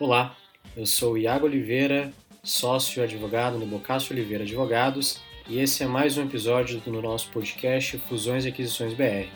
Olá, 0.00 0.34
eu 0.76 0.86
sou 0.86 1.16
Iago 1.16 1.46
Oliveira, 1.46 2.12
sócio 2.42 3.02
advogado 3.02 3.58
no 3.58 3.66
Bocácio 3.66 4.12
Oliveira 4.12 4.42
Advogados, 4.42 5.20
e 5.46 5.60
esse 5.60 5.84
é 5.84 5.86
mais 5.86 6.16
um 6.16 6.22
episódio 6.22 6.80
do 6.80 7.02
nosso 7.02 7.28
podcast 7.28 7.98
Fusões 7.98 8.44
e 8.44 8.48
Aquisições 8.48 8.94
BR. 8.94 9.28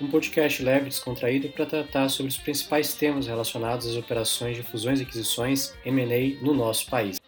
Um 0.00 0.08
podcast 0.08 0.62
leve 0.62 0.86
e 0.86 0.88
descontraído 0.90 1.48
para 1.48 1.66
tratar 1.66 2.08
sobre 2.10 2.30
os 2.30 2.36
principais 2.36 2.94
temas 2.94 3.26
relacionados 3.26 3.86
às 3.86 3.96
operações 3.96 4.56
de 4.56 4.62
fusões 4.62 5.00
e 5.00 5.04
aquisições 5.04 5.74
M&A 5.84 6.44
no 6.44 6.52
nosso 6.52 6.86
país. 6.86 7.23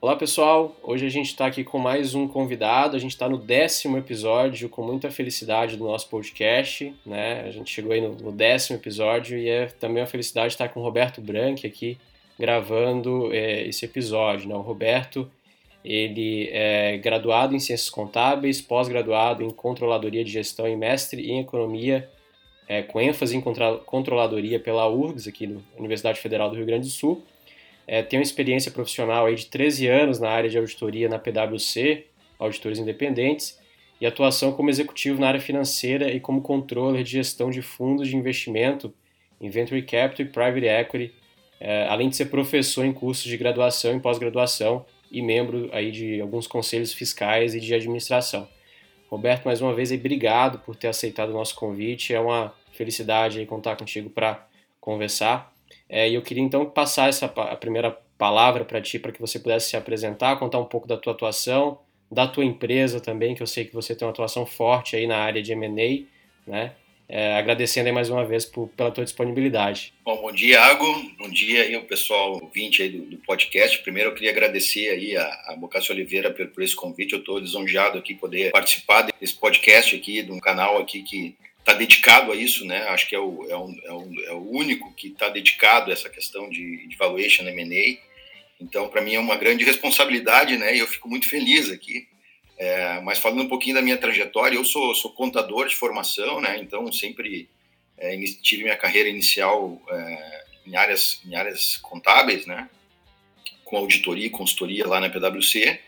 Olá 0.00 0.14
pessoal, 0.14 0.76
hoje 0.80 1.04
a 1.04 1.08
gente 1.08 1.26
está 1.26 1.44
aqui 1.46 1.64
com 1.64 1.76
mais 1.76 2.14
um 2.14 2.28
convidado, 2.28 2.94
a 2.94 3.00
gente 3.00 3.10
está 3.10 3.28
no 3.28 3.36
décimo 3.36 3.98
episódio, 3.98 4.68
com 4.68 4.80
muita 4.80 5.10
felicidade 5.10 5.76
do 5.76 5.82
nosso 5.82 6.08
podcast, 6.08 6.94
né? 7.04 7.40
A 7.40 7.50
gente 7.50 7.74
chegou 7.74 7.90
aí 7.90 8.00
no, 8.00 8.30
décimo 8.30 8.78
episódio 8.78 9.36
e 9.36 9.48
é 9.48 9.66
também 9.66 10.00
uma 10.00 10.08
felicidade 10.08 10.52
estar 10.52 10.68
com 10.68 10.78
o 10.78 10.84
Roberto 10.84 11.20
Branchi 11.20 11.66
aqui 11.66 11.98
gravando 12.38 13.34
é, 13.34 13.66
esse 13.66 13.84
episódio, 13.86 14.48
né? 14.48 14.54
O 14.54 14.60
Roberto, 14.60 15.28
ele 15.84 16.48
é 16.52 16.96
graduado 16.98 17.56
em 17.56 17.58
Ciências 17.58 17.90
Contábeis, 17.90 18.62
pós-graduado 18.62 19.42
em 19.42 19.50
Controladoria 19.50 20.24
de 20.24 20.30
Gestão 20.30 20.68
e 20.68 20.76
mestre 20.76 21.28
em 21.28 21.40
Economia, 21.40 22.08
é, 22.68 22.82
com 22.82 23.00
ênfase 23.00 23.36
em 23.36 23.40
Controladoria 23.40 24.60
pela 24.60 24.88
URGS, 24.88 25.26
aqui 25.26 25.48
na 25.48 25.58
Universidade 25.76 26.20
Federal 26.20 26.48
do 26.50 26.54
Rio 26.54 26.66
Grande 26.66 26.86
do 26.86 26.92
Sul, 26.92 27.24
é, 27.88 28.06
uma 28.12 28.22
experiência 28.22 28.70
profissional 28.70 29.24
aí 29.24 29.34
de 29.34 29.46
13 29.46 29.86
anos 29.86 30.20
na 30.20 30.28
área 30.28 30.50
de 30.50 30.58
auditoria 30.58 31.08
na 31.08 31.18
PwC, 31.18 32.04
auditores 32.38 32.78
independentes, 32.78 33.58
e 33.98 34.06
atuação 34.06 34.52
como 34.52 34.68
executivo 34.68 35.18
na 35.18 35.26
área 35.26 35.40
financeira 35.40 36.12
e 36.12 36.20
como 36.20 36.42
controller 36.42 37.02
de 37.02 37.12
gestão 37.12 37.50
de 37.50 37.62
fundos 37.62 38.06
de 38.06 38.14
investimento 38.14 38.92
em 39.40 39.48
Venture 39.48 39.80
Capital 39.82 40.26
e 40.26 40.28
Private 40.28 40.66
Equity, 40.66 41.14
é, 41.58 41.86
além 41.88 42.10
de 42.10 42.16
ser 42.16 42.26
professor 42.26 42.84
em 42.84 42.92
cursos 42.92 43.24
de 43.24 43.36
graduação 43.36 43.96
e 43.96 44.00
pós-graduação 44.00 44.84
e 45.10 45.22
membro 45.22 45.70
aí 45.72 45.90
de 45.90 46.20
alguns 46.20 46.46
conselhos 46.46 46.92
fiscais 46.92 47.54
e 47.54 47.60
de 47.60 47.74
administração. 47.74 48.46
Roberto, 49.08 49.46
mais 49.46 49.62
uma 49.62 49.74
vez, 49.74 49.90
aí, 49.90 49.98
obrigado 49.98 50.58
por 50.58 50.76
ter 50.76 50.88
aceitado 50.88 51.30
o 51.30 51.32
nosso 51.32 51.54
convite. 51.54 52.12
É 52.12 52.20
uma 52.20 52.54
felicidade 52.72 53.38
aí, 53.38 53.46
contar 53.46 53.76
contigo 53.76 54.10
para 54.10 54.46
conversar. 54.78 55.50
É, 55.88 56.08
e 56.08 56.14
eu 56.14 56.22
queria 56.22 56.42
então 56.42 56.68
passar 56.68 57.08
essa 57.08 57.26
a 57.26 57.56
primeira 57.56 57.90
palavra 58.18 58.64
para 58.64 58.80
ti, 58.80 58.98
para 58.98 59.12
que 59.12 59.20
você 59.20 59.38
pudesse 59.38 59.70
se 59.70 59.76
apresentar, 59.76 60.38
contar 60.38 60.58
um 60.58 60.64
pouco 60.64 60.86
da 60.88 60.96
tua 60.96 61.12
atuação, 61.12 61.78
da 62.10 62.26
tua 62.26 62.44
empresa 62.44 63.00
também, 63.00 63.34
que 63.34 63.42
eu 63.42 63.46
sei 63.46 63.64
que 63.64 63.74
você 63.74 63.94
tem 63.94 64.06
uma 64.06 64.12
atuação 64.12 64.44
forte 64.44 64.96
aí 64.96 65.06
na 65.06 65.18
área 65.18 65.42
de 65.42 65.52
M&A, 65.52 66.50
né? 66.50 66.72
É, 67.10 67.36
agradecendo 67.36 67.88
aí 67.88 67.94
mais 67.94 68.10
uma 68.10 68.22
vez 68.22 68.44
por, 68.44 68.68
pela 68.68 68.90
tua 68.90 69.02
disponibilidade. 69.02 69.94
Bom, 70.04 70.20
bom 70.20 70.30
dia, 70.30 70.56
Iago. 70.56 70.84
Bom 71.18 71.30
dia 71.30 71.62
aí 71.62 71.74
o 71.74 71.84
pessoal 71.84 72.32
ouvinte 72.34 72.82
aí 72.82 72.90
do, 72.90 73.02
do, 73.06 73.16
podcast. 73.18 73.78
Primeiro 73.78 74.10
eu 74.10 74.14
queria 74.14 74.30
agradecer 74.30 74.90
aí 74.90 75.16
a, 75.16 75.24
a 75.24 75.56
Oliveira 75.90 76.30
por, 76.30 76.46
por 76.48 76.62
esse 76.62 76.76
convite. 76.76 77.14
Eu 77.14 77.20
estou 77.20 77.38
lisonjeado 77.38 77.96
aqui 77.96 78.14
poder 78.14 78.50
participar 78.50 79.08
desse 79.18 79.34
podcast 79.34 79.96
aqui, 79.96 80.22
de 80.22 80.30
um 80.30 80.38
canal 80.38 80.76
aqui 80.76 81.02
que 81.02 81.34
está 81.68 81.74
dedicado 81.74 82.32
a 82.32 82.36
isso, 82.36 82.64
né? 82.64 82.88
Acho 82.88 83.06
que 83.06 83.14
é 83.14 83.18
o, 83.18 83.46
é 83.50 83.56
o, 83.56 83.76
é 83.84 83.92
o, 83.92 84.20
é 84.28 84.32
o 84.32 84.50
único 84.50 84.90
que 84.94 85.08
está 85.08 85.28
dedicado 85.28 85.90
a 85.90 85.92
essa 85.92 86.08
questão 86.08 86.48
de, 86.48 86.86
de 86.86 86.96
valuation 86.96 87.42
M&A. 87.46 87.98
Então, 88.58 88.88
para 88.88 89.02
mim 89.02 89.14
é 89.14 89.20
uma 89.20 89.36
grande 89.36 89.64
responsabilidade, 89.64 90.56
né? 90.56 90.74
E 90.74 90.78
eu 90.78 90.86
fico 90.86 91.08
muito 91.08 91.28
feliz 91.28 91.70
aqui. 91.70 92.08
É, 92.56 93.00
mas 93.00 93.18
falando 93.18 93.42
um 93.42 93.48
pouquinho 93.48 93.74
da 93.74 93.82
minha 93.82 93.98
trajetória, 93.98 94.56
eu 94.56 94.64
sou, 94.64 94.94
sou 94.94 95.12
contador 95.12 95.68
de 95.68 95.76
formação, 95.76 96.40
né? 96.40 96.58
Então, 96.58 96.90
sempre 96.90 97.48
é, 97.98 98.16
tive 98.42 98.62
minha 98.62 98.76
carreira 98.76 99.08
inicial 99.08 99.80
é, 99.90 100.44
em, 100.66 100.74
áreas, 100.74 101.20
em 101.26 101.36
áreas 101.36 101.76
contábeis, 101.76 102.46
né? 102.46 102.68
Com 103.62 103.76
auditoria 103.76 104.26
e 104.26 104.30
consultoria 104.30 104.86
lá 104.86 105.00
na 105.00 105.10
PwC. 105.10 105.78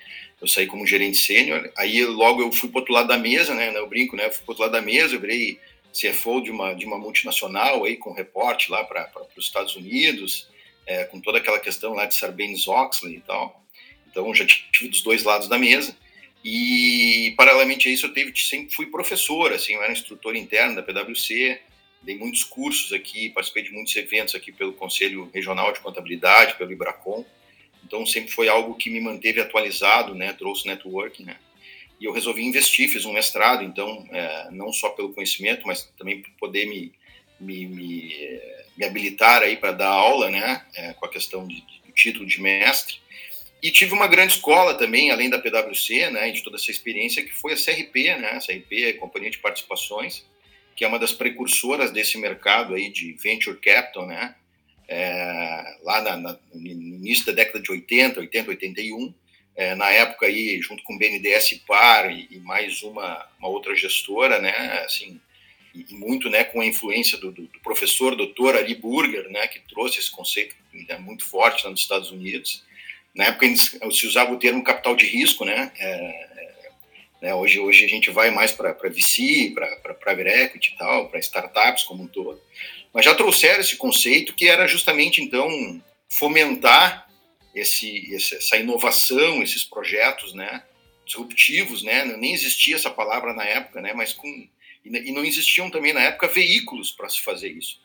Eu 0.40 0.46
saí 0.46 0.66
como 0.66 0.86
gerente 0.86 1.18
sênior. 1.18 1.72
Aí, 1.76 2.04
logo, 2.04 2.42
eu 2.42 2.52
fui 2.52 2.68
para 2.68 2.80
outro 2.80 2.94
lado 2.94 3.08
da 3.08 3.18
mesa, 3.18 3.54
né? 3.54 3.76
Eu 3.76 3.88
brinco, 3.88 4.14
né? 4.14 4.26
Eu 4.26 4.32
fui 4.32 4.44
para 4.44 4.52
outro 4.52 4.64
lado 4.64 4.72
da 4.72 4.82
mesa, 4.82 5.14
eu 5.14 5.20
virei 5.20 5.58
CFO 5.92 6.40
de 6.40 6.50
uma, 6.50 6.74
de 6.74 6.86
uma 6.86 6.98
multinacional 6.98 7.84
aí 7.84 7.96
com 7.96 8.12
reporte 8.12 8.70
lá 8.70 8.84
para 8.84 9.10
os 9.36 9.46
Estados 9.46 9.76
Unidos, 9.76 10.48
é, 10.86 11.04
com 11.04 11.20
toda 11.20 11.38
aquela 11.38 11.58
questão 11.58 11.94
lá 11.94 12.06
de 12.06 12.14
Sarbanes-Oxley 12.14 13.16
e 13.16 13.20
tal. 13.20 13.62
Então 14.08 14.34
já 14.34 14.46
tive 14.46 14.88
dos 14.88 15.02
dois 15.02 15.24
lados 15.24 15.48
da 15.48 15.58
mesa. 15.58 15.96
E 16.44 17.34
paralelamente 17.36 17.88
a 17.88 17.92
isso 17.92 18.06
eu 18.06 18.14
teve, 18.14 18.32
sempre 18.36 18.74
fui 18.74 18.86
professor, 18.86 19.52
assim, 19.52 19.74
eu 19.74 19.82
era 19.82 19.92
instrutor 19.92 20.34
interno 20.34 20.74
da 20.74 20.82
PwC, 20.82 21.60
dei 22.00 22.16
muitos 22.16 22.44
cursos 22.44 22.94
aqui, 22.94 23.28
participei 23.28 23.62
de 23.62 23.72
muitos 23.72 23.94
eventos 23.94 24.34
aqui 24.34 24.50
pelo 24.50 24.72
Conselho 24.72 25.30
Regional 25.34 25.70
de 25.72 25.80
Contabilidade, 25.80 26.56
pelo 26.56 26.72
Ibracon. 26.72 27.26
Então 27.84 28.06
sempre 28.06 28.30
foi 28.30 28.48
algo 28.48 28.74
que 28.74 28.88
me 28.88 29.00
manteve 29.00 29.40
atualizado, 29.40 30.14
né, 30.14 30.32
trouxe 30.32 30.66
networking, 30.66 31.24
né 31.24 31.36
e 32.00 32.06
eu 32.06 32.12
resolvi 32.12 32.42
investir, 32.42 32.88
fiz 32.88 33.04
um 33.04 33.12
mestrado, 33.12 33.62
então, 33.62 34.08
é, 34.10 34.48
não 34.50 34.72
só 34.72 34.88
pelo 34.88 35.12
conhecimento, 35.12 35.66
mas 35.66 35.84
também 35.98 36.22
para 36.22 36.30
poder 36.40 36.64
me, 36.66 36.92
me, 37.38 37.66
me, 37.66 38.40
me, 38.76 38.84
habilitar 38.84 39.42
aí 39.42 39.58
para 39.58 39.72
dar 39.72 39.88
aula, 39.88 40.30
né, 40.30 40.64
é, 40.74 40.94
com 40.94 41.04
a 41.04 41.10
questão 41.10 41.46
de, 41.46 41.56
do 41.84 41.92
título 41.92 42.24
de 42.24 42.40
mestre. 42.40 42.96
E 43.62 43.70
tive 43.70 43.92
uma 43.92 44.06
grande 44.06 44.32
escola 44.32 44.72
também, 44.72 45.10
além 45.10 45.28
da 45.28 45.38
PwC, 45.38 46.10
né, 46.10 46.30
de 46.30 46.42
toda 46.42 46.56
essa 46.56 46.70
experiência, 46.70 47.22
que 47.22 47.34
foi 47.34 47.52
a 47.52 47.56
CRP, 47.56 48.16
né, 48.16 48.30
a 48.30 48.38
CRP, 48.38 48.86
a 48.86 48.98
Companhia 48.98 49.30
de 49.30 49.38
Participações, 49.38 50.24
que 50.74 50.82
é 50.82 50.88
uma 50.88 50.98
das 50.98 51.12
precursoras 51.12 51.90
desse 51.90 52.16
mercado 52.16 52.74
aí 52.74 52.88
de 52.88 53.12
venture 53.12 53.58
capital, 53.58 54.06
né, 54.06 54.34
é, 54.88 55.76
lá 55.82 56.00
na, 56.00 56.16
na, 56.16 56.38
no 56.54 56.66
início 56.66 57.26
da 57.26 57.32
década 57.32 57.60
de 57.60 57.70
80, 57.70 58.20
80, 58.20 58.48
81, 58.48 59.14
é, 59.56 59.74
na 59.74 59.90
época 59.90 60.26
aí, 60.26 60.60
junto 60.60 60.82
com 60.82 60.94
o 60.94 60.98
BNDES 60.98 61.62
Par 61.66 62.10
e, 62.10 62.28
e, 62.30 62.38
mais 62.38 62.82
uma, 62.82 63.26
uma 63.38 63.48
outra 63.48 63.74
gestora, 63.74 64.38
né, 64.38 64.52
assim, 64.84 65.20
e, 65.74 65.86
e 65.90 65.94
muito, 65.94 66.30
né, 66.30 66.44
com 66.44 66.60
a 66.60 66.66
influência 66.66 67.18
do, 67.18 67.30
do, 67.30 67.42
do, 67.42 67.60
professor 67.60 68.16
doutor 68.16 68.56
Ari 68.56 68.74
Burger, 68.74 69.28
né, 69.28 69.46
que 69.48 69.60
trouxe 69.60 69.98
esse 69.98 70.10
conceito 70.10 70.54
né, 70.72 70.96
muito 70.98 71.24
forte 71.24 71.64
lá 71.64 71.70
nos 71.70 71.80
Estados 71.80 72.10
Unidos. 72.10 72.64
Na 73.14 73.26
época 73.26 73.46
se 73.56 74.06
usava 74.06 74.32
o 74.32 74.38
termo 74.38 74.62
capital 74.62 74.94
de 74.94 75.06
risco, 75.06 75.44
né, 75.44 75.72
é, 75.78 75.90
é, 75.90 76.70
né 77.22 77.34
hoje, 77.34 77.58
hoje 77.58 77.84
a 77.84 77.88
gente 77.88 78.10
vai 78.10 78.30
mais 78.30 78.52
para 78.52 78.72
VC, 78.72 79.52
para 79.82 79.94
private 79.94 80.28
equity 80.28 80.72
e 80.74 80.78
tal, 80.78 81.08
para 81.08 81.18
startups 81.18 81.82
como 81.82 82.04
um 82.04 82.08
todo. 82.08 82.40
Mas 82.92 83.04
já 83.04 83.14
trouxeram 83.14 83.60
esse 83.60 83.76
conceito 83.76 84.34
que 84.34 84.48
era 84.48 84.66
justamente, 84.66 85.20
então, 85.20 85.82
fomentar 86.08 87.09
esse, 87.54 88.14
essa 88.14 88.56
inovação, 88.56 89.42
esses 89.42 89.64
projetos, 89.64 90.32
né, 90.34 90.64
disruptivos, 91.04 91.82
né, 91.82 92.04
nem 92.04 92.32
existia 92.32 92.76
essa 92.76 92.90
palavra 92.90 93.32
na 93.32 93.44
época, 93.44 93.80
né, 93.80 93.92
mas 93.92 94.12
com 94.12 94.48
e 94.82 95.12
não 95.12 95.24
existiam 95.24 95.70
também 95.70 95.92
na 95.92 96.00
época 96.00 96.26
veículos 96.26 96.90
para 96.90 97.08
se 97.08 97.20
fazer 97.20 97.50
isso, 97.50 97.78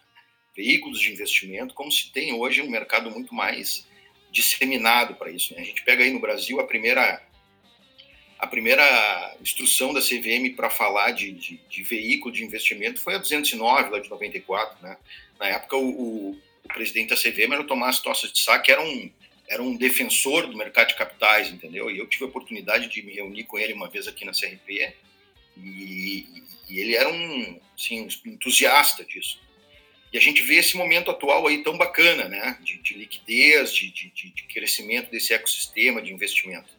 veículos 0.56 1.02
de 1.02 1.12
investimento, 1.12 1.74
como 1.74 1.92
se 1.92 2.10
tem 2.12 2.34
hoje 2.34 2.62
um 2.62 2.70
mercado 2.70 3.12
muito 3.12 3.36
mais 3.36 3.86
disseminado 4.32 5.16
para 5.16 5.30
isso. 5.30 5.54
Né? 5.54 5.62
A 5.62 5.66
gente 5.66 5.84
pega 5.84 6.04
aí 6.04 6.12
no 6.12 6.20
Brasil 6.20 6.60
a 6.60 6.66
primeira 6.66 7.22
a 8.38 8.48
primeira 8.48 9.36
instrução 9.42 9.94
da 9.94 10.02
CVM 10.02 10.54
para 10.56 10.70
falar 10.70 11.12
de, 11.12 11.32
de, 11.32 11.58
de, 11.70 11.84
veículo 11.84 12.34
de 12.34 12.44
investimento 12.44 13.00
foi 13.00 13.16
a 13.16 13.18
209, 13.18 13.90
lá 13.90 14.00
de 14.00 14.10
94. 14.10 14.78
Né? 14.84 14.98
Na 15.40 15.48
época, 15.48 15.78
o, 15.78 15.90
o, 15.90 16.42
o 16.64 16.68
presidente 16.68 17.10
da 17.10 17.16
CVM 17.16 17.54
era 17.54 17.62
o 17.62 17.68
Tomás 17.68 18.00
Tossa 18.00 18.28
de 18.28 18.38
Sá, 18.38 18.60
que 18.60 18.72
era 18.72 18.82
um, 18.82 19.10
era 19.48 19.62
um 19.62 19.76
defensor 19.76 20.48
do 20.48 20.58
mercado 20.58 20.90
de 20.90 20.96
capitais, 20.96 21.50
entendeu? 21.50 21.90
E 21.90 21.98
eu 21.98 22.08
tive 22.08 22.26
a 22.26 22.28
oportunidade 22.28 22.88
de 22.88 23.02
me 23.02 23.14
reunir 23.14 23.44
com 23.44 23.60
ele 23.60 23.74
uma 23.74 23.90
vez 23.90 24.08
aqui 24.08 24.26
na 24.26 24.32
CRP 24.32 24.94
e, 25.58 26.44
e 26.70 26.80
ele 26.80 26.96
era 26.96 27.12
um, 27.12 27.60
assim, 27.78 28.02
um 28.02 28.30
entusiasta 28.30 29.04
disso. 29.06 29.40
E 30.12 30.18
a 30.18 30.22
gente 30.22 30.42
vê 30.42 30.56
esse 30.56 30.78
momento 30.78 31.12
atual 31.12 31.46
aí 31.46 31.64
tão 31.64 31.78
bacana, 31.78 32.28
né? 32.28 32.58
De, 32.62 32.78
de 32.78 32.94
liquidez, 32.94 33.74
de, 33.74 33.92
de, 33.92 34.10
de, 34.10 34.44
crescimento 34.44 35.12
desse 35.12 35.34
ecossistema 35.34 36.02
de 36.02 36.14
investimento. 36.14 36.70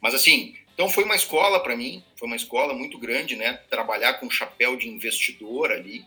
Mas 0.00 0.14
assim, 0.14 0.56
então 0.72 0.88
foi 0.88 1.04
uma 1.04 1.16
escola 1.16 1.60
para 1.60 1.76
mim, 1.76 2.04
foi 2.16 2.26
uma 2.26 2.36
escola 2.36 2.72
muito 2.72 2.98
grande, 2.98 3.36
né? 3.36 3.54
Trabalhar 3.68 4.14
com 4.14 4.30
chapéu 4.30 4.76
de 4.76 4.88
investidor 4.88 5.72
ali, 5.72 6.04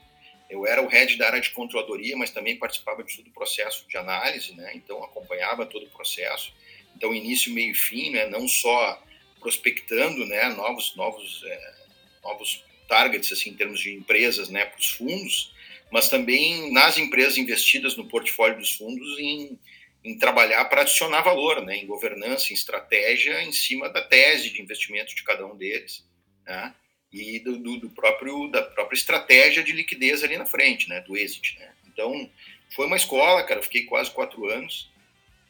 eu 0.49 0.65
era 0.65 0.81
o 0.81 0.87
head 0.87 1.17
da 1.17 1.27
área 1.27 1.41
de 1.41 1.51
controladoria, 1.51 2.15
mas 2.15 2.31
também 2.31 2.57
participava 2.57 3.03
de 3.03 3.15
todo 3.15 3.27
o 3.27 3.33
processo 3.33 3.85
de 3.87 3.97
análise, 3.97 4.53
né? 4.55 4.71
Então 4.75 5.03
acompanhava 5.03 5.65
todo 5.65 5.85
o 5.85 5.89
processo. 5.89 6.53
Então 6.95 7.13
início, 7.13 7.53
meio 7.53 7.71
e 7.71 7.75
fim, 7.75 8.11
né? 8.11 8.27
Não 8.27 8.47
só 8.47 9.01
prospectando, 9.39 10.25
né? 10.25 10.49
Novos, 10.49 10.95
novos, 10.95 11.43
é, 11.45 11.75
novos 12.23 12.63
targets 12.87 13.31
assim 13.31 13.49
em 13.49 13.55
termos 13.55 13.79
de 13.79 13.93
empresas, 13.93 14.49
né? 14.49 14.65
Para 14.65 14.79
os 14.79 14.89
fundos, 14.89 15.53
mas 15.91 16.09
também 16.09 16.71
nas 16.71 16.97
empresas 16.97 17.37
investidas 17.37 17.95
no 17.95 18.07
portfólio 18.07 18.57
dos 18.57 18.73
fundos 18.73 19.19
em, 19.19 19.59
em 20.03 20.17
trabalhar 20.17 20.65
para 20.65 20.81
adicionar 20.81 21.21
valor, 21.21 21.61
né? 21.65 21.75
Em 21.77 21.85
governança, 21.85 22.51
em 22.51 22.55
estratégia, 22.55 23.43
em 23.43 23.51
cima 23.51 23.89
da 23.89 24.01
tese 24.01 24.49
de 24.49 24.61
investimento 24.61 25.13
de 25.13 25.23
cada 25.23 25.45
um 25.45 25.55
deles, 25.57 26.05
né? 26.45 26.73
E 27.11 27.39
do, 27.39 27.57
do, 27.57 27.77
do, 27.77 27.89
próprio 27.89 28.47
da 28.49 28.63
própria 28.63 28.97
estratégia 28.97 29.63
de 29.63 29.71
liquidez 29.71 30.23
ali 30.23 30.37
na 30.37 30.45
frente, 30.45 30.89
né, 30.89 31.01
do 31.01 31.15
exit, 31.17 31.57
né? 31.59 31.73
Então 31.87 32.29
foi 32.75 32.85
uma 32.85 32.97
escola, 32.97 33.43
cara, 33.43 33.61
fiquei 33.61 33.83
quase 33.83 34.11
quatro 34.11 34.49
anos. 34.49 34.89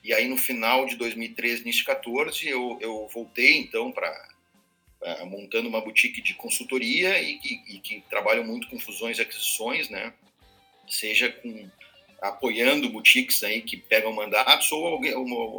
E 0.03 0.13
aí, 0.13 0.27
no 0.27 0.37
final 0.37 0.85
de 0.85 0.95
2013, 0.95 1.63
início 1.63 1.81
de 1.81 1.87
14, 1.87 2.47
eu, 2.47 2.77
eu 2.79 3.07
voltei, 3.07 3.57
então, 3.57 3.91
para 3.91 4.29
montando 5.25 5.69
uma 5.69 5.81
boutique 5.81 6.21
de 6.21 6.33
consultoria 6.33 7.19
e, 7.21 7.39
e, 7.43 7.75
e, 7.75 7.79
que 7.79 8.01
trabalho 8.09 8.43
muito 8.43 8.67
com 8.67 8.79
fusões 8.79 9.19
e 9.19 9.21
aquisições, 9.21 9.89
né? 9.89 10.13
Seja 10.87 11.29
com 11.29 11.69
apoiando 12.21 12.89
boutiques 12.89 13.43
aí 13.43 13.61
que 13.61 13.77
pegam 13.77 14.11
mandatos 14.11 14.71
ou 14.71 14.99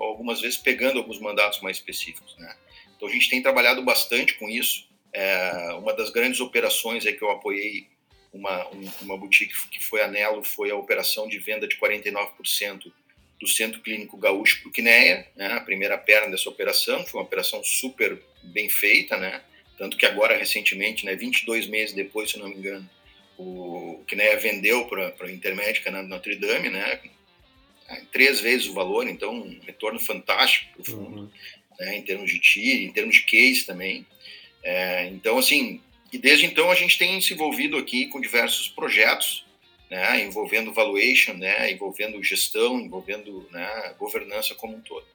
algumas 0.02 0.40
vezes 0.40 0.58
pegando 0.58 0.98
alguns 0.98 1.20
mandatos 1.20 1.60
mais 1.60 1.76
específicos, 1.76 2.36
né? 2.36 2.56
Então 2.96 3.08
a 3.08 3.12
gente 3.12 3.30
tem 3.30 3.40
trabalhado 3.40 3.82
bastante 3.82 4.34
com 4.34 4.48
isso. 4.48 4.87
É, 5.12 5.72
uma 5.74 5.94
das 5.94 6.10
grandes 6.10 6.40
operações 6.40 7.06
é 7.06 7.12
que 7.12 7.22
eu 7.22 7.30
apoiei 7.30 7.86
uma, 8.32 8.66
uma 9.00 9.16
boutique 9.16 9.54
que 9.70 9.84
foi 9.84 10.02
a 10.02 10.08
Nelo, 10.08 10.42
foi 10.44 10.70
a 10.70 10.76
operação 10.76 11.28
de 11.28 11.38
venda 11.38 11.66
de 11.66 11.76
49% 11.76 12.92
do 13.40 13.46
Centro 13.46 13.80
Clínico 13.80 14.16
Gaúcho 14.16 14.60
para 14.60 14.68
o 14.68 14.72
Quineia, 14.72 15.26
né, 15.36 15.52
a 15.52 15.60
primeira 15.60 15.96
perna 15.96 16.30
dessa 16.30 16.48
operação, 16.48 17.06
foi 17.06 17.20
uma 17.20 17.26
operação 17.26 17.62
super 17.62 18.20
bem 18.42 18.68
feita, 18.68 19.16
né, 19.16 19.42
tanto 19.76 19.96
que 19.96 20.04
agora, 20.04 20.36
recentemente, 20.36 21.06
né, 21.06 21.14
22 21.14 21.68
meses 21.68 21.94
depois, 21.94 22.30
se 22.30 22.38
não 22.38 22.48
me 22.48 22.56
engano, 22.56 22.88
o 23.38 24.02
Quineia 24.08 24.36
vendeu 24.36 24.86
para 24.86 25.14
a 25.20 25.30
Intermédica 25.30 25.90
na 25.90 26.02
Notre 26.02 26.34
Dame, 26.34 26.68
né, 26.68 27.00
três 28.12 28.40
vezes 28.40 28.66
o 28.66 28.74
valor, 28.74 29.06
então 29.08 29.32
um 29.32 29.60
retorno 29.64 30.00
fantástico 30.00 30.72
para 30.72 30.82
o 30.82 30.84
fundo, 30.84 31.20
uhum. 31.20 31.30
né, 31.78 31.96
em 31.96 32.02
termos 32.02 32.30
de 32.30 32.40
TIR, 32.40 32.82
em 32.82 32.92
termos 32.92 33.16
de 33.16 33.22
case 33.22 33.64
também. 33.64 34.04
É, 34.62 35.06
então, 35.06 35.38
assim, 35.38 35.80
e 36.12 36.18
desde 36.18 36.46
então 36.46 36.70
a 36.70 36.74
gente 36.74 36.98
tem 36.98 37.20
se 37.20 37.34
envolvido 37.34 37.76
aqui 37.76 38.06
com 38.06 38.20
diversos 38.20 38.68
projetos, 38.68 39.46
né, 39.90 40.22
envolvendo 40.22 40.72
valuation, 40.72 41.34
né, 41.34 41.70
envolvendo 41.70 42.22
gestão, 42.22 42.78
envolvendo 42.80 43.48
né, 43.50 43.94
governança 43.98 44.54
como 44.54 44.76
um 44.76 44.80
todo. 44.80 45.06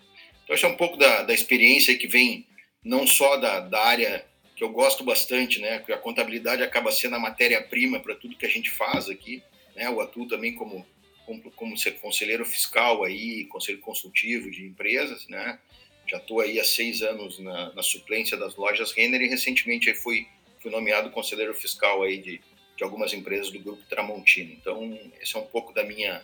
Então, 0.44 0.56
isso 0.56 0.66
é 0.66 0.70
um 0.70 0.76
pouco 0.76 0.98
da, 0.98 1.24
da 1.24 1.34
experiência 1.34 1.98
que 1.98 2.08
vem 2.08 2.46
não 2.84 3.08
só 3.08 3.38
da, 3.38 3.60
da 3.60 3.82
área 3.82 4.26
que 4.56 4.64
eu 4.64 4.70
gosto 4.70 5.04
bastante, 5.04 5.60
né, 5.60 5.80
que 5.80 5.92
a 5.92 5.98
contabilidade 5.98 6.62
acaba 6.62 6.92
sendo 6.92 7.16
a 7.16 7.20
matéria-prima 7.20 8.00
para 8.00 8.16
tudo 8.16 8.36
que 8.38 8.46
a 8.46 8.50
gente 8.50 8.70
faz 8.70 9.10
aqui, 9.10 9.42
né, 9.76 9.88
eu 9.88 10.00
atuo 10.02 10.28
também 10.28 10.54
como, 10.54 10.86
como, 11.26 11.52
como 11.52 11.78
ser 11.78 12.00
conselheiro 12.00 12.46
fiscal 12.46 13.04
aí, 13.04 13.46
conselho 13.46 13.80
consultivo 13.80 14.52
de 14.52 14.66
empresas, 14.66 15.28
né, 15.28 15.60
já 16.08 16.18
estou 16.18 16.42
aí 16.42 16.60
há 16.60 16.64
seis 16.64 17.02
anos 17.02 17.40
na, 17.40 17.74
na 17.74 17.84
suplência 17.84 18.38
das 18.38 18.56
lojas 18.56 18.92
Renner 18.92 19.22
e 19.22 19.28
recentemente 19.28 19.94
fui, 19.94 20.28
fui 20.62 20.72
nomeado 20.72 21.10
conselheiro 21.12 21.54
fiscal 21.54 22.04
aí 22.04 22.18
de, 22.18 22.42
de 22.76 22.84
algumas 22.84 23.14
empresas 23.14 23.50
do 23.50 23.60
grupo 23.60 23.84
Tramontina. 23.90 24.52
Então, 24.52 25.00
esse 25.22 25.36
é 25.36 25.40
um 25.40 25.46
pouco 25.46 25.74
da 25.74 25.84
minha 25.84 26.24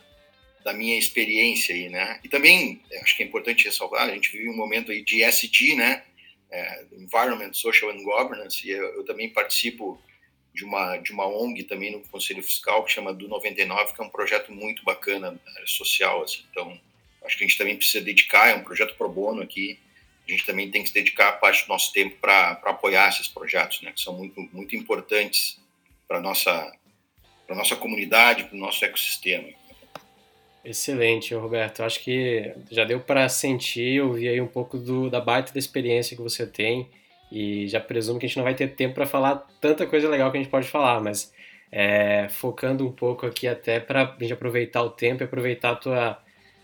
da 0.62 0.74
minha 0.74 0.98
experiência 0.98 1.74
aí, 1.74 1.88
né? 1.88 2.20
E 2.22 2.28
também 2.28 2.82
acho 3.02 3.16
que 3.16 3.22
é 3.22 3.26
importante 3.26 3.64
ressalvar, 3.64 4.08
a 4.08 4.12
gente 4.12 4.30
vive 4.30 4.50
um 4.50 4.56
momento 4.56 4.92
aí 4.92 5.02
de 5.02 5.22
SG, 5.22 5.74
né? 5.74 6.04
É, 6.50 6.84
Environment, 6.92 7.52
Social 7.54 7.90
and 7.90 8.02
Governance. 8.02 8.66
E 8.66 8.70
eu, 8.70 8.96
eu, 8.96 9.04
também 9.04 9.30
participo 9.30 9.98
de 10.52 10.64
uma 10.64 10.98
de 10.98 11.12
uma 11.12 11.26
ONG 11.26 11.64
também 11.64 11.92
no 11.92 12.00
Conselho 12.00 12.42
Fiscal 12.42 12.84
que 12.84 12.92
chama 12.92 13.14
do 13.14 13.26
99, 13.26 13.94
que 13.94 14.02
é 14.02 14.04
um 14.04 14.10
projeto 14.10 14.52
muito 14.52 14.84
bacana 14.84 15.40
social, 15.64 16.22
assim. 16.22 16.44
Então, 16.50 16.78
acho 17.30 17.38
que 17.38 17.44
a 17.44 17.46
gente 17.46 17.56
também 17.56 17.76
precisa 17.76 18.04
dedicar, 18.04 18.48
é 18.48 18.54
um 18.54 18.64
projeto 18.64 18.96
pro 18.96 19.08
bono 19.08 19.40
aqui. 19.40 19.78
A 20.26 20.30
gente 20.30 20.44
também 20.44 20.70
tem 20.70 20.82
que 20.82 20.88
se 20.88 20.94
dedicar 20.94 21.32
parte 21.32 21.64
do 21.64 21.68
nosso 21.68 21.92
tempo 21.92 22.16
para 22.20 22.50
apoiar 22.64 23.08
esses 23.08 23.26
projetos, 23.26 23.80
né? 23.82 23.92
Que 23.92 24.00
são 24.00 24.16
muito 24.16 24.40
muito 24.52 24.76
importantes 24.76 25.58
para 26.06 26.20
nossa 26.20 26.72
para 27.46 27.56
nossa 27.56 27.74
comunidade, 27.74 28.44
para 28.44 28.56
o 28.56 28.60
nosso 28.60 28.84
ecossistema. 28.84 29.48
Excelente, 30.64 31.34
Roberto. 31.34 31.82
Acho 31.82 32.00
que 32.00 32.52
já 32.70 32.84
deu 32.84 33.00
para 33.00 33.28
sentir, 33.28 34.00
ouvir 34.02 34.28
aí 34.28 34.40
um 34.40 34.46
pouco 34.46 34.76
do, 34.76 35.08
da 35.08 35.20
baita 35.20 35.52
da 35.52 35.58
experiência 35.58 36.16
que 36.16 36.22
você 36.22 36.46
tem 36.46 36.88
e 37.32 37.66
já 37.66 37.80
presumo 37.80 38.20
que 38.20 38.26
a 38.26 38.28
gente 38.28 38.36
não 38.36 38.44
vai 38.44 38.54
ter 38.54 38.68
tempo 38.74 38.94
para 38.94 39.06
falar 39.06 39.36
tanta 39.60 39.86
coisa 39.86 40.08
legal 40.08 40.30
que 40.30 40.36
a 40.36 40.40
gente 40.40 40.50
pode 40.50 40.68
falar, 40.68 41.00
mas 41.00 41.32
é, 41.72 42.28
focando 42.28 42.86
um 42.86 42.92
pouco 42.92 43.26
aqui 43.26 43.48
até 43.48 43.80
para 43.80 44.02
a 44.02 44.16
gente 44.20 44.32
aproveitar 44.32 44.82
o 44.82 44.90
tempo 44.90 45.22
e 45.22 45.24
aproveitar 45.24 45.70
a 45.70 45.76
tua, 45.76 46.22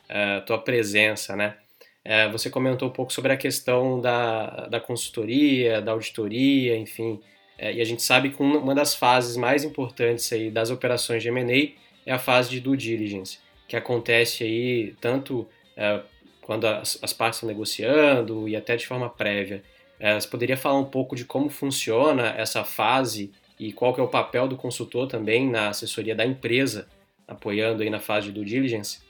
a 0.08 0.41
tua 0.41 0.58
presença, 0.58 1.35
né? 1.37 1.56
É, 2.05 2.29
você 2.29 2.49
comentou 2.49 2.88
um 2.88 2.93
pouco 2.93 3.12
sobre 3.12 3.32
a 3.32 3.37
questão 3.37 4.00
da, 4.00 4.69
da 4.69 4.81
consultoria, 4.81 5.82
da 5.82 5.91
auditoria, 5.93 6.76
enfim, 6.76 7.20
é, 7.58 7.73
e 7.73 7.81
a 7.81 7.85
gente 7.85 8.03
sabe 8.03 8.31
que 8.31 8.43
uma 8.43 8.75
das 8.75 8.94
fases 8.94 9.37
mais 9.37 9.64
importantes 9.64 10.32
aí 10.32 10.50
das 10.50 10.70
operações 10.70 11.23
de 11.23 11.29
M&A 11.29 11.73
é 12.08 12.12
a 12.12 12.19
fase 12.19 12.50
de 12.50 12.61
due 12.61 12.76
diligence, 12.76 13.38
que 13.67 13.76
acontece 13.76 14.44
aí 14.44 14.94
tanto 15.00 15.49
é, 15.76 16.00
quando 16.43 16.67
as, 16.67 16.99
as, 17.02 17.12
partes 17.12 17.38
estão 17.38 17.49
negociando 17.49 18.49
e 18.49 18.55
até 18.55 18.76
de 18.76 18.87
forma 18.87 19.09
prévia. 19.09 19.62
É, 19.99 20.14
você 20.14 20.29
poderia 20.29 20.56
falar 20.56 20.79
um 20.79 20.85
pouco 20.85 21.17
de 21.17 21.25
como 21.25 21.49
funciona 21.49 22.29
essa 22.37 22.62
fase 22.62 23.32
e 23.59 23.73
qual 23.73 23.94
que 23.94 24.00
é 24.00 24.05
o 24.05 24.09
papel 24.09 24.47
do 24.47 24.56
consultor 24.56 25.09
também 25.09 25.49
na 25.49 25.70
assessoria 25.70 26.14
da 26.14 26.25
empresa, 26.25 26.87
apoiando 27.26 27.82
aí 27.82 27.91
na 27.91 27.99
fase 27.99 28.26
de 28.26 28.32
due 28.32 28.44
diligence? 28.44 29.06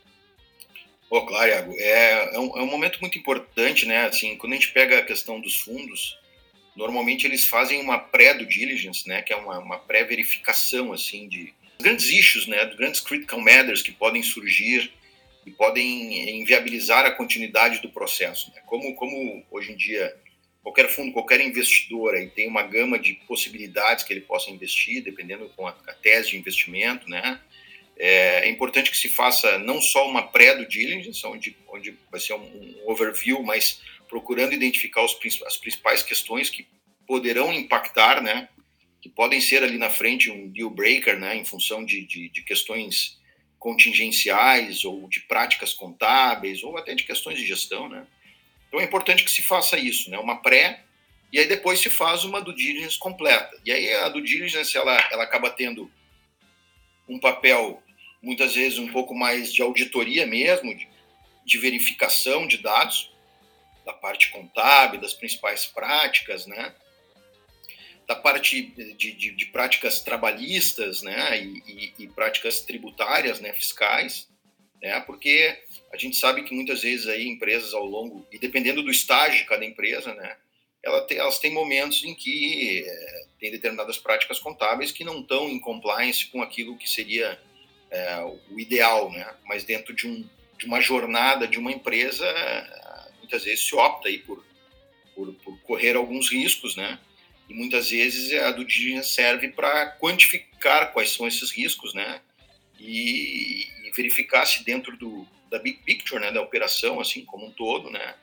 Oh, 1.08 1.24
claro, 1.24 1.50
Iago. 1.50 1.72
É, 1.78 2.34
é, 2.34 2.38
um, 2.38 2.58
é 2.58 2.62
um 2.62 2.66
momento 2.66 2.98
muito 3.00 3.18
importante, 3.18 3.86
né? 3.86 4.06
Assim, 4.06 4.36
quando 4.36 4.52
a 4.52 4.56
gente 4.56 4.72
pega 4.72 4.98
a 4.98 5.04
questão 5.04 5.40
dos 5.40 5.60
fundos, 5.60 6.18
normalmente 6.76 7.26
eles 7.26 7.46
fazem 7.46 7.80
uma 7.80 7.98
pré-due 7.98 8.46
diligence, 8.46 9.08
né, 9.08 9.22
que 9.22 9.32
é 9.32 9.36
uma, 9.36 9.58
uma 9.58 9.78
pré-verificação 9.78 10.92
assim 10.92 11.28
de 11.28 11.52
grandes 11.80 12.06
issues, 12.10 12.46
né, 12.46 12.64
de 12.66 12.76
grandes 12.76 13.00
critical 13.00 13.40
matters 13.40 13.82
que 13.82 13.92
podem 13.92 14.22
surgir 14.22 14.92
e 15.44 15.50
podem 15.50 16.40
inviabilizar 16.40 17.06
a 17.06 17.10
continuidade 17.10 17.80
do 17.80 17.88
processo. 17.88 18.52
Né? 18.54 18.60
Como, 18.66 18.94
como 18.94 19.44
hoje 19.50 19.72
em 19.72 19.76
dia 19.76 20.14
qualquer 20.62 20.88
fundo, 20.88 21.12
qualquer 21.12 21.40
investidor 21.40 22.14
aí 22.14 22.28
tem 22.28 22.48
uma 22.48 22.62
gama 22.62 22.98
de 22.98 23.14
possibilidades 23.28 24.02
que 24.04 24.12
ele 24.12 24.22
possa 24.22 24.50
investir, 24.50 25.02
dependendo 25.02 25.48
com 25.56 25.66
a, 25.66 25.70
a 25.70 25.92
tese 25.94 26.30
de 26.30 26.36
investimento, 26.36 27.08
né? 27.08 27.40
É, 27.98 28.46
é, 28.46 28.48
importante 28.50 28.90
que 28.90 28.96
se 28.96 29.08
faça 29.08 29.58
não 29.58 29.81
só 29.81 30.06
uma 30.08 30.22
pré-due 30.22 30.69
diligence, 30.69 31.26
onde, 31.26 31.56
onde 31.69 31.96
vai 32.10 32.20
ser 32.20 32.34
um, 32.34 32.43
um 32.43 32.90
overview, 32.90 33.43
mas 33.43 33.81
procurando 34.06 34.52
identificar 34.52 35.02
os, 35.02 35.16
as 35.46 35.56
principais 35.56 36.02
questões 36.02 36.50
que 36.50 36.66
poderão 37.06 37.52
impactar, 37.52 38.22
né, 38.22 38.48
que 39.00 39.08
podem 39.08 39.40
ser 39.40 39.62
ali 39.62 39.78
na 39.78 39.88
frente 39.88 40.31
um 40.31 40.48
deal 40.48 40.69
breaker, 40.69 41.19
né, 41.19 41.37
em 41.37 41.44
função 41.44 41.84
de, 41.84 42.04
de, 42.04 42.28
de 42.28 42.43
questões 42.43 43.19
contingenciais 43.58 44.84
ou 44.84 45.08
de 45.08 45.20
práticas 45.20 45.72
contábeis 45.72 46.62
ou 46.62 46.76
até 46.76 46.94
de 46.94 47.04
questões 47.04 47.38
de 47.38 47.47
gestão, 47.47 47.88
né. 47.88 48.06
Então 48.68 48.80
é 48.80 48.85
importante 48.85 49.25
que 49.25 49.30
se 49.30 49.42
faça 49.42 49.78
isso, 49.78 50.11
né, 50.11 50.18
uma 50.18 50.42
pré 50.42 50.85
e 51.32 51.38
aí 51.38 51.47
depois 51.47 51.80
se 51.80 51.88
faz 51.88 52.25
uma 52.25 52.42
due 52.42 52.54
diligence 52.54 52.99
completa. 52.99 53.59
E 53.64 53.73
aí 53.73 53.92
a 53.94 54.09
due 54.11 54.23
diligence 54.23 54.76
ela, 54.76 54.97
ela 55.11 55.25
acaba 55.25 55.50
tendo 55.50 55.90
um 57.09 57.18
papel 57.18 57.82
muitas 58.26 58.56
vezes 58.56 58.76
um 58.80 58.88
pouco 58.88 59.14
mais 59.14 59.54
de 59.54 59.62
auditoria 59.62 60.26
mesmo, 60.26 60.75
de, 60.75 60.88
de 61.45 61.59
verificação 61.59 62.45
de 62.45 62.59
dados, 62.59 63.12
da 63.85 63.92
parte 63.92 64.30
contábil, 64.30 65.00
das 65.00 65.14
principais 65.14 65.64
práticas, 65.64 66.45
né? 66.45 66.75
da 68.04 68.16
parte 68.16 68.62
de, 68.62 69.12
de, 69.12 69.30
de 69.30 69.47
práticas 69.47 70.00
trabalhistas 70.00 71.02
né? 71.02 71.40
E, 71.40 71.62
e, 71.66 71.95
e, 72.00 72.09
práticas 72.09 72.61
tributárias 72.61 73.38
né? 73.40 73.52
fiscais, 73.52 74.28
né? 74.83 75.00
porque 75.00 75.56
a 75.92 75.97
gente 75.97 76.16
sabe 76.16 76.42
que 76.42 76.54
muitas 76.54 76.83
vezes 76.83 77.06
aí 77.06 77.28
empresas 77.28 77.75
ao 77.75 77.85
longo, 77.85 78.26
e 78.33 78.40
dependendo 78.40 78.83
do 78.83 78.90
estágio 78.90 79.38
de 79.38 79.45
cada 79.45 79.64
empresa, 79.64 80.12
né? 80.14 80.37
Ela 80.83 81.00
tem, 81.02 81.18
elas 81.18 81.38
têm 81.38 81.52
momentos 81.52 82.04
em 82.04 82.14
que 82.14 82.85
é, 82.87 83.26
tem 83.40 83.50
determinadas 83.50 83.99
práticas 83.99 84.38
contábeis 84.38 84.92
que 84.92 85.04
não 85.04 85.21
estão 85.21 85.49
em 85.49 85.59
compliance 85.59 86.26
com 86.26 86.42
aquilo 86.42 86.76
que 86.76 86.88
seria 86.88 87.40
é, 87.90 88.21
o 88.50 88.59
ideal, 88.59 89.11
né? 89.11 89.35
mas 89.45 89.64
dentro 89.64 89.95
de, 89.95 90.07
um, 90.07 90.28
de 90.59 90.66
uma 90.66 90.81
jornada 90.81 91.47
de 91.47 91.59
uma 91.59 91.73
empresa 91.73 92.26
muitas 93.26 93.45
vezes 93.45 93.64
se 93.64 93.75
opta 93.75 94.09
aí 94.09 94.19
por, 94.19 94.45
por, 95.14 95.33
por 95.35 95.61
correr 95.62 95.97
alguns 95.97 96.31
riscos, 96.31 96.76
né? 96.76 96.99
E 97.49 97.55
muitas 97.55 97.90
vezes 97.90 98.33
a 98.40 98.52
do 98.52 98.64
diligence 98.64 99.11
serve 99.11 99.49
para 99.49 99.90
quantificar 99.99 100.93
quais 100.93 101.11
são 101.11 101.26
esses 101.26 101.50
riscos, 101.50 101.93
né? 101.93 102.21
E, 102.78 103.66
e, 103.85 103.90
verificar 103.97 104.47
se 104.47 104.64
dentro 104.64 104.97
do, 104.97 105.26
da 105.50 105.59
big 105.59 105.78
picture, 105.85 106.21
né, 106.21 106.31
da 106.31 106.43
operação, 106.43 107.00
assim 107.00 107.25
como 107.25 107.47
um 107.47 107.50
todo, 107.50 107.90
né, 107.90 108.14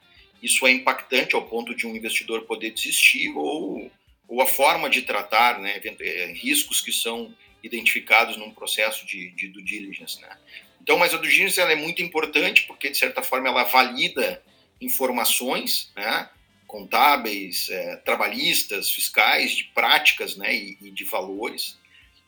isso 0.41 0.67
é 0.67 0.72
impactante 0.72 1.34
ao 1.34 1.48
ponto 1.48 1.74
de 1.74 1.88
um 1.88 1.96
investidor 1.96 2.43
poder 2.43 2.70
desistir 2.70 3.36
ou, 3.36 3.91
ou 4.27 4.41
a 4.41 4.46
forma 4.46 4.88
de 4.88 5.01
tratar, 5.01 5.60
né, 5.60 5.82
eh, 5.84 6.34
riscos 6.36 6.82
que 6.82 6.91
são 6.91 7.36
identificados 7.63 8.36
num 8.38 8.51
processo 8.51 9.05
de, 9.05 9.32
de 9.32 9.48
due 9.48 9.63
diligence, 9.63 10.22
né. 10.22 10.38
Então, 10.82 10.98
mas 10.98 11.13
a 11.13 11.17
due 11.17 11.29
diligence 11.29 11.60
ela 11.60 11.72
é 11.72 11.75
muito 11.75 12.03
importante 12.03 12.63
porque 12.63 12.89
de 12.89 12.98
certa 12.98 13.24
forma 13.24 13.48
ela 13.48 13.63
valida 13.63 14.43
informações, 14.82 15.91
né, 15.96 16.29
contábeis, 16.67 17.70
é, 17.70 17.96
trabalhistas, 17.98 18.91
fiscais, 18.91 19.55
de 19.55 19.65
práticas 19.65 20.36
né, 20.36 20.53
e, 20.53 20.77
e, 20.82 20.91
de 20.91 21.03
valores, 21.03 21.77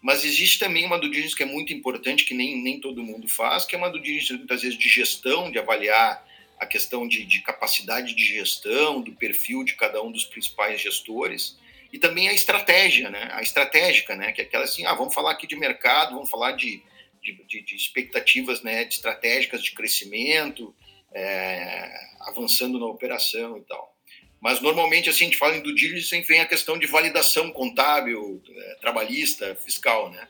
Mas 0.01 0.24
existe 0.24 0.60
também 0.60 0.86
uma 0.86 1.00
due 1.00 1.10
diligence 1.10 1.36
que 1.36 1.42
é 1.42 1.48
muito 1.48 1.74
importante, 1.74 2.24
que 2.24 2.36
nem, 2.36 2.62
nem 2.62 2.80
todo 2.80 3.01
mundo 3.01 3.27
faz, 3.27 3.65
que 3.65 3.74
é 3.74 3.77
uma 3.77 3.89
due 3.89 4.01
diligence, 4.01 4.34
muitas 4.34 4.62
vezes, 4.62 4.77
de 4.77 4.88
gestão, 4.88 5.50
de 5.50 5.58
avaliar 5.58 6.24
a 6.60 6.65
questão 6.68 7.08
de, 7.08 7.25
de 7.25 7.42
capacidade 7.42 8.13
de 8.13 8.24
gestão, 8.24 9.01
do 9.01 9.13
perfil 9.13 9.63
de 9.63 9.74
cada 9.74 10.01
um 10.04 10.12
dos 10.12 10.24
principais 10.24 10.80
gestores, 10.80 11.58
e 11.92 12.00
também 12.00 12.27
a 12.27 12.34
estratégia, 12.34 13.10
né? 13.10 13.30
A 13.32 13.42
estratégica, 13.42 14.15
né? 14.15 14.32
Que 14.32 14.42
é 14.42 14.44
aquela 14.44 14.63
assim, 14.65 14.86
ah, 14.86 14.94
vamos 14.94 15.13
falar 15.13 15.32
aqui 15.32 15.48
de 15.48 15.56
mercado, 15.56 16.15
vamos 16.15 16.30
falar 16.30 16.51
de, 16.51 16.82
de, 17.22 17.34
de, 17.46 17.62
de 17.62 17.75
expectativas 17.75 18.62
né, 18.62 18.84
de 18.84 18.96
estratégicas 18.96 19.63
de 19.63 19.72
crescimento, 19.72 20.75
é, 21.13 21.92
avançando 22.22 22.80
na 22.80 22.86
operação 22.86 23.58
e 23.58 23.62
tal. 23.62 23.96
Mas 24.39 24.62
normalmente 24.62 25.10
assim 25.10 25.25
a 25.25 25.27
gente 25.27 25.38
fala 25.38 25.56
em 25.56 25.62
due 25.62 25.74
diligence 25.74 26.22
vem 26.22 26.39
a 26.39 26.46
questão 26.46 26.77
de 26.77 26.86
validação 26.86 27.51
contábil, 27.51 28.42
é, 28.48 28.75
trabalhista, 28.75 29.56
fiscal, 29.56 30.12
né? 30.12 30.27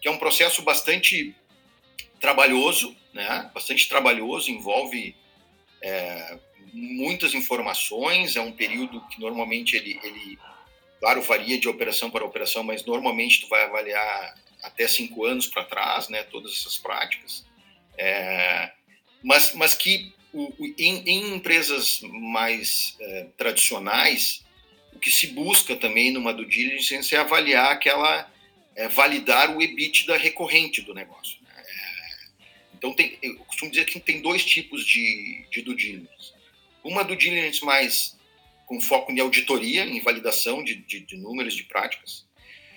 Que 0.00 0.08
é 0.08 0.10
um 0.10 0.18
processo 0.18 0.62
bastante 0.62 1.34
trabalhoso, 2.20 2.96
né? 3.12 3.50
Bastante 3.52 3.88
trabalhoso, 3.88 4.50
envolve 4.50 5.14
é, 5.82 6.38
muitas 6.72 7.34
informações, 7.34 8.36
é 8.36 8.40
um 8.40 8.52
período 8.52 9.00
que 9.08 9.20
normalmente 9.20 9.76
ele, 9.76 9.98
ele, 10.02 10.38
claro, 11.00 11.22
varia 11.22 11.58
de 11.58 11.68
operação 11.68 12.10
para 12.10 12.24
operação, 12.24 12.62
mas 12.62 12.84
normalmente 12.84 13.40
tu 13.40 13.48
vai 13.48 13.64
avaliar 13.64 14.34
até 14.62 14.86
cinco 14.86 15.24
anos 15.24 15.46
para 15.46 15.64
trás, 15.64 16.08
né, 16.08 16.22
todas 16.24 16.52
essas 16.52 16.76
práticas, 16.76 17.44
é, 17.96 18.70
mas, 19.22 19.54
mas 19.54 19.74
que 19.74 20.12
o, 20.32 20.52
o, 20.58 20.66
em, 20.78 21.02
em, 21.06 21.34
empresas 21.34 22.00
mais 22.02 22.96
é, 23.00 23.26
tradicionais, 23.36 24.44
o 24.92 24.98
que 24.98 25.10
se 25.10 25.28
busca 25.28 25.74
também 25.74 26.10
numa 26.10 26.32
due 26.32 26.46
diligence 26.46 27.14
é 27.14 27.18
avaliar 27.18 27.72
aquela, 27.72 28.30
é, 28.76 28.88
validar 28.88 29.56
o 29.56 29.60
EBITDA 29.60 30.16
recorrente 30.16 30.82
do 30.82 30.94
negócio. 30.94 31.38
Né? 31.42 31.50
É, 31.56 32.26
então, 32.74 32.94
tem, 32.94 33.18
eu 33.22 33.36
costumo 33.40 33.70
dizer 33.70 33.86
que 33.86 33.98
tem 33.98 34.20
dois 34.20 34.44
tipos 34.44 34.84
de, 34.86 35.44
de 35.50 35.62
due 35.62 35.74
diligence. 35.74 36.32
Uma 36.82 37.02
due 37.02 37.16
diligence 37.16 37.64
mais 37.64 38.16
com 38.70 38.80
foco 38.80 39.10
em 39.10 39.18
auditoria, 39.18 39.84
em 39.84 40.00
validação 40.00 40.62
de, 40.62 40.76
de, 40.76 41.00
de 41.00 41.16
números, 41.16 41.56
de 41.56 41.64
práticas, 41.64 42.24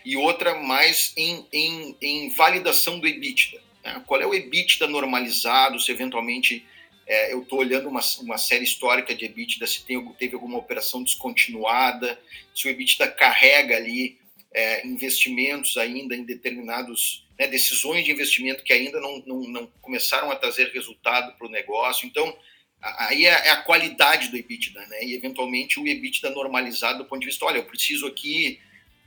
e 0.04 0.18
outra 0.18 0.56
mais 0.56 1.14
em, 1.16 1.46
em, 1.54 1.96
em 2.02 2.30
validação 2.32 3.00
do 3.00 3.08
EBITDA. 3.08 3.62
Né? 3.84 4.02
Qual 4.08 4.20
é 4.20 4.26
o 4.26 4.34
EBITDA 4.34 4.88
normalizado, 4.88 5.80
se 5.80 5.92
eventualmente 5.92 6.66
é, 7.06 7.32
eu 7.32 7.44
estou 7.44 7.60
olhando 7.60 7.88
uma, 7.90 8.02
uma 8.22 8.40
série 8.40 8.64
histórica 8.64 9.14
de 9.14 9.26
EBITDA, 9.26 9.68
se 9.68 9.86
tem, 9.86 10.04
teve 10.14 10.34
alguma 10.34 10.58
operação 10.58 11.04
descontinuada, 11.04 12.20
se 12.56 12.68
o 12.68 12.72
EBITDA 12.72 13.10
carrega 13.10 13.78
ali 13.78 14.18
é, 14.52 14.88
investimentos 14.88 15.78
ainda 15.78 16.16
em 16.16 16.24
determinados, 16.24 17.24
né, 17.38 17.46
decisões 17.46 18.04
de 18.04 18.12
investimento 18.12 18.64
que 18.64 18.74
ainda 18.74 19.00
não, 19.00 19.22
não, 19.28 19.42
não 19.42 19.68
começaram 19.80 20.32
a 20.32 20.36
trazer 20.36 20.72
resultado 20.74 21.38
para 21.38 21.46
o 21.46 21.52
negócio. 21.52 22.08
Então, 22.08 22.36
aí 22.84 23.26
é, 23.26 23.30
é, 23.30 23.52
a 23.52 23.58
qualidade 23.58 24.28
do 24.30 24.38
EBITDA, 24.38 24.86
né? 24.88 25.06
E 25.06 25.14
eventualmente 25.14 25.80
o 25.80 25.88
EBITDA 25.88 26.30
normalizado 26.32 27.00
do 27.00 27.06
ponto 27.06 27.22
de 27.22 27.28
vista, 27.28 27.46
olha, 27.46 27.58
eu 27.58 27.64
preciso 27.64 28.06
aqui, 28.06 28.60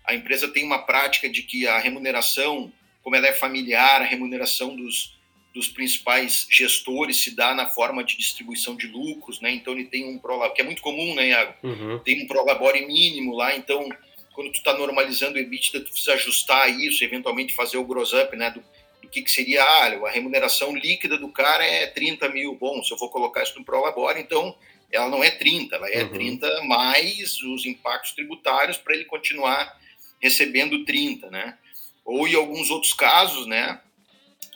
a 0.05 0.15
empresa 0.15 0.49
tem 0.49 0.65
uma 0.65 0.79
prática 0.79 1.29
de 1.29 1.43
que 1.43 1.67
a 1.67 1.79
remuneração, 1.79 2.73
como 3.03 3.17
ela 3.17 3.27
é 3.27 3.33
familiar, 3.33 4.01
a 4.01 4.07
remuneração 4.07 4.75
dos, 4.75 5.19
dos 5.53 5.69
principais 5.69 6.47
gestores 6.51 7.23
se 7.23 7.37
dá 7.37 7.55
na 7.55 7.67
forma 7.67 8.03
de 8.03 8.17
distribuição 8.17 8.75
de 8.75 8.87
lucros, 8.87 9.41
né? 9.41 9.51
Então 9.51 9.75
ele 9.75 9.85
tem 9.85 10.07
um 10.07 10.19
prolabore, 10.19 10.55
que 10.55 10.63
é 10.63 10.65
muito 10.65 10.81
comum, 10.81 11.15
né, 11.15 11.29
Iago? 11.29 11.55
Uhum. 11.63 11.99
Tem 11.99 12.23
um 12.23 12.27
prolabore 12.27 12.87
mínimo 12.87 13.35
lá, 13.35 13.55
então 13.55 13.89
quando 14.33 14.53
tu 14.53 14.57
está 14.57 14.77
normalizando 14.77 15.37
o 15.37 15.39
EBITDA, 15.39 15.81
tu 15.81 15.91
precisa 15.91 16.15
ajustar 16.15 16.69
isso, 16.69 17.05
eventualmente 17.05 17.55
fazer 17.55 17.77
o 17.77 17.85
gross 17.85 18.13
up, 18.13 18.37
né, 18.37 18.51
do, 18.51 18.63
do 19.07 19.11
que, 19.11 19.23
que 19.23 19.31
seria 19.31 19.63
ah, 19.63 20.07
a 20.07 20.11
remuneração 20.11 20.75
líquida 20.75 21.17
do 21.17 21.31
cara 21.31 21.65
é 21.65 21.87
30 21.87 22.29
mil. 22.29 22.57
Bom, 22.57 22.83
se 22.83 22.93
eu 22.93 22.99
vou 22.99 23.09
colocar 23.09 23.43
isso 23.43 23.59
no 23.59 23.65
prolabore, 23.65 24.21
então 24.21 24.57
ela 24.91 25.09
não 25.09 25.23
é 25.23 25.31
30, 25.31 25.77
ela 25.77 25.89
é 25.89 26.03
uhum. 26.03 26.13
30 26.13 26.65
mais 26.65 27.41
os 27.43 27.65
impactos 27.65 28.13
tributários 28.13 28.77
para 28.77 28.95
ele 28.95 29.05
continuar 29.05 29.81
recebendo 30.21 30.85
30, 30.85 31.31
né? 31.31 31.57
Ou 32.05 32.27
em 32.27 32.35
alguns 32.35 32.71
outros 32.71 32.93
casos, 32.93 33.47
né, 33.47 33.81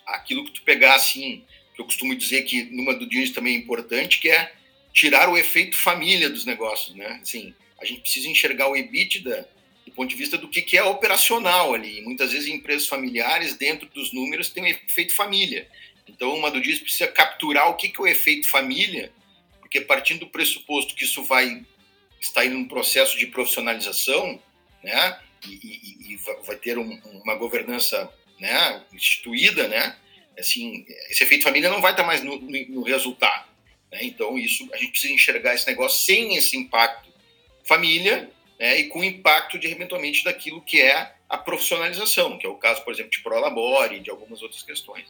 aquilo 0.07 0.45
que 0.45 0.53
tu 0.53 0.63
pegar 0.63 0.95
assim, 0.95 1.45
que 1.75 1.81
eu 1.81 1.85
costumo 1.85 2.15
dizer 2.15 2.43
que 2.43 2.65
numa 2.65 2.95
do 2.95 3.09
dia 3.09 3.33
também 3.33 3.57
é 3.57 3.59
importante, 3.59 4.21
que 4.21 4.31
é 4.31 4.53
tirar 4.93 5.29
o 5.29 5.37
efeito 5.37 5.77
família 5.77 6.29
dos 6.29 6.45
negócios, 6.45 6.95
né? 6.97 7.21
Assim, 7.23 7.55
a 7.81 7.85
gente 7.85 8.01
precisa 8.01 8.29
enxergar 8.29 8.69
o 8.69 8.77
EBITDA 8.77 9.49
do 9.91 9.95
ponto 9.95 10.09
de 10.09 10.17
vista 10.17 10.39
do 10.39 10.49
que, 10.49 10.63
que 10.63 10.79
é 10.79 10.85
operacional 10.85 11.75
ali. 11.75 12.01
Muitas 12.01 12.33
vezes 12.33 12.49
empresas 12.49 12.87
familiares, 12.87 13.57
dentro 13.57 13.89
dos 13.89 14.13
números, 14.13 14.49
tem 14.49 14.63
um 14.63 14.67
efeito 14.67 15.15
família. 15.15 15.69
Então, 16.09 16.35
uma 16.35 16.51
do 16.51 16.61
dia 16.61 16.79
precisa 16.81 17.09
capturar 17.09 17.69
o 17.69 17.75
que, 17.75 17.89
que 17.89 18.01
é 18.01 18.05
o 18.05 18.07
efeito 18.07 18.49
família, 18.49 19.13
porque 19.61 19.81
partindo 19.81 20.21
do 20.21 20.29
pressuposto 20.29 20.95
que 20.95 21.05
isso 21.05 21.23
vai 21.25 21.65
estar 22.21 22.47
em 22.47 22.55
um 22.55 22.67
processo 22.67 23.19
de 23.19 23.27
profissionalização, 23.27 24.41
né? 24.83 25.19
E, 25.47 25.51
e, 25.51 26.13
e 26.13 26.17
vai 26.45 26.57
ter 26.57 26.79
um, 26.79 27.01
uma 27.23 27.35
governança 27.35 28.13
né, 28.39 28.83
instituída, 28.93 29.69
né, 29.69 29.97
assim, 30.39 30.85
esse 31.09 31.23
efeito 31.23 31.45
família 31.45 31.71
não 31.71 31.81
vai 31.81 31.93
estar 31.93 32.05
mais 32.05 32.23
no, 32.23 32.39
no, 32.39 32.69
no 32.69 32.83
resultado. 32.83 33.49
Né? 33.91 34.01
Então, 34.03 34.39
isso 34.39 34.69
a 34.73 34.77
gente 34.77 34.91
precisa 34.91 35.15
enxergar 35.15 35.55
esse 35.55 35.67
negócio 35.67 36.05
sem 36.05 36.37
esse 36.37 36.57
impacto 36.57 37.09
família 37.65 38.31
né, 38.61 38.79
e 38.79 38.89
com 38.89 39.03
impacto 39.03 39.59
de, 39.59 39.69
eventualmente, 39.69 40.23
daquilo 40.23 40.61
que 40.61 40.79
é 40.83 41.13
a 41.27 41.39
profissionalização, 41.39 42.37
que 42.37 42.47
é 42.47 42.51
o 42.51 42.57
caso, 42.57 42.85
por 42.85 42.93
exemplo, 42.93 43.11
de 43.11 43.23
Prolabore 43.23 43.97
e 43.97 44.01
de 44.01 44.11
algumas 44.11 44.43
outras 44.43 44.63
questões. 44.63 45.07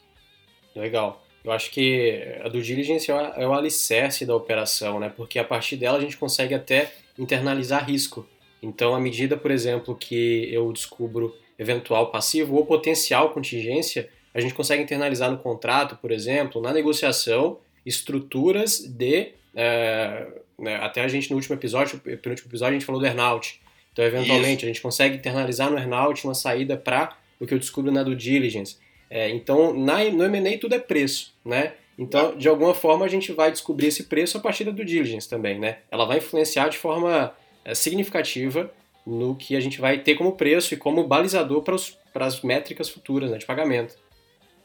Legal. 0.76 1.26
Eu 1.42 1.50
acho 1.50 1.70
que 1.70 2.22
a 2.44 2.48
do 2.48 2.62
diligence 2.62 3.10
é 3.10 3.46
o 3.46 3.52
alicerce 3.52 4.24
da 4.24 4.36
operação, 4.36 5.00
né? 5.00 5.12
Porque 5.16 5.38
a 5.38 5.44
partir 5.44 5.76
dela 5.76 5.98
a 5.98 6.00
gente 6.00 6.16
consegue 6.16 6.54
até 6.54 6.92
internalizar 7.18 7.88
risco. 7.88 8.28
Então, 8.62 8.94
à 8.94 9.00
medida, 9.00 9.36
por 9.36 9.50
exemplo, 9.50 9.96
que 9.96 10.48
eu 10.52 10.70
descubro 10.70 11.34
eventual 11.58 12.10
passivo 12.10 12.56
ou 12.56 12.66
potencial 12.66 13.30
contingência, 13.30 14.10
a 14.34 14.40
gente 14.40 14.54
consegue 14.54 14.82
internalizar 14.82 15.30
no 15.30 15.38
contrato, 15.38 15.96
por 15.96 16.12
exemplo, 16.12 16.60
na 16.60 16.72
negociação, 16.72 17.58
estruturas 17.84 18.78
de. 18.80 19.32
É, 19.56 20.26
né, 20.60 20.76
até 20.76 21.02
a 21.02 21.08
gente 21.08 21.30
no 21.30 21.36
último 21.36 21.56
episódio, 21.56 22.00
no 22.04 22.12
último 22.12 22.48
episódio, 22.48 22.76
a 22.76 22.78
gente 22.78 22.86
falou 22.86 23.00
do 23.00 23.06
earnout. 23.06 23.60
Então, 23.92 24.04
eventualmente, 24.04 24.58
Isso. 24.58 24.64
a 24.66 24.68
gente 24.68 24.80
consegue 24.80 25.16
internalizar 25.16 25.70
no 25.70 25.76
earnout 25.76 26.24
uma 26.24 26.34
saída 26.34 26.76
para 26.76 27.16
o 27.40 27.46
que 27.46 27.54
eu 27.54 27.58
descubro 27.58 27.90
na 27.90 28.02
due 28.02 28.14
diligence. 28.14 28.76
É, 29.08 29.28
então, 29.30 29.74
na, 29.74 30.04
no 30.04 30.24
M&A 30.24 30.58
tudo 30.58 30.74
é 30.74 30.78
preço, 30.78 31.34
né? 31.44 31.72
Então, 31.98 32.36
de 32.36 32.48
alguma 32.48 32.72
forma, 32.72 33.04
a 33.04 33.08
gente 33.08 33.32
vai 33.32 33.50
descobrir 33.50 33.88
esse 33.88 34.04
preço 34.04 34.38
a 34.38 34.40
partir 34.40 34.64
da 34.64 34.70
due 34.70 34.84
diligence 34.84 35.28
também, 35.28 35.58
né? 35.58 35.78
Ela 35.90 36.04
vai 36.04 36.18
influenciar 36.18 36.68
de 36.68 36.78
forma 36.78 37.34
é, 37.64 37.74
significativa 37.74 38.72
no 39.06 39.34
que 39.34 39.56
a 39.56 39.60
gente 39.60 39.80
vai 39.80 39.98
ter 39.98 40.14
como 40.14 40.32
preço 40.32 40.74
e 40.74 40.76
como 40.76 41.06
balizador 41.06 41.62
para 41.62 42.26
as 42.26 42.40
métricas 42.42 42.88
futuras 42.88 43.30
né, 43.30 43.38
de 43.38 43.46
pagamento. 43.46 43.96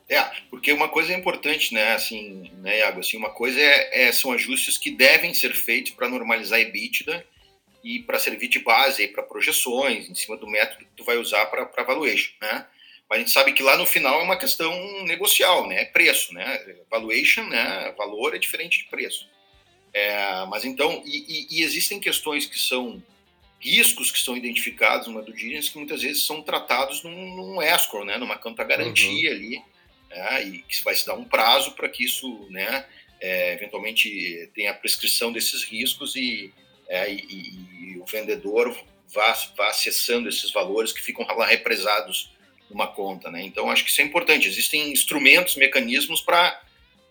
É, 0.08 0.22
porque 0.50 0.72
uma 0.72 0.88
coisa 0.88 1.14
é 1.14 1.18
importante, 1.18 1.74
né, 1.74 1.94
assim, 1.94 2.52
né, 2.58 2.80
Iago, 2.80 3.00
assim, 3.00 3.18
uma 3.18 3.32
coisa 3.32 3.60
é, 3.60 4.04
é 4.04 4.12
são 4.12 4.32
ajustes 4.32 4.78
que 4.78 4.92
devem 4.92 5.34
ser 5.34 5.54
feitos 5.54 5.94
para 5.94 6.08
normalizar 6.08 6.60
a 6.60 6.62
EBITDA 6.62 7.26
e 7.84 8.00
para 8.00 8.20
servir 8.20 8.48
de 8.48 8.60
base 8.60 9.08
para 9.08 9.24
projeções, 9.24 10.08
em 10.08 10.16
cima 10.16 10.38
do 10.38 10.48
método 10.48 10.86
que 10.86 10.92
tu 10.96 11.04
vai 11.04 11.18
usar 11.18 11.48
para 11.48 11.84
valuation, 11.84 12.34
né? 12.42 12.68
Mas 13.10 13.18
a 13.18 13.20
gente 13.20 13.32
sabe 13.32 13.54
que 13.54 13.62
lá 13.62 13.78
no 13.78 13.86
final 13.86 14.20
é 14.20 14.24
uma 14.24 14.38
questão 14.38 15.04
negocial, 15.04 15.68
né? 15.68 15.82
É 15.84 15.86
preço, 15.86 16.34
né? 16.34 16.76
Valuation, 16.90 17.44
né? 17.44 17.94
Valor 17.98 18.36
é 18.36 18.40
diferente 18.40 18.80
de 18.80 18.86
preço. 18.86 19.28
É, 19.94 20.46
mas 20.48 20.66
então, 20.66 21.04
e, 21.06 21.18
e, 21.28 21.60
e 21.60 21.64
existem 21.64 22.00
questões 22.00 22.46
que 22.46 22.60
são 22.60 23.02
riscos 23.60 24.12
que 24.12 24.20
são 24.20 24.36
identificados 24.36 25.08
numa 25.08 25.22
due 25.22 25.34
diligence 25.34 25.72
que 25.72 25.78
muitas 25.78 26.02
vezes 26.02 26.26
são 26.26 26.42
tratados 26.42 27.04
num, 27.04 27.36
num 27.36 27.62
escrow, 27.62 28.06
né, 28.06 28.18
numa 28.18 28.38
conta 28.38 28.64
garantia 28.64 29.30
uhum. 29.30 29.36
ali, 29.36 29.62
né, 30.16 30.44
e 30.44 30.60
que 30.60 30.84
vai 30.84 30.96
se 30.96 31.06
dar 31.06 31.14
um 31.14 31.26
prazo 31.26 31.72
para 31.74 31.90
que 31.90 32.04
isso, 32.04 32.48
né, 32.50 32.86
é, 33.20 33.54
eventualmente 33.54 34.50
tenha 34.56 34.72
a 34.72 34.74
prescrição 34.74 35.32
desses 35.32 35.64
riscos 35.64 36.16
e, 36.16 36.54
é, 36.88 37.12
e, 37.12 37.18
e, 37.82 37.98
o 38.00 38.06
vendedor 38.06 38.76
vá, 39.14 39.34
vá 39.58 39.70
acessando 39.70 40.30
esses 40.30 40.52
valores 40.52 40.92
que 40.92 41.02
ficam 41.02 41.26
lá 41.26 41.46
represados 41.46 42.32
numa 42.70 42.88
conta, 42.88 43.30
né. 43.30 43.44
Então 43.44 43.70
acho 43.70 43.84
que 43.84 43.92
isso 43.92 44.02
é 44.02 44.04
importante. 44.04 44.48
Existem 44.48 44.92
instrumentos, 44.92 45.56
mecanismos 45.56 46.22
para 46.22 46.62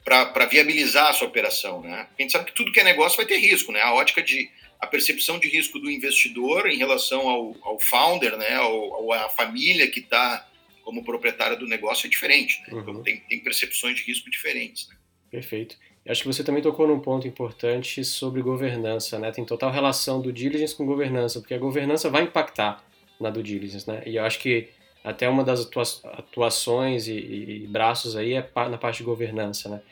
para 0.04 0.44
viabilizar 0.44 1.06
a 1.06 1.12
sua 1.14 1.28
operação, 1.28 1.80
né? 1.80 2.06
A 2.18 2.20
gente 2.20 2.30
sabe 2.30 2.44
que 2.44 2.52
tudo 2.52 2.70
que 2.70 2.78
é 2.78 2.84
negócio 2.84 3.16
vai 3.16 3.24
ter 3.24 3.38
risco, 3.38 3.72
né? 3.72 3.80
A 3.80 3.94
ótica 3.94 4.22
de 4.22 4.50
a 4.84 4.86
percepção 4.86 5.38
de 5.38 5.48
risco 5.48 5.78
do 5.78 5.90
investidor 5.90 6.66
em 6.66 6.76
relação 6.76 7.26
ao, 7.28 7.56
ao 7.62 7.80
founder, 7.80 8.36
né, 8.36 8.54
ao, 8.54 9.12
à 9.12 9.30
família 9.30 9.90
que 9.90 10.00
está 10.00 10.46
como 10.84 11.02
proprietária 11.02 11.56
do 11.56 11.66
negócio 11.66 12.06
é 12.06 12.10
diferente. 12.10 12.60
Né? 12.60 12.66
Então, 12.68 12.78
uhum. 12.78 12.90
Então 12.90 13.02
tem, 13.02 13.20
tem, 13.20 13.40
percepções 13.40 13.96
de 13.96 14.02
risco 14.02 14.30
diferentes. 14.30 14.88
Né? 14.88 14.96
Perfeito. 15.30 15.76
Acho 16.06 16.22
que 16.22 16.26
você 16.26 16.44
também 16.44 16.62
tocou 16.62 16.86
num 16.86 17.00
ponto 17.00 17.26
importante 17.26 18.04
sobre 18.04 18.42
governança, 18.42 19.18
né? 19.18 19.32
Tem 19.32 19.42
total 19.42 19.72
relação 19.72 20.20
do 20.20 20.30
diligence 20.30 20.76
com 20.76 20.84
governança, 20.84 21.40
porque 21.40 21.54
a 21.54 21.58
governança 21.58 22.10
vai 22.10 22.24
impactar 22.24 22.84
na 23.18 23.30
do 23.30 23.42
diligence, 23.42 23.88
né? 23.88 24.02
E 24.04 24.16
eu 24.16 24.24
acho 24.24 24.38
que 24.38 24.68
até 25.02 25.26
uma 25.26 25.42
das 25.42 25.66
atuações 26.04 27.08
e, 27.08 27.14
e 27.14 27.66
braços 27.66 28.16
aí 28.16 28.34
é 28.34 28.46
na 28.68 28.76
parte 28.76 28.98
de 28.98 29.04
governança, 29.04 29.70
né? 29.70 29.82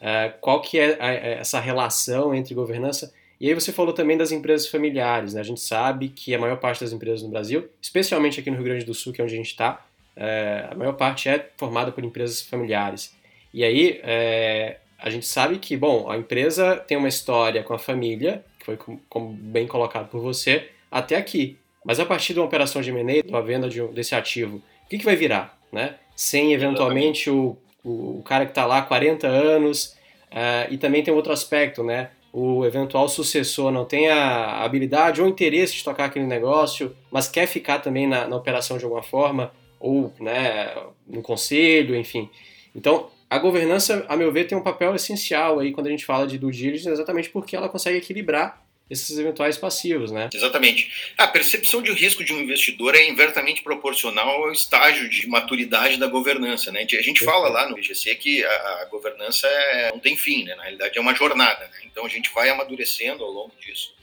Uh, 0.00 0.40
qual 0.40 0.60
que 0.60 0.76
é 0.76 0.96
a, 1.00 1.12
essa 1.12 1.60
relação 1.60 2.34
entre 2.34 2.52
governança 2.52 3.12
e 3.40 3.48
aí 3.48 3.54
você 3.54 3.72
falou 3.72 3.94
também 3.94 4.18
das 4.18 4.32
empresas 4.32 4.68
familiares, 4.68 5.32
né? 5.32 5.40
A 5.40 5.44
gente 5.44 5.62
sabe 5.62 6.10
que 6.10 6.34
a 6.34 6.38
maior 6.38 6.56
parte 6.56 6.82
das 6.82 6.92
empresas 6.92 7.22
no 7.22 7.30
Brasil, 7.30 7.70
especialmente 7.80 8.38
aqui 8.38 8.50
no 8.50 8.56
Rio 8.56 8.66
Grande 8.66 8.84
do 8.84 8.92
Sul, 8.92 9.14
que 9.14 9.20
é 9.20 9.24
onde 9.24 9.32
a 9.32 9.36
gente 9.36 9.46
está, 9.46 9.86
é, 10.16 10.68
a 10.70 10.74
maior 10.74 10.92
parte 10.94 11.28
é 11.28 11.50
formada 11.56 11.92
por 11.92 12.04
empresas 12.04 12.40
familiares. 12.40 13.14
E 13.52 13.64
aí 13.64 14.00
é, 14.02 14.76
a 14.98 15.10
gente 15.10 15.26
sabe 15.26 15.58
que, 15.58 15.76
bom, 15.76 16.10
a 16.10 16.16
empresa 16.16 16.76
tem 16.76 16.96
uma 16.96 17.08
história 17.08 17.62
com 17.62 17.74
a 17.74 17.78
família, 17.78 18.44
que 18.58 18.66
foi 18.66 18.78
como 19.08 19.32
bem 19.32 19.66
colocado 19.66 20.08
por 20.08 20.20
você, 20.20 20.68
até 20.90 21.16
aqui. 21.16 21.58
Mas 21.84 21.98
a 21.98 22.04
partir 22.04 22.34
de 22.34 22.40
uma 22.40 22.46
operação 22.46 22.82
de 22.82 22.90
M&A, 22.90 23.26
uma 23.28 23.42
venda 23.42 23.68
de, 23.68 23.82
desse 23.88 24.14
ativo, 24.14 24.56
o 24.56 24.88
que, 24.88 24.98
que 24.98 25.04
vai 25.04 25.16
virar? 25.16 25.58
Né? 25.72 25.94
Sem 26.14 26.52
eventualmente 26.52 27.30
o, 27.30 27.56
o, 27.82 28.18
o 28.18 28.22
cara 28.22 28.44
que 28.44 28.50
está 28.50 28.66
lá 28.66 28.78
há 28.78 28.82
40 28.82 29.26
anos. 29.26 29.96
Uh, 30.30 30.72
e 30.72 30.78
também 30.78 31.02
tem 31.02 31.12
outro 31.12 31.32
aspecto, 31.32 31.82
né? 31.82 32.10
O 32.32 32.64
eventual 32.64 33.08
sucessor 33.08 33.72
não 33.72 33.84
tem 33.84 34.08
a 34.08 34.62
habilidade 34.62 35.20
ou 35.20 35.26
interesse 35.26 35.74
de 35.74 35.82
tocar 35.82 36.04
aquele 36.04 36.26
negócio, 36.26 36.94
mas 37.10 37.28
quer 37.28 37.46
ficar 37.46 37.80
também 37.80 38.06
na, 38.06 38.28
na 38.28 38.36
operação 38.36 38.78
de 38.78 38.84
alguma 38.84 39.02
forma, 39.02 39.50
ou 39.80 40.12
né, 40.20 40.72
no 41.06 41.22
conselho, 41.22 41.96
enfim. 41.96 42.28
Então, 42.76 43.10
a 43.28 43.38
governança, 43.38 44.04
a 44.08 44.16
meu 44.16 44.30
ver, 44.30 44.44
tem 44.44 44.56
um 44.58 44.62
papel 44.62 44.94
essencial 44.94 45.58
aí 45.58 45.72
quando 45.72 45.86
a 45.86 45.90
gente 45.90 46.04
fala 46.04 46.26
de 46.26 46.38
due 46.38 46.52
diligence, 46.52 46.88
exatamente 46.88 47.30
porque 47.30 47.56
ela 47.56 47.68
consegue 47.68 47.98
equilibrar 47.98 48.62
esses 48.90 49.16
eventuais 49.16 49.56
passivos, 49.56 50.10
né? 50.10 50.28
Exatamente. 50.34 51.12
A 51.16 51.28
percepção 51.28 51.80
de 51.80 51.92
risco 51.92 52.24
de 52.24 52.32
um 52.32 52.40
investidor 52.40 52.96
é 52.96 53.08
inversamente 53.08 53.62
proporcional 53.62 54.28
ao 54.28 54.52
estágio 54.52 55.08
de 55.08 55.28
maturidade 55.28 55.96
da 55.96 56.08
governança, 56.08 56.72
né? 56.72 56.84
A 56.92 57.02
gente 57.02 57.24
fala 57.24 57.48
lá 57.48 57.68
no 57.68 57.78
IGC 57.78 58.16
que 58.16 58.44
a, 58.44 58.88
governança 58.90 59.46
é, 59.46 59.92
não 59.92 60.00
tem 60.00 60.16
fim, 60.16 60.42
né? 60.42 60.56
Na 60.56 60.62
realidade 60.64 60.98
é 60.98 61.00
uma 61.00 61.14
jornada, 61.14 61.68
né? 61.68 61.82
Então 61.84 62.04
a 62.04 62.08
gente 62.08 62.30
vai 62.34 62.50
amadurecendo 62.50 63.22
ao 63.22 63.30
longo 63.30 63.52
disso. 63.60 63.94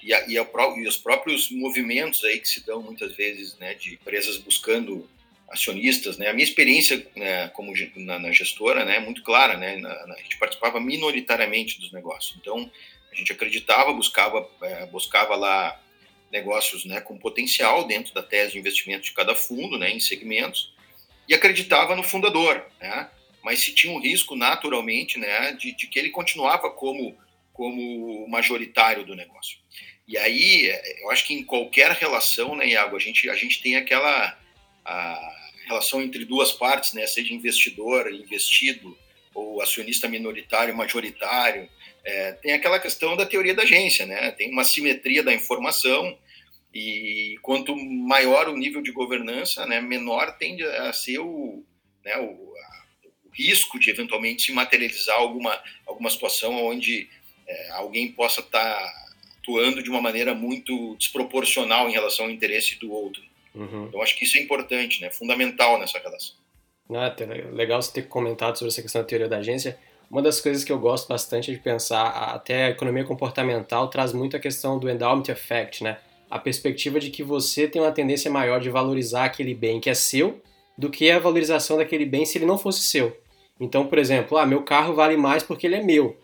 E, 0.00 0.14
a, 0.14 0.28
e, 0.28 0.38
a, 0.38 0.46
e 0.76 0.86
os 0.86 0.96
próprios 0.96 1.50
movimentos 1.50 2.22
aí 2.22 2.38
que 2.38 2.48
se 2.48 2.64
dão 2.64 2.80
muitas 2.80 3.16
vezes, 3.16 3.58
né, 3.58 3.74
de 3.74 3.94
empresas 3.94 4.36
buscando 4.36 5.08
acionistas, 5.48 6.18
né? 6.18 6.28
A 6.28 6.32
minha 6.32 6.44
experiência 6.44 7.06
né, 7.14 7.48
como 7.48 7.72
na, 7.96 8.18
na, 8.18 8.32
gestora, 8.32 8.84
né, 8.84 8.96
é 8.96 9.00
muito 9.00 9.22
clara, 9.22 9.56
né? 9.56 9.76
Na, 9.76 10.06
na, 10.06 10.14
a 10.14 10.18
gente 10.18 10.38
participava 10.38 10.80
minoritariamente 10.80 11.80
dos 11.80 11.92
negócios. 11.92 12.36
Então 12.40 12.70
a 13.12 13.14
gente 13.14 13.32
acreditava, 13.32 13.92
buscava, 13.92 14.48
é, 14.62 14.86
buscava 14.86 15.36
lá 15.36 15.80
negócios 16.30 16.84
né, 16.84 17.00
com 17.00 17.16
potencial 17.16 17.86
dentro 17.86 18.12
da 18.12 18.22
tese 18.22 18.52
de 18.52 18.58
investimento 18.58 19.04
de 19.04 19.12
cada 19.12 19.34
fundo, 19.34 19.78
né, 19.78 19.90
em 19.90 20.00
segmentos, 20.00 20.74
e 21.28 21.34
acreditava 21.34 21.96
no 21.96 22.02
fundador, 22.02 22.66
né, 22.80 23.08
mas 23.42 23.60
se 23.60 23.72
tinha 23.72 23.92
um 23.92 24.00
risco 24.00 24.34
naturalmente 24.34 25.18
né, 25.18 25.52
de, 25.52 25.72
de 25.72 25.86
que 25.86 25.98
ele 25.98 26.10
continuava 26.10 26.70
como, 26.70 27.16
como 27.52 28.28
majoritário 28.28 29.04
do 29.04 29.14
negócio. 29.14 29.58
E 30.06 30.18
aí, 30.18 30.72
eu 31.00 31.10
acho 31.10 31.24
que 31.24 31.34
em 31.34 31.42
qualquer 31.42 31.92
relação, 31.92 32.54
né, 32.54 32.68
Iago, 32.68 32.96
a 32.96 33.00
gente, 33.00 33.28
a 33.30 33.34
gente 33.34 33.60
tem 33.62 33.76
aquela 33.76 34.38
a 34.86 35.36
relação 35.66 36.00
entre 36.00 36.24
duas 36.24 36.52
partes, 36.52 36.92
né, 36.92 37.06
seja 37.06 37.34
investidor, 37.34 38.12
investido, 38.12 38.96
ou 39.34 39.60
acionista 39.60 40.08
minoritário, 40.08 40.74
majoritário, 40.74 41.68
é, 42.04 42.32
tem 42.32 42.52
aquela 42.52 42.78
questão 42.78 43.16
da 43.16 43.26
teoria 43.26 43.54
da 43.54 43.64
agência, 43.64 44.06
né? 44.06 44.30
Tem 44.30 44.50
uma 44.50 44.64
simetria 44.64 45.22
da 45.22 45.34
informação 45.34 46.16
e 46.72 47.36
quanto 47.42 47.74
maior 47.76 48.48
o 48.48 48.56
nível 48.56 48.80
de 48.80 48.92
governança, 48.92 49.66
né, 49.66 49.80
menor 49.80 50.36
tende 50.38 50.62
a 50.62 50.92
ser 50.92 51.18
o, 51.18 51.64
né, 52.04 52.16
o, 52.18 52.54
a, 52.56 52.84
o 53.24 53.30
risco 53.32 53.78
de 53.78 53.90
eventualmente 53.90 54.44
se 54.44 54.52
materializar 54.52 55.16
alguma, 55.16 55.60
alguma 55.86 56.10
situação 56.10 56.54
onde 56.64 57.08
é, 57.46 57.70
alguém 57.70 58.12
possa 58.12 58.40
estar 58.40 58.74
tá 58.74 59.06
atuando 59.38 59.82
de 59.82 59.90
uma 59.90 60.00
maneira 60.00 60.34
muito 60.34 60.96
desproporcional 60.96 61.88
em 61.88 61.92
relação 61.92 62.26
ao 62.26 62.30
interesse 62.30 62.78
do 62.78 62.92
outro. 62.92 63.22
Uhum. 63.56 63.86
Então, 63.86 64.02
acho 64.02 64.16
que 64.16 64.24
isso 64.24 64.36
é 64.36 64.42
importante, 64.42 65.00
né, 65.00 65.10
fundamental 65.10 65.78
nessa 65.78 65.98
relação. 65.98 66.36
Ah, 66.90 67.12
legal 67.52 67.82
você 67.82 67.92
ter 67.92 68.02
comentado 68.02 68.56
sobre 68.56 68.70
essa 68.70 68.82
questão 68.82 69.00
da 69.00 69.08
teoria 69.08 69.28
da 69.28 69.38
agência, 69.38 69.76
uma 70.10 70.22
das 70.22 70.40
coisas 70.40 70.62
que 70.62 70.70
eu 70.70 70.78
gosto 70.78 71.08
bastante 71.08 71.50
de 71.50 71.58
pensar, 71.58 72.06
até 72.06 72.66
a 72.66 72.70
economia 72.70 73.04
comportamental 73.04 73.88
traz 73.88 74.12
muito 74.12 74.36
a 74.36 74.40
questão 74.40 74.78
do 74.78 74.88
endowment 74.88 75.28
effect, 75.28 75.82
né? 75.82 75.98
A 76.30 76.38
perspectiva 76.38 77.00
de 77.00 77.10
que 77.10 77.24
você 77.24 77.66
tem 77.66 77.82
uma 77.82 77.90
tendência 77.90 78.30
maior 78.30 78.60
de 78.60 78.70
valorizar 78.70 79.24
aquele 79.24 79.54
bem 79.54 79.80
que 79.80 79.90
é 79.90 79.94
seu 79.94 80.40
do 80.78 80.90
que 80.90 81.10
a 81.10 81.18
valorização 81.18 81.76
daquele 81.76 82.04
bem 82.04 82.24
se 82.24 82.38
ele 82.38 82.46
não 82.46 82.58
fosse 82.58 82.82
seu. 82.82 83.16
Então, 83.58 83.86
por 83.86 83.98
exemplo, 83.98 84.36
ah, 84.38 84.46
meu 84.46 84.62
carro 84.62 84.94
vale 84.94 85.16
mais 85.16 85.42
porque 85.42 85.66
ele 85.66 85.76
é 85.76 85.82
meu. 85.82 86.16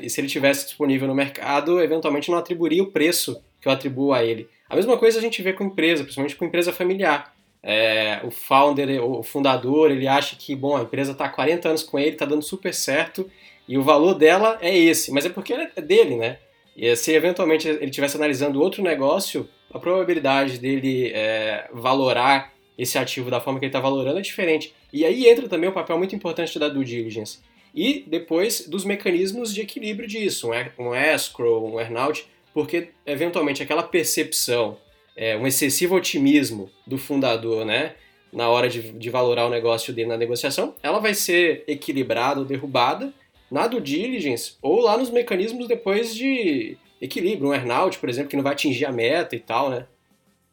E 0.00 0.08
se 0.08 0.20
ele 0.20 0.28
tivesse 0.28 0.66
disponível 0.66 1.06
no 1.06 1.14
mercado, 1.14 1.80
eventualmente 1.82 2.30
não 2.30 2.38
atribuiria 2.38 2.82
o 2.82 2.90
preço 2.90 3.42
que 3.60 3.68
eu 3.68 3.72
atribuo 3.72 4.12
a 4.12 4.24
ele. 4.24 4.48
A 4.68 4.76
mesma 4.76 4.96
coisa 4.96 5.18
a 5.18 5.22
gente 5.22 5.42
vê 5.42 5.52
com 5.52 5.64
empresa, 5.64 6.02
principalmente 6.02 6.36
com 6.36 6.44
empresa 6.44 6.72
familiar. 6.72 7.34
É, 7.62 8.20
o 8.22 8.30
founder, 8.30 9.02
o 9.02 9.22
fundador, 9.22 9.90
ele 9.90 10.06
acha 10.06 10.36
que, 10.36 10.54
bom, 10.54 10.76
a 10.76 10.82
empresa 10.82 11.12
está 11.12 11.24
há 11.24 11.28
40 11.28 11.68
anos 11.68 11.82
com 11.82 11.98
ele, 11.98 12.10
está 12.10 12.24
dando 12.24 12.42
super 12.42 12.72
certo, 12.72 13.28
e 13.66 13.76
o 13.76 13.82
valor 13.82 14.14
dela 14.14 14.58
é 14.60 14.76
esse, 14.76 15.10
mas 15.10 15.26
é 15.26 15.28
porque 15.28 15.52
é 15.52 15.80
dele, 15.80 16.16
né? 16.16 16.38
E 16.76 16.94
se 16.94 17.12
eventualmente 17.12 17.66
ele 17.66 17.86
estivesse 17.86 18.16
analisando 18.16 18.60
outro 18.60 18.82
negócio, 18.82 19.48
a 19.72 19.78
probabilidade 19.78 20.58
dele 20.58 21.10
é, 21.14 21.68
valorar 21.72 22.52
esse 22.78 22.98
ativo 22.98 23.30
da 23.30 23.40
forma 23.40 23.58
que 23.58 23.64
ele 23.64 23.70
está 23.70 23.80
valorando 23.80 24.18
é 24.18 24.22
diferente. 24.22 24.74
E 24.92 25.04
aí 25.04 25.26
entra 25.26 25.48
também 25.48 25.68
o 25.68 25.72
um 25.72 25.74
papel 25.74 25.96
muito 25.98 26.14
importante 26.14 26.58
da 26.58 26.68
due 26.68 26.84
diligence. 26.84 27.40
E 27.74 28.04
depois 28.06 28.68
dos 28.68 28.84
mecanismos 28.84 29.52
de 29.52 29.62
equilíbrio 29.62 30.08
disso, 30.08 30.50
um 30.78 30.94
escrow, 30.94 31.66
um 31.66 31.80
earnout, 31.80 32.26
porque 32.56 32.88
eventualmente 33.04 33.62
aquela 33.62 33.82
percepção 33.82 34.78
é, 35.14 35.36
um 35.36 35.46
excessivo 35.46 35.94
otimismo 35.94 36.70
do 36.86 36.96
fundador, 36.96 37.66
né? 37.66 37.96
Na 38.32 38.48
hora 38.48 38.66
de, 38.66 38.92
de 38.92 39.10
valorar 39.10 39.44
o 39.44 39.50
negócio 39.50 39.92
dele 39.92 40.08
na 40.08 40.16
negociação, 40.16 40.74
ela 40.82 40.98
vai 40.98 41.12
ser 41.12 41.64
equilibrada 41.68 42.40
ou 42.40 42.46
derrubada 42.46 43.12
na 43.50 43.66
due 43.66 43.82
diligence 43.82 44.56
ou 44.62 44.80
lá 44.80 44.96
nos 44.96 45.10
mecanismos 45.10 45.68
depois 45.68 46.14
de 46.14 46.78
equilíbrio, 46.98 47.50
um 47.50 47.54
earnout, 47.54 47.98
por 47.98 48.08
exemplo, 48.08 48.30
que 48.30 48.36
não 48.36 48.42
vai 48.42 48.54
atingir 48.54 48.86
a 48.86 48.92
meta 48.92 49.36
e 49.36 49.40
tal, 49.40 49.68
né? 49.68 49.86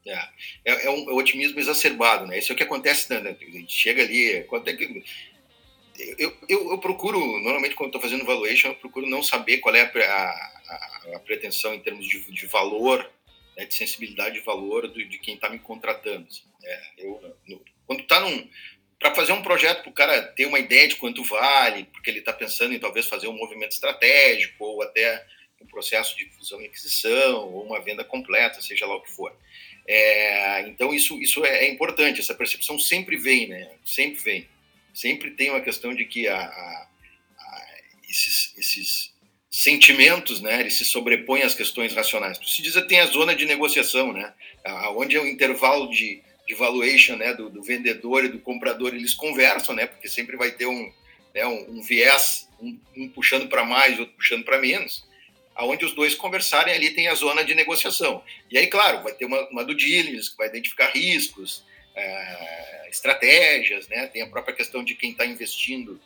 É, 0.05 0.19
é, 0.65 0.85
é 0.87 0.89
um 0.89 1.09
é 1.09 1.13
otimismo 1.13 1.57
exacerbado, 1.57 2.27
né? 2.27 2.37
Isso 2.37 2.51
é 2.51 2.53
o 2.53 2.57
que 2.57 2.63
acontece, 2.63 3.13
né? 3.13 3.33
Gente 3.39 3.73
chega 3.73 4.03
ali, 4.03 4.43
quanto 4.49 4.67
é 4.67 4.73
que 4.73 5.01
eu, 5.97 6.37
eu, 6.49 6.71
eu, 6.71 6.77
procuro, 6.77 7.19
normalmente 7.19 7.75
quando 7.75 7.89
estou 7.89 8.01
fazendo 8.01 8.25
valuation, 8.25 8.69
eu 8.69 8.75
procuro 8.75 9.07
não 9.07 9.21
saber 9.21 9.59
qual 9.59 9.75
é 9.75 9.81
a, 9.81 10.09
a, 10.09 11.15
a 11.15 11.19
pretensão 11.19 11.73
em 11.73 11.79
termos 11.79 12.07
de, 12.07 12.19
de 12.31 12.47
valor 12.47 13.09
né, 13.55 13.65
de 13.65 13.73
sensibilidade 13.73 14.35
de 14.35 14.45
valor 14.45 14.87
do, 14.87 15.05
de 15.05 15.17
quem 15.19 15.35
está 15.35 15.49
me 15.49 15.59
contratando. 15.59 16.27
Assim. 16.27 16.43
É, 16.63 16.81
eu, 16.97 17.37
no, 17.47 17.63
quando 17.85 18.01
está 18.01 18.19
num 18.19 18.49
para 18.99 19.13
fazer 19.13 19.33
um 19.33 19.41
projeto 19.41 19.81
para 19.81 19.89
o 19.89 19.93
cara 19.93 20.23
ter 20.23 20.45
uma 20.45 20.59
ideia 20.59 20.87
de 20.87 20.95
quanto 20.95 21.25
vale, 21.25 21.83
porque 21.91 22.09
ele 22.09 22.19
está 22.19 22.31
pensando 22.31 22.73
em 22.73 22.79
talvez 22.79 23.05
fazer 23.05 23.27
um 23.27 23.37
movimento 23.37 23.73
estratégico 23.73 24.63
ou 24.63 24.81
até 24.81 25.25
um 25.59 25.65
processo 25.65 26.15
de 26.15 26.25
fusão 26.29 26.61
e 26.61 26.67
aquisição 26.67 27.53
ou 27.53 27.65
uma 27.65 27.81
venda 27.81 28.05
completa, 28.05 28.61
seja 28.61 28.85
lá 28.85 28.95
o 28.95 29.01
que 29.01 29.11
for. 29.11 29.35
É, 29.85 30.61
então 30.61 30.93
isso 30.93 31.21
isso 31.21 31.43
é, 31.43 31.65
é, 31.65 31.69
importante. 31.69 32.21
Essa 32.21 32.33
percepção 32.33 32.79
sempre 32.79 33.17
vem, 33.17 33.47
né? 33.47 33.75
Sempre 33.83 34.21
vem. 34.21 34.47
Sempre 34.93 35.31
tem 35.31 35.49
uma 35.49 35.61
questão 35.61 35.93
de 35.93 36.05
que 36.05 36.27
a, 36.27 36.37
a, 36.37 36.87
a 37.39 37.67
esses, 38.07 38.53
esses 38.57 39.13
sentimentos, 39.49 40.41
né, 40.41 40.59
ele 40.59 40.71
se 40.71 40.85
sobrepõe 40.85 41.41
às 41.41 41.53
questões 41.53 41.93
racionais. 41.93 42.39
Se 42.43 42.61
diz 42.61 42.73
tem 42.87 42.99
a 42.99 43.05
zona 43.05 43.35
de 43.35 43.45
negociação, 43.45 44.11
né, 44.11 44.33
onde 44.95 45.15
é 45.15 45.21
o 45.21 45.27
intervalo 45.27 45.89
de, 45.89 46.21
de 46.47 46.55
valuation, 46.55 47.15
né, 47.15 47.33
do, 47.33 47.49
do, 47.49 47.61
vendedor 47.61 48.25
e 48.25 48.29
do 48.29 48.39
comprador, 48.39 48.93
eles 48.93 49.13
conversam, 49.13 49.75
né, 49.75 49.87
porque 49.87 50.07
sempre 50.07 50.35
vai 50.37 50.51
ter 50.51 50.65
um, 50.65 50.91
né, 51.33 51.45
um, 51.45 51.77
um 51.77 51.81
viés, 51.81 52.49
um, 52.59 52.79
um 52.95 53.09
puxando 53.09 53.47
para 53.47 53.63
mais, 53.63 53.99
outro 53.99 54.15
puxando 54.15 54.43
para 54.43 54.59
menos, 54.59 55.07
aonde 55.55 55.85
os 55.85 55.93
dois 55.93 56.15
conversarem 56.15 56.73
ali 56.73 56.89
tem 56.89 57.07
a 57.07 57.15
zona 57.15 57.43
de 57.43 57.53
negociação. 57.53 58.23
E 58.49 58.57
aí, 58.57 58.67
claro, 58.67 59.03
vai 59.03 59.13
ter 59.13 59.25
uma, 59.25 59.47
uma 59.49 59.63
do 59.63 59.75
diligence 59.75 60.31
que 60.31 60.37
vai 60.37 60.47
identificar 60.47 60.89
riscos, 60.89 61.63
é, 61.95 62.89
estratégias, 62.89 63.87
né, 63.87 64.07
tem 64.07 64.21
a 64.21 64.27
própria 64.27 64.55
questão 64.55 64.83
de 64.83 64.95
quem 64.95 65.11
está 65.11 65.25
investindo 65.25 65.99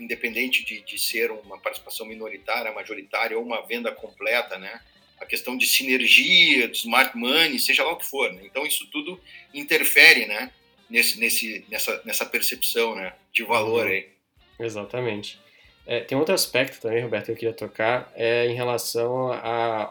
independente 0.00 0.64
de, 0.64 0.80
de 0.80 0.98
ser 0.98 1.30
uma 1.30 1.58
participação 1.58 2.06
minoritária, 2.06 2.72
majoritária 2.72 3.36
ou 3.36 3.44
uma 3.44 3.60
venda 3.62 3.92
completa, 3.92 4.58
né? 4.58 4.80
A 5.18 5.24
questão 5.24 5.56
de 5.56 5.66
sinergia, 5.66 6.68
de 6.68 6.76
smart 6.76 7.16
money, 7.16 7.58
seja 7.58 7.84
lá 7.84 7.92
o 7.92 7.96
que 7.96 8.06
for. 8.06 8.32
Né? 8.32 8.42
Então 8.44 8.66
isso 8.66 8.86
tudo 8.90 9.20
interfere, 9.52 10.26
né? 10.26 10.50
Nesse, 10.88 11.18
nesse, 11.18 11.64
nessa, 11.68 12.00
nessa 12.04 12.26
percepção, 12.26 12.94
né? 12.94 13.14
De 13.32 13.42
valor 13.42 13.86
uhum. 13.86 13.92
aí. 13.92 14.08
Exatamente. 14.58 15.38
É, 15.86 16.00
tem 16.00 16.18
outro 16.18 16.34
aspecto 16.34 16.80
também, 16.80 17.02
Roberto, 17.02 17.26
que 17.26 17.32
eu 17.32 17.36
queria 17.36 17.54
tocar, 17.54 18.10
é 18.16 18.46
em 18.46 18.54
relação 18.54 19.30
à 19.32 19.88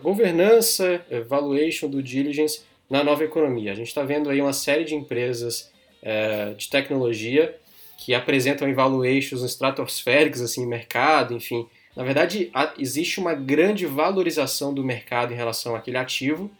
governança, 0.00 1.04
valuation 1.28 1.88
do 1.88 2.02
diligence 2.02 2.62
na 2.88 3.02
nova 3.02 3.24
economia. 3.24 3.72
A 3.72 3.74
gente 3.74 3.88
está 3.88 4.02
vendo 4.02 4.30
aí 4.30 4.40
uma 4.40 4.52
série 4.52 4.84
de 4.84 4.94
empresas 4.94 5.72
é, 6.02 6.52
de 6.54 6.68
tecnologia 6.68 7.56
que 7.98 8.14
apresentam 8.14 8.68
evaluations 8.68 9.42
estratosféricos 9.42 10.40
assim, 10.40 10.66
mercado, 10.66 11.34
enfim. 11.34 11.66
Na 11.96 12.02
verdade, 12.02 12.50
existe 12.78 13.20
uma 13.20 13.34
grande 13.34 13.86
valorização 13.86 14.74
do 14.74 14.82
mercado 14.82 15.32
em 15.32 15.36
relação 15.36 15.74
àquele 15.74 15.96
ativo, 15.96 16.50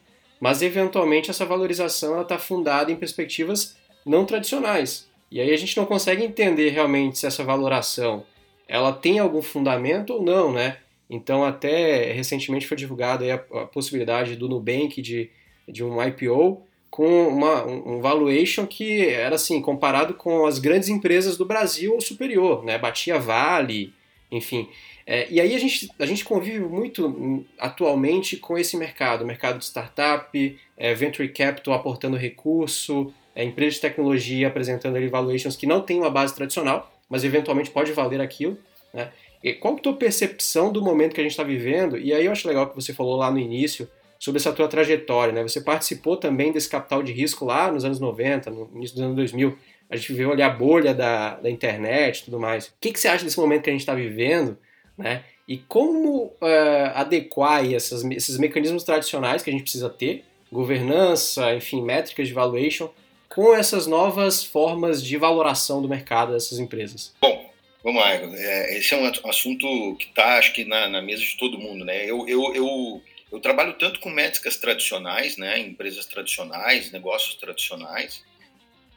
mas 0.40 0.62
eventualmente 0.62 1.30
essa 1.30 1.44
valorização 1.44 2.20
está 2.22 2.38
fundada 2.38 2.90
em 2.90 2.96
perspectivas 2.96 3.76
não 4.06 4.24
tradicionais. 4.24 5.08
E 5.30 5.40
aí 5.40 5.52
a 5.52 5.56
gente 5.56 5.76
não 5.76 5.84
consegue 5.84 6.24
entender 6.24 6.70
realmente 6.70 7.18
se 7.18 7.26
essa 7.26 7.42
valoração 7.42 8.24
ela 8.68 8.92
tem 8.92 9.18
algum 9.18 9.42
fundamento 9.42 10.14
ou 10.14 10.22
não, 10.22 10.52
né? 10.52 10.78
Então 11.08 11.44
até 11.44 12.12
recentemente 12.12 12.66
foi 12.66 12.76
divulgada 12.76 13.24
a, 13.34 13.62
a, 13.62 13.66
possibilidade 13.66 14.36
do 14.36 14.48
Nubank 14.48 15.02
de, 15.02 15.30
de 15.68 15.84
um 15.84 16.02
IPO 16.02 16.62
com 16.90 17.26
uma, 17.26 17.64
um 17.64 18.00
valuation 18.00 18.66
que 18.66 19.08
era 19.08 19.34
assim, 19.34 19.60
comparado 19.60 20.14
com 20.14 20.46
as 20.46 20.60
grandes 20.60 20.88
empresas 20.88 21.36
do 21.36 21.44
Brasil 21.44 21.92
ou 21.92 22.00
superior, 22.00 22.64
né? 22.64 22.78
Batia 22.78 23.18
Vale, 23.18 23.92
enfim. 24.30 24.68
É, 25.06 25.26
e 25.30 25.40
aí 25.40 25.54
a 25.54 25.58
gente, 25.58 25.90
a 25.98 26.06
gente 26.06 26.24
convive 26.24 26.60
muito 26.60 27.06
hum, 27.06 27.44
atualmente 27.58 28.36
com 28.36 28.56
esse 28.56 28.76
mercado, 28.76 29.26
mercado 29.26 29.58
de 29.58 29.64
startup, 29.64 30.58
é, 30.76 30.94
venture 30.94 31.28
capital 31.28 31.74
aportando 31.74 32.16
recurso, 32.16 33.12
é, 33.34 33.44
empresas 33.44 33.74
de 33.74 33.80
tecnologia 33.80 34.46
apresentando 34.46 34.96
ali 34.96 35.08
valuations 35.08 35.56
que 35.56 35.66
não 35.66 35.80
tem 35.80 35.98
uma 35.98 36.10
base 36.10 36.34
tradicional, 36.34 36.92
mas 37.08 37.24
eventualmente 37.24 37.70
pode 37.70 37.92
valer 37.92 38.20
aquilo. 38.20 38.56
Né? 38.92 39.10
E 39.42 39.52
qual 39.52 39.74
é 39.74 39.76
a 39.78 39.80
tua 39.80 39.96
percepção 39.96 40.72
do 40.72 40.80
momento 40.80 41.12
que 41.12 41.20
a 41.20 41.24
gente 41.24 41.32
está 41.32 41.42
vivendo? 41.42 41.98
E 41.98 42.12
aí 42.14 42.24
eu 42.24 42.32
acho 42.32 42.48
legal 42.48 42.68
que 42.68 42.74
você 42.74 42.94
falou 42.94 43.16
lá 43.16 43.30
no 43.30 43.38
início 43.38 43.88
sobre 44.24 44.40
essa 44.40 44.52
tua 44.52 44.68
trajetória. 44.68 45.34
Né? 45.34 45.42
Você 45.42 45.60
participou 45.60 46.16
também 46.16 46.50
desse 46.50 46.68
capital 46.68 47.02
de 47.02 47.12
risco 47.12 47.44
lá 47.44 47.70
nos 47.70 47.84
anos 47.84 48.00
90, 48.00 48.50
no 48.50 48.70
início 48.74 48.96
dos 48.96 49.04
anos 49.04 49.16
2000. 49.16 49.58
A 49.90 49.96
gente 49.96 50.12
viveu 50.12 50.32
ali 50.32 50.42
a 50.42 50.48
bolha 50.48 50.94
da, 50.94 51.34
da 51.34 51.50
internet 51.50 52.20
e 52.20 52.24
tudo 52.24 52.40
mais. 52.40 52.68
O 52.68 52.72
que, 52.80 52.90
que 52.92 52.98
você 52.98 53.08
acha 53.08 53.24
desse 53.24 53.38
momento 53.38 53.62
que 53.62 53.70
a 53.70 53.72
gente 53.72 53.82
está 53.82 53.94
vivendo? 53.94 54.56
né? 54.96 55.24
E 55.46 55.58
como 55.58 56.26
uh, 56.26 56.90
adequar 56.94 57.70
essas, 57.70 58.02
esses 58.04 58.38
mecanismos 58.38 58.82
tradicionais 58.82 59.42
que 59.42 59.50
a 59.50 59.52
gente 59.52 59.62
precisa 59.62 59.90
ter, 59.90 60.24
governança, 60.50 61.54
enfim, 61.54 61.82
métricas 61.82 62.28
de 62.28 62.32
valuation, 62.32 62.88
com 63.28 63.54
essas 63.54 63.86
novas 63.86 64.42
formas 64.42 65.02
de 65.02 65.16
valoração 65.16 65.82
do 65.82 65.88
mercado 65.88 66.32
dessas 66.32 66.58
empresas? 66.58 67.12
Bom, 67.20 67.50
vamos 67.82 68.00
lá. 68.00 68.14
É, 68.14 68.78
esse 68.78 68.94
é 68.94 68.96
um 68.96 69.28
assunto 69.28 69.96
que 69.98 70.06
está, 70.06 70.38
acho 70.38 70.52
que, 70.54 70.64
na, 70.64 70.88
na, 70.88 71.02
mesa 71.02 71.20
de 71.20 71.36
todo 71.36 71.58
mundo. 71.58 71.84
Né? 71.84 72.08
Eu, 72.08 72.26
eu, 72.26 72.54
eu, 72.54 73.02
eu 73.34 73.40
trabalho 73.40 73.72
tanto 73.74 73.98
com 73.98 74.10
métricas 74.10 74.56
tradicionais, 74.56 75.36
né? 75.36 75.58
empresas 75.58 76.06
tradicionais, 76.06 76.92
negócios 76.92 77.34
tradicionais, 77.34 78.22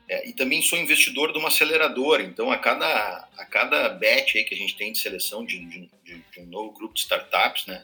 é, 0.07 0.29
e 0.29 0.31
também 0.31 0.61
sou 0.61 0.77
investidor 0.77 1.33
de 1.33 1.39
uma 1.39 1.47
aceleradora, 1.47 2.21
então 2.21 2.51
a 2.51 2.57
cada, 2.57 3.27
a 3.35 3.45
cada 3.45 3.89
bet 3.89 4.37
aí 4.37 4.43
que 4.43 4.53
a 4.53 4.57
gente 4.57 4.75
tem 4.75 4.91
de 4.91 4.99
seleção 4.99 5.43
de, 5.43 5.59
de, 5.65 5.89
de 6.05 6.39
um 6.39 6.45
novo 6.45 6.71
grupo 6.71 6.93
de 6.93 7.01
startups, 7.01 7.65
né, 7.65 7.83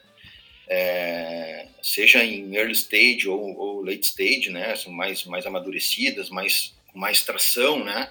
é, 0.70 1.68
seja 1.82 2.24
em 2.24 2.56
early 2.56 2.72
stage 2.72 3.28
ou, 3.28 3.58
ou, 3.58 3.84
late 3.84 4.06
stage, 4.06 4.50
né, 4.50 4.74
mais, 4.88 5.26
mais 5.26 5.46
amadurecidas, 5.46 6.30
mais, 6.30 6.74
mais 6.94 7.24
tração, 7.24 7.84
né, 7.84 8.10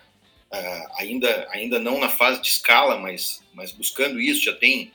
uh, 0.52 0.92
ainda, 0.98 1.48
ainda 1.50 1.78
não 1.78 1.98
na 1.98 2.10
fase 2.10 2.42
de 2.42 2.48
escala, 2.48 2.98
mas, 2.98 3.42
mas 3.54 3.72
buscando 3.72 4.20
isso, 4.20 4.42
já 4.42 4.52
tem 4.52 4.92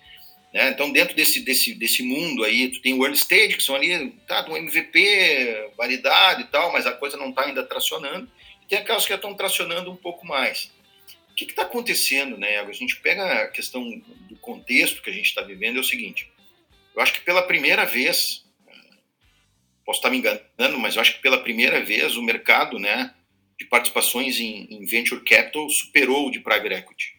né? 0.53 0.69
Então, 0.69 0.91
dentro 0.91 1.15
desse, 1.15 1.41
desse, 1.41 1.73
desse 1.73 2.03
mundo 2.03 2.43
aí, 2.43 2.69
tu 2.69 2.81
tem 2.81 2.93
o 2.93 3.03
early 3.03 3.17
stage, 3.17 3.57
que 3.57 3.63
são 3.63 3.75
ali, 3.75 4.12
tá, 4.27 4.45
um 4.49 4.57
MVP 4.57 5.71
validado 5.77 6.41
e 6.41 6.45
tal, 6.45 6.71
mas 6.71 6.86
a 6.86 6.91
coisa 6.91 7.17
não 7.17 7.29
está 7.29 7.43
ainda 7.43 7.63
tracionando 7.63 8.29
tem 8.67 8.77
aquelas 8.77 9.05
que 9.05 9.13
estão 9.13 9.33
tracionando 9.33 9.91
um 9.91 9.95
pouco 9.95 10.25
mais. 10.25 10.71
O 11.31 11.36
que 11.36 11.45
está 11.45 11.63
acontecendo, 11.63 12.38
né? 12.38 12.60
A 12.60 12.71
gente 12.71 12.97
pega 12.97 13.43
a 13.43 13.47
questão 13.47 13.89
do 14.29 14.36
contexto 14.38 15.01
que 15.01 15.10
a 15.10 15.13
gente 15.13 15.27
está 15.27 15.41
vivendo, 15.41 15.77
é 15.77 15.79
o 15.79 15.83
seguinte: 15.83 16.29
eu 16.95 17.01
acho 17.01 17.13
que 17.13 17.21
pela 17.21 17.43
primeira 17.43 17.86
vez, 17.86 18.43
posso 19.86 19.99
estar 19.99 20.10
me 20.10 20.17
enganando, 20.17 20.79
mas 20.79 20.95
eu 20.95 21.01
acho 21.01 21.15
que 21.15 21.21
pela 21.21 21.41
primeira 21.41 21.83
vez 21.83 22.17
o 22.17 22.23
mercado, 22.23 22.77
né, 22.79 23.13
de 23.57 23.65
participações 23.65 24.39
em, 24.39 24.67
em 24.69 24.86
venture 24.86 25.23
capital 25.23 25.69
superou 25.69 26.27
o 26.27 26.31
de 26.31 26.39
private 26.39 26.73
equity, 26.73 27.15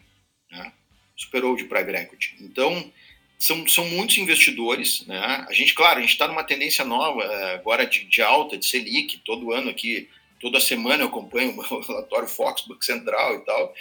né? 0.50 0.72
superou 1.16 1.54
o 1.54 1.56
de 1.56 1.64
private 1.64 2.02
equity. 2.02 2.36
Então 2.40 2.92
são, 3.38 3.66
são 3.68 3.85
muitos 3.87 4.18
investidores, 4.18 5.07
né? 5.07 5.46
A 5.48 5.53
gente, 5.53 5.72
claro, 5.72 5.98
a 5.98 6.01
gente 6.01 6.11
está 6.11 6.27
numa 6.27 6.42
tendência 6.42 6.85
nova 6.85 7.22
eh, 7.22 7.55
agora 7.55 7.87
de, 7.87 8.05
de 8.05 8.20
alta 8.20 8.59
de 8.59 8.66
Selic, 8.66 9.18
todo 9.18 9.53
ano 9.53 9.70
aqui 9.70 10.09
toda 10.40 10.61
semana 10.61 11.03
eu 11.03 11.09
acompanho 11.09 11.57
o 11.70 11.81
relatório 11.81 12.29
Fox, 12.29 12.62
Banco 12.66 12.85
Central 12.85 13.37
e 13.37 13.44
tal. 13.44 13.74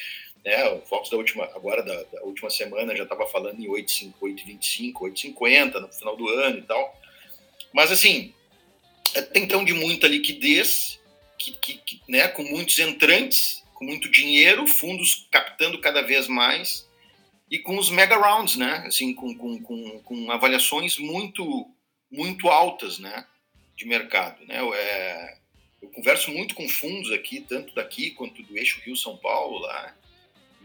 Né? 0.46 0.70
O 0.70 0.82
Fox 0.82 1.10
da 1.10 1.18
última, 1.18 1.46
agora 1.56 1.84
da, 1.84 2.04
da 2.04 2.22
última 2.24 2.50
semana 2.50 2.96
já 2.96 3.04
estava 3.04 3.26
falando 3.28 3.60
em 3.60 3.68
8,25, 3.68 4.94
8,50 4.94 5.74
no 5.80 5.88
final 5.90 6.16
do 6.16 6.28
ano 6.30 6.60
e 6.60 6.64
tal. 6.64 7.00
Mas 7.74 7.92
assim, 7.92 8.34
é, 9.14 9.22
tem 9.22 9.44
então 9.44 9.64
de 9.64 9.74
muita 9.74 10.08
liquidez, 10.08 11.00
que, 11.38 11.52
que, 11.52 11.74
que, 11.78 12.02
né, 12.08 12.28
com 12.28 12.44
muitos 12.44 12.80
entrantes, 12.80 13.64
com 13.74 13.86
muito 13.86 14.10
dinheiro, 14.10 14.68
fundos 14.68 15.28
captando 15.30 15.80
cada 15.80 16.02
vez 16.02 16.28
mais 16.28 16.87
e 17.50 17.60
com 17.60 17.78
os 17.78 17.90
mega 17.90 18.18
rounds, 18.18 18.56
né? 18.56 18.84
Assim, 18.86 19.14
com, 19.14 19.36
com, 19.36 19.62
com, 19.62 20.00
com 20.02 20.32
avaliações 20.32 20.98
muito 20.98 21.70
muito 22.10 22.48
altas, 22.50 23.00
né? 23.00 23.26
De 23.76 23.86
mercado, 23.86 24.46
né? 24.46 24.58
É, 24.76 25.38
eu 25.82 25.90
converso 25.90 26.32
muito 26.32 26.56
com 26.56 26.68
fundos 26.68 27.12
aqui, 27.12 27.42
tanto 27.42 27.74
daqui 27.76 28.12
quanto 28.12 28.42
do 28.44 28.58
eixo 28.58 28.82
Rio-São 28.84 29.18
Paulo 29.18 29.60
lá, 29.60 29.96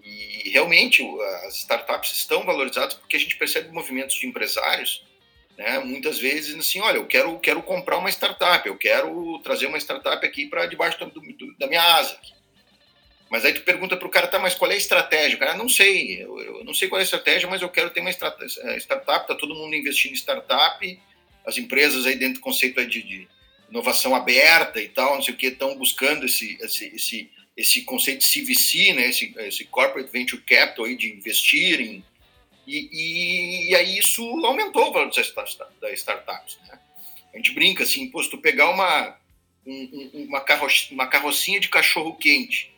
e 0.02 0.50
realmente 0.50 1.06
as 1.46 1.56
startups 1.56 2.12
estão 2.12 2.44
valorizadas 2.44 2.94
porque 2.94 3.16
a 3.16 3.20
gente 3.20 3.36
percebe 3.36 3.70
movimentos 3.70 4.16
de 4.16 4.26
empresários, 4.26 5.04
né, 5.56 5.78
muitas 5.80 6.18
vezes 6.18 6.58
assim, 6.58 6.80
olha, 6.80 6.96
eu 6.96 7.06
quero, 7.06 7.38
quero 7.38 7.62
comprar 7.62 7.98
uma 7.98 8.10
startup, 8.10 8.66
eu 8.66 8.76
quero 8.76 9.38
trazer 9.40 9.66
uma 9.66 9.78
startup 9.78 10.24
aqui 10.24 10.46
para 10.46 10.66
debaixo 10.66 10.98
do, 10.98 11.20
do, 11.20 11.58
da 11.58 11.66
minha 11.66 11.82
asa. 11.82 12.14
Aqui. 12.14 12.32
Mas 13.32 13.46
aí 13.46 13.54
tu 13.54 13.62
pergunta 13.62 13.96
para 13.96 14.06
o 14.06 14.10
cara, 14.10 14.26
tá, 14.26 14.38
mas 14.38 14.54
qual 14.54 14.70
é 14.70 14.74
a 14.74 14.76
estratégia? 14.76 15.36
O 15.36 15.38
cara, 15.38 15.56
não 15.56 15.66
sei, 15.66 16.22
eu, 16.22 16.38
eu, 16.38 16.64
não 16.64 16.74
sei 16.74 16.86
qual 16.86 16.98
é 16.98 17.02
a 17.02 17.04
estratégia, 17.04 17.48
mas 17.48 17.62
eu 17.62 17.68
quero 17.70 17.88
ter 17.88 18.00
uma 18.00 18.10
startup, 18.10 19.26
tá 19.26 19.34
todo 19.34 19.54
mundo 19.54 19.74
investindo 19.74 20.12
em 20.12 20.16
startup, 20.16 21.00
as 21.46 21.56
empresas 21.56 22.04
aí 22.04 22.14
dentro 22.14 22.34
do 22.34 22.40
conceito 22.40 22.84
de, 22.84 23.02
de 23.02 23.26
inovação 23.70 24.14
aberta 24.14 24.82
e 24.82 24.88
tal, 24.90 25.14
não 25.14 25.22
sei 25.22 25.32
o 25.32 25.36
que, 25.38 25.46
estão 25.46 25.74
buscando 25.78 26.26
esse, 26.26 26.58
esse, 26.60 26.94
esse, 26.94 27.30
esse 27.56 27.82
conceito 27.84 28.18
de 28.18 28.26
CVC, 28.26 28.92
né, 28.92 29.08
esse, 29.08 29.34
esse 29.38 29.64
Corporate 29.64 30.12
Venture 30.12 30.42
Capital 30.42 30.84
aí 30.84 30.94
de 30.94 31.10
investir 31.10 31.80
em, 31.80 32.04
e, 32.66 33.70
e, 33.70 33.74
aí 33.74 33.96
isso 33.96 34.22
aumentou 34.44 34.90
o 34.90 34.92
valor 34.92 35.06
das 35.06 35.16
startups. 35.94 36.58
Né? 36.68 36.78
A 37.32 37.38
gente 37.38 37.52
brinca 37.52 37.82
assim, 37.82 38.10
pô, 38.10 38.22
se 38.22 38.28
tu 38.28 38.36
pegar 38.36 38.68
uma, 38.68 39.16
um, 39.66 40.26
uma, 40.28 40.40
carro, 40.42 40.68
uma 40.90 41.06
carrocinha 41.06 41.58
de 41.58 41.70
cachorro 41.70 42.14
quente 42.14 42.70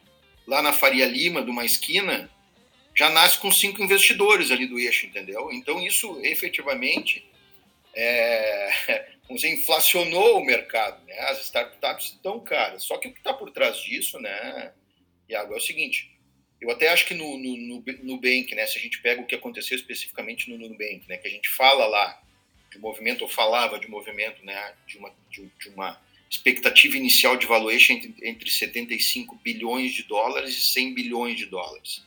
lá 0.47 0.63
na 0.63 0.73
Faria 0.73 1.07
Lima, 1.07 1.43
de 1.43 1.51
uma 1.51 1.65
esquina, 1.65 2.31
já 2.95 3.11
nasce 3.11 3.39
com 3.39 3.51
cinco 3.51 3.83
investidores 3.83 4.51
ali 4.51 4.67
do 4.67 4.79
eixo, 4.79 5.07
entendeu? 5.07 5.51
Então 5.53 5.85
isso 5.85 6.21
efetivamente 6.23 7.25
é, 7.95 8.71
você 9.29 9.53
inflacionou 9.53 10.39
o 10.39 10.45
mercado, 10.45 11.05
né? 11.07 11.19
As 11.21 11.41
startups 11.45 12.13
estão 12.13 12.41
caras. 12.41 12.85
Só 12.85 12.99
que 12.99 13.09
o 13.09 13.13
que 13.13 13.19
está 13.19 13.33
por 13.33 13.51
trás 13.51 13.79
disso, 13.79 14.19
né, 14.21 14.73
Iago, 15.29 15.55
é 15.55 15.57
o 15.57 15.61
seguinte. 15.61 16.11
Eu 16.61 16.71
até 16.71 16.89
acho 16.89 17.07
que 17.07 17.15
no, 17.15 17.37
no, 17.37 17.57
no 17.57 17.85
Nubank, 18.03 18.55
né, 18.55 18.67
se 18.67 18.79
a 18.79 18.81
gente 18.81 19.01
pega 19.03 19.21
o 19.21 19.27
que 19.27 19.35
aconteceu 19.35 19.77
especificamente 19.77 20.49
no 20.49 20.57
Nubank, 20.57 21.05
né, 21.09 21.17
que 21.17 21.29
a 21.29 21.31
gente 21.31 21.49
fala 21.51 21.87
lá 21.87 22.23
de 22.71 22.79
movimento, 22.79 23.23
ou 23.23 23.29
falava 23.29 23.79
de 23.79 23.89
movimento, 23.89 24.45
né, 24.45 24.75
de 24.87 24.99
uma, 24.99 25.13
de, 25.31 25.47
de 25.61 25.69
uma 25.69 26.01
expectativa 26.35 26.97
inicial 26.97 27.37
de 27.37 27.47
valuation 27.47 27.95
entre, 27.95 28.15
entre 28.23 28.51
75 28.51 29.37
bilhões 29.37 29.93
de 29.93 30.03
dólares 30.03 30.57
e 30.57 30.63
100 30.63 30.95
bilhões 30.95 31.37
de 31.37 31.47
dólares, 31.47 32.03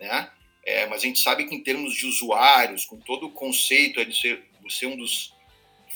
né? 0.00 0.30
É, 0.64 0.86
mas 0.86 1.02
a 1.02 1.06
gente 1.06 1.20
sabe 1.20 1.46
que 1.46 1.54
em 1.54 1.62
termos 1.62 1.94
de 1.94 2.04
usuários, 2.04 2.84
com 2.84 2.98
todo 2.98 3.26
o 3.26 3.30
conceito 3.30 4.04
de 4.04 4.20
ser, 4.20 4.42
de 4.62 4.74
ser 4.74 4.86
um 4.86 4.96
dos 4.96 5.32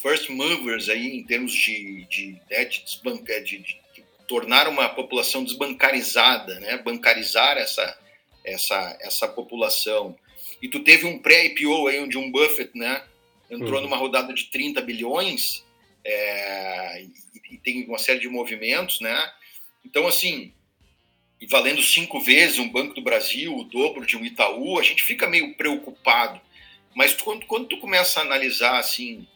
first 0.01 0.31
movers 0.31 0.89
aí 0.89 1.19
em 1.19 1.25
termos 1.25 1.53
de, 1.53 2.07
de, 2.07 2.41
né, 2.51 2.65
de, 2.65 2.83
de, 2.83 3.41
de, 3.43 3.59
de, 3.59 4.05
tornar 4.27 4.67
uma 4.69 4.89
população 4.89 5.45
desbancarizada, 5.45 6.59
né, 6.61 6.79
bancarizar 6.79 7.59
essa, 7.59 7.99
essa, 8.43 8.99
essa 9.01 9.29
população. 9.29 10.17
E 10.63 10.69
tu 10.69 10.81
teve 10.81 11.05
um 11.05 11.19
pré-IPO 11.19 11.89
aí 11.89 12.01
onde 12.01 12.17
um 12.17 12.31
Buffett, 12.31 12.71
né, 12.75 13.05
entrou 13.51 13.75
uhum. 13.75 13.83
numa 13.83 13.97
rodada 13.97 14.33
de 14.33 14.45
30 14.45 14.81
bilhões 14.81 15.65
é, 16.05 17.03
e, 17.03 17.55
e, 17.55 17.59
tem 17.59 17.85
uma 17.85 17.99
série 17.99 18.19
de 18.19 18.29
movimentos, 18.29 19.01
né? 19.01 19.33
Então, 19.85 20.07
assim, 20.07 20.53
valendo 21.49 21.83
cinco 21.83 22.21
vezes 22.21 22.59
um 22.59 22.69
Banco 22.69 22.95
do 22.95 23.03
Brasil, 23.03 23.57
o 23.57 23.65
dobro 23.65 24.07
de 24.07 24.17
um 24.17 24.25
Itaú, 24.25 24.79
a 24.79 24.83
gente 24.83 25.03
fica 25.03 25.29
meio 25.29 25.55
preocupado. 25.55 26.41
Mas 26.95 27.15
quando, 27.15 27.47
quando 27.47 27.67
tu 27.67 27.79
começa 27.79 28.21
a 28.21 28.23
analisar, 28.23 28.79
assim, 28.79 29.27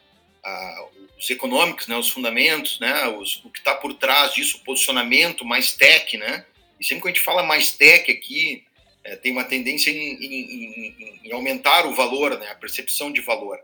os 1.19 1.29
econômicos, 1.31 1.87
né, 1.87 1.97
os 1.97 2.11
fundamentos, 2.11 2.79
né, 2.79 3.09
os, 3.09 3.43
o 3.45 3.51
que 3.51 3.59
está 3.59 3.75
por 3.75 3.95
trás 3.95 4.35
disso, 4.35 4.59
o 4.59 4.65
posicionamento 4.65 5.45
mais 5.45 5.73
tech, 5.73 6.17
né, 6.17 6.45
E 6.79 6.85
sempre 6.85 7.03
que 7.03 7.09
a 7.09 7.13
gente 7.13 7.25
fala 7.25 7.43
mais 7.43 7.73
tech 7.73 8.11
aqui, 8.11 8.65
é, 9.03 9.17
tem 9.17 9.33
uma 9.33 9.45
tendência 9.45 9.91
em, 9.91 9.97
em, 9.97 10.95
em, 10.95 11.21
em, 11.25 11.33
aumentar 11.33 11.87
o 11.87 11.95
valor, 11.95 12.39
né, 12.39 12.51
a 12.51 12.55
percepção 12.55 13.11
de 13.11 13.21
valor. 13.21 13.59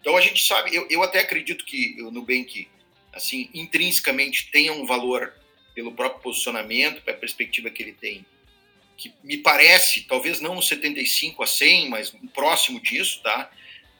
Então 0.00 0.16
a 0.16 0.20
gente 0.20 0.44
sabe, 0.44 0.74
eu, 0.74 0.86
eu 0.88 1.02
até 1.02 1.20
acredito 1.20 1.64
que 1.64 2.00
o 2.02 2.10
Nubank, 2.10 2.68
assim, 3.12 3.50
intrinsecamente 3.52 4.50
tenha 4.50 4.72
um 4.72 4.86
valor 4.86 5.34
pelo 5.74 5.92
próprio 5.92 6.22
posicionamento, 6.22 7.02
pela 7.02 7.16
perspectiva 7.16 7.70
que 7.70 7.82
ele 7.82 7.92
tem, 7.92 8.24
que 8.96 9.12
me 9.22 9.38
parece, 9.38 10.02
talvez 10.02 10.40
não 10.40 10.60
75 10.60 11.42
a 11.42 11.46
100, 11.46 11.88
mas 11.88 12.14
próximo 12.34 12.80
disso, 12.80 13.20
tá? 13.22 13.50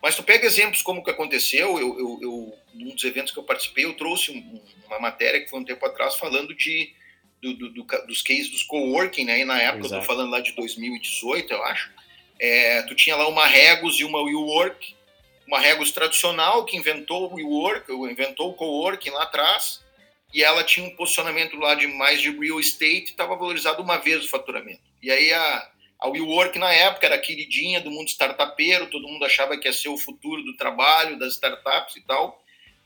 Mas 0.02 0.16
tu 0.16 0.22
pega 0.22 0.46
exemplos 0.46 0.82
como 0.82 1.00
o 1.00 1.04
que 1.04 1.10
aconteceu, 1.10 1.78
eu, 1.78 1.98
eu, 1.98 2.18
eu 2.22 2.58
num 2.74 2.94
dos 2.94 3.04
eventos 3.04 3.32
que 3.32 3.38
eu 3.38 3.44
participei, 3.44 3.84
eu 3.84 3.94
trouxe 3.94 4.30
um, 4.30 4.60
uma 4.86 4.98
matéria 4.98 5.40
que 5.40 5.50
foi 5.50 5.60
um 5.60 5.64
tempo 5.64 5.84
atrás 5.84 6.16
falando 6.16 6.54
de 6.54 6.92
do, 7.40 7.54
do, 7.54 7.70
do, 7.70 7.86
dos 8.06 8.22
cases 8.22 8.50
dos 8.50 8.64
coworking, 8.64 9.24
né? 9.24 9.40
E 9.40 9.44
na 9.44 9.60
época, 9.60 9.86
Exato. 9.86 9.94
eu 9.94 10.00
tô 10.00 10.06
falando 10.06 10.30
lá 10.30 10.40
de 10.40 10.52
2018, 10.52 11.52
eu 11.52 11.64
acho, 11.64 11.90
é, 12.40 12.82
tu 12.82 12.94
tinha 12.94 13.16
lá 13.16 13.28
uma 13.28 13.46
Regus 13.46 13.98
e 14.00 14.04
uma 14.04 14.20
WeWork, 14.20 14.94
uma 15.48 15.58
Regus 15.58 15.90
tradicional 15.90 16.66
que 16.66 16.76
inventou 16.76 17.32
o 17.32 17.36
WeWork, 17.36 17.90
inventou 17.90 18.50
o 18.50 18.54
coworking 18.54 19.08
lá 19.08 19.22
atrás, 19.22 19.82
e 20.32 20.44
ela 20.44 20.62
tinha 20.62 20.86
um 20.86 20.94
posicionamento 20.94 21.56
lá 21.56 21.74
de 21.74 21.86
mais 21.86 22.20
de 22.20 22.30
real 22.30 22.60
estate, 22.60 23.06
estava 23.06 23.34
valorizado 23.34 23.82
uma 23.82 23.96
vez 23.96 24.26
o 24.26 24.28
faturamento. 24.28 24.82
E 25.02 25.10
aí 25.10 25.32
a, 25.32 25.70
a 26.00 26.08
WeWork 26.08 26.58
na 26.58 26.70
época 26.70 27.06
era 27.06 27.18
queridinha 27.18 27.80
do 27.80 27.90
mundo 27.90 28.08
startupeiro, 28.08 28.90
todo 28.90 29.08
mundo 29.08 29.24
achava 29.24 29.56
que 29.56 29.66
ia 29.66 29.72
ser 29.72 29.88
o 29.88 29.96
futuro 29.96 30.42
do 30.42 30.54
trabalho, 30.54 31.18
das 31.18 31.32
startups 31.32 31.96
e 31.96 32.02
tal, 32.02 32.44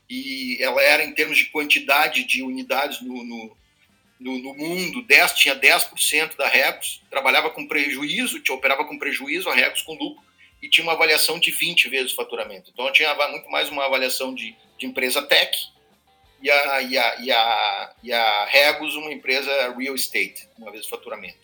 e 0.09 0.57
ela 0.61 0.81
era 0.81 1.03
em 1.03 1.13
termos 1.13 1.37
de 1.37 1.45
quantidade 1.47 2.23
de 2.23 2.41
unidades 2.41 3.01
no, 3.01 3.23
no 3.25 3.57
no, 4.19 4.39
no, 4.39 4.53
mundo, 4.53 5.01
10, 5.01 5.33
tinha 5.33 5.53
10% 5.53 6.37
da 6.37 6.47
Recos, 6.47 7.01
trabalhava 7.09 7.49
com 7.49 7.67
prejuízo, 7.67 8.41
operava 8.51 8.85
com 8.85 8.97
prejuízo, 8.97 9.49
a 9.49 9.53
Recos 9.53 9.81
com 9.81 9.95
lucro, 9.95 10.23
e 10.63 10.69
tinha 10.69 10.85
uma 10.85 10.93
avaliação 10.93 11.37
de 11.37 11.51
20 11.51 11.89
vezes 11.89 12.13
o 12.13 12.15
faturamento. 12.15 12.71
Então, 12.73 12.89
tinha 12.93 13.13
muito 13.27 13.51
mais 13.51 13.67
uma 13.67 13.85
avaliação 13.85 14.33
de, 14.33 14.55
de 14.79 14.85
empresa 14.85 15.21
tech 15.21 15.57
e 16.41 16.49
a, 16.49 16.81
e, 16.81 16.97
a, 16.97 17.15
e, 17.19 17.31
a, 17.31 17.95
e 18.01 18.13
a 18.13 18.45
Regos 18.45 18.95
uma 18.95 19.11
empresa 19.11 19.51
real 19.77 19.93
estate, 19.93 20.47
uma 20.57 20.71
vez 20.71 20.85
o 20.85 20.89
faturamento, 20.89 21.37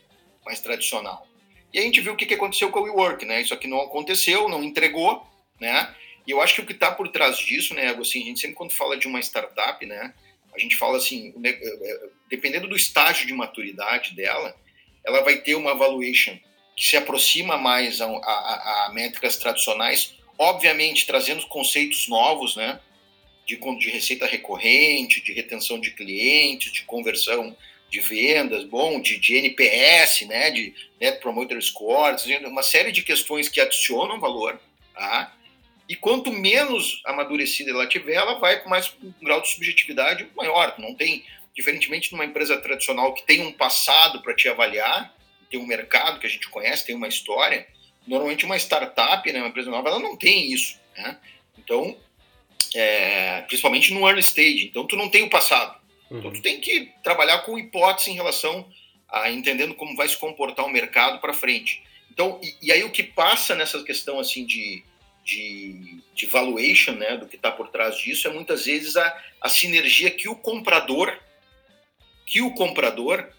mais 0.46 0.62
tradicional. 0.62 1.28
E 1.74 1.80
a 1.80 1.82
gente 1.82 2.00
viu 2.00 2.14
o 2.14 2.16
que, 2.16 2.34
aconteceu 2.34 2.72
com 2.72 2.80
a 2.80 2.84
WeWork, 2.84 3.26
né? 3.26 3.42
Isso 3.42 3.54
aqui 3.54 3.68
não 3.68 3.82
aconteceu, 3.82 4.48
não 4.48 4.64
entregou, 4.64 5.28
né? 5.60 5.94
E 6.26 6.32
eu 6.32 6.42
acho 6.42 6.56
que 6.56 6.62
o 6.62 6.66
que 6.66 6.72
está 6.72 6.90
por 6.90 7.10
trás 7.10 7.38
disso, 7.38 7.74
né, 7.74 7.90
assim, 7.90 8.22
a 8.22 8.26
gente 8.26 8.40
sempre 8.40 8.56
quando 8.56 8.72
fala 8.72 8.96
de 8.96 9.06
uma 9.06 9.20
startup, 9.20 9.86
né, 9.86 10.14
a 10.54 10.60
gente 10.60 10.78
fala 10.78 10.98
assim, 10.98 11.34
é, 11.44 11.50
é, 11.50 12.10
dependendo 12.30 12.68
do 12.68 12.76
estágio 12.76 13.28
de 13.28 13.34
maturidade 13.34 14.16
dela, 14.16 14.56
ela 15.04 15.22
vai 15.22 15.38
ter 15.38 15.56
uma 15.56 15.74
valuation 15.76 16.38
se 16.80 16.96
aproxima 16.96 17.58
mais 17.58 18.00
a, 18.00 18.08
a, 18.08 18.86
a 18.86 18.94
métricas 18.94 19.36
tradicionais, 19.36 20.16
obviamente 20.38 21.06
trazendo 21.06 21.46
conceitos 21.48 22.08
novos, 22.08 22.56
né? 22.56 22.80
De, 23.46 23.58
de 23.58 23.90
receita 23.90 24.26
recorrente, 24.26 25.22
de 25.22 25.34
retenção 25.34 25.80
de 25.80 25.92
clientes, 25.92 26.72
de 26.72 26.84
conversão 26.84 27.56
de 27.90 28.00
vendas, 28.00 28.64
bom, 28.64 29.02
de, 29.02 29.18
de 29.18 29.36
NPS, 29.36 30.22
né, 30.28 30.52
de 30.52 30.74
Net 31.02 31.20
Promoter 31.20 31.60
Scores, 31.60 32.24
uma 32.46 32.62
série 32.62 32.92
de 32.92 33.02
questões 33.02 33.50
que 33.50 33.60
adicionam 33.60 34.20
valor, 34.20 34.62
tá? 34.94 35.36
E 35.88 35.96
quanto 35.96 36.32
menos 36.32 37.02
amadurecida 37.04 37.72
ela 37.72 37.88
tiver, 37.88 38.14
ela 38.14 38.38
vai 38.38 38.62
com 38.62 38.70
mais 38.70 38.94
um 39.02 39.12
grau 39.24 39.42
de 39.42 39.52
subjetividade 39.52 40.28
maior. 40.36 40.76
Não 40.78 40.94
tem, 40.94 41.26
diferentemente 41.56 42.10
de 42.10 42.16
uma 42.16 42.26
empresa 42.26 42.62
tradicional 42.62 43.12
que 43.16 43.26
tem 43.26 43.42
um 43.42 43.52
passado 43.52 44.22
para 44.22 44.36
te 44.36 44.48
avaliar, 44.48 45.12
tem 45.50 45.60
um 45.60 45.66
mercado 45.66 46.20
que 46.20 46.28
a 46.28 46.30
gente 46.30 46.50
conhece, 46.50 46.86
tem 46.86 46.96
uma 46.96 47.08
história. 47.08 47.68
Normalmente 48.08 48.46
uma 48.46 48.58
startup, 48.58 49.32
né, 49.32 49.40
uma 49.40 49.50
empresa 49.50 49.70
nova, 49.70 49.90
ela 49.90 50.00
não 50.00 50.16
tem 50.16 50.52
isso. 50.52 50.80
Né? 50.98 51.18
Então, 51.58 51.98
é, 52.76 53.42
principalmente 53.42 53.94
no 53.94 54.08
early 54.08 54.22
stage. 54.22 54.66
Então, 54.66 54.86
tu 54.86 54.96
não 54.96 55.10
tem 55.10 55.24
o 55.24 55.30
passado. 55.30 55.80
Uhum. 56.10 56.20
Então, 56.20 56.34
tu 56.34 56.42
tem 56.42 56.60
que 56.60 56.92
trabalhar 57.04 57.40
com 57.40 57.58
hipótese 57.58 58.12
em 58.12 58.16
relação 58.16 58.68
a 59.08 59.32
entendendo 59.32 59.74
como 59.74 59.96
vai 59.96 60.08
se 60.08 60.18
comportar 60.18 60.66
o 60.66 60.70
mercado 60.70 61.20
para 61.20 61.34
frente. 61.34 61.84
Então, 62.12 62.40
e, 62.44 62.68
e, 62.68 62.72
aí 62.72 62.84
o 62.84 62.92
que 62.92 63.04
passa 63.04 63.56
nessa 63.56 63.84
questão 63.84 64.20
assim 64.20 64.46
de 64.46 64.84
de, 65.30 66.02
de 66.16 66.26
valuation, 66.26 66.94
né, 66.94 67.16
do 67.18 67.28
que 67.28 67.36
está 67.36 67.52
por 67.52 67.70
trás 67.70 67.98
disso, 67.98 68.28
é 68.28 68.32
muitas 68.32 68.66
vezes 68.66 68.98
a, 68.98 69.24
a 69.40 69.48
sinergia 69.48 70.10
que 70.10 70.28
o 70.28 70.36
comprador, 70.36 71.16
que 72.26 72.42
o 72.42 72.52
comprador 72.54 73.30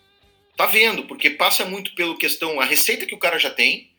está 0.61 0.67
vendo, 0.67 1.05
porque 1.05 1.31
passa 1.31 1.65
muito 1.65 1.95
pela 1.95 2.17
questão, 2.17 2.61
a 2.61 2.65
receita 2.65 3.07
que 3.07 3.15
o 3.15 3.19
cara 3.19 3.39
já 3.39 3.51
tem, 3.51 3.91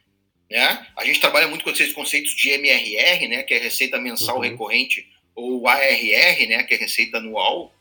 né? 0.49 0.85
A 0.95 1.03
gente 1.03 1.19
trabalha 1.19 1.47
muito 1.47 1.63
com 1.63 1.71
esses 1.71 1.93
conceitos 1.93 2.35
de 2.35 2.49
MRR, 2.49 3.27
né, 3.27 3.43
que 3.43 3.53
é 3.53 3.57
receita 3.57 3.99
mensal 3.99 4.35
uhum. 4.35 4.41
recorrente, 4.41 5.07
ou 5.33 5.67
ARR, 5.67 6.47
né, 6.47 6.63
que 6.63 6.75
é 6.75 6.77
receita 6.77 7.17
anual. 7.17 7.73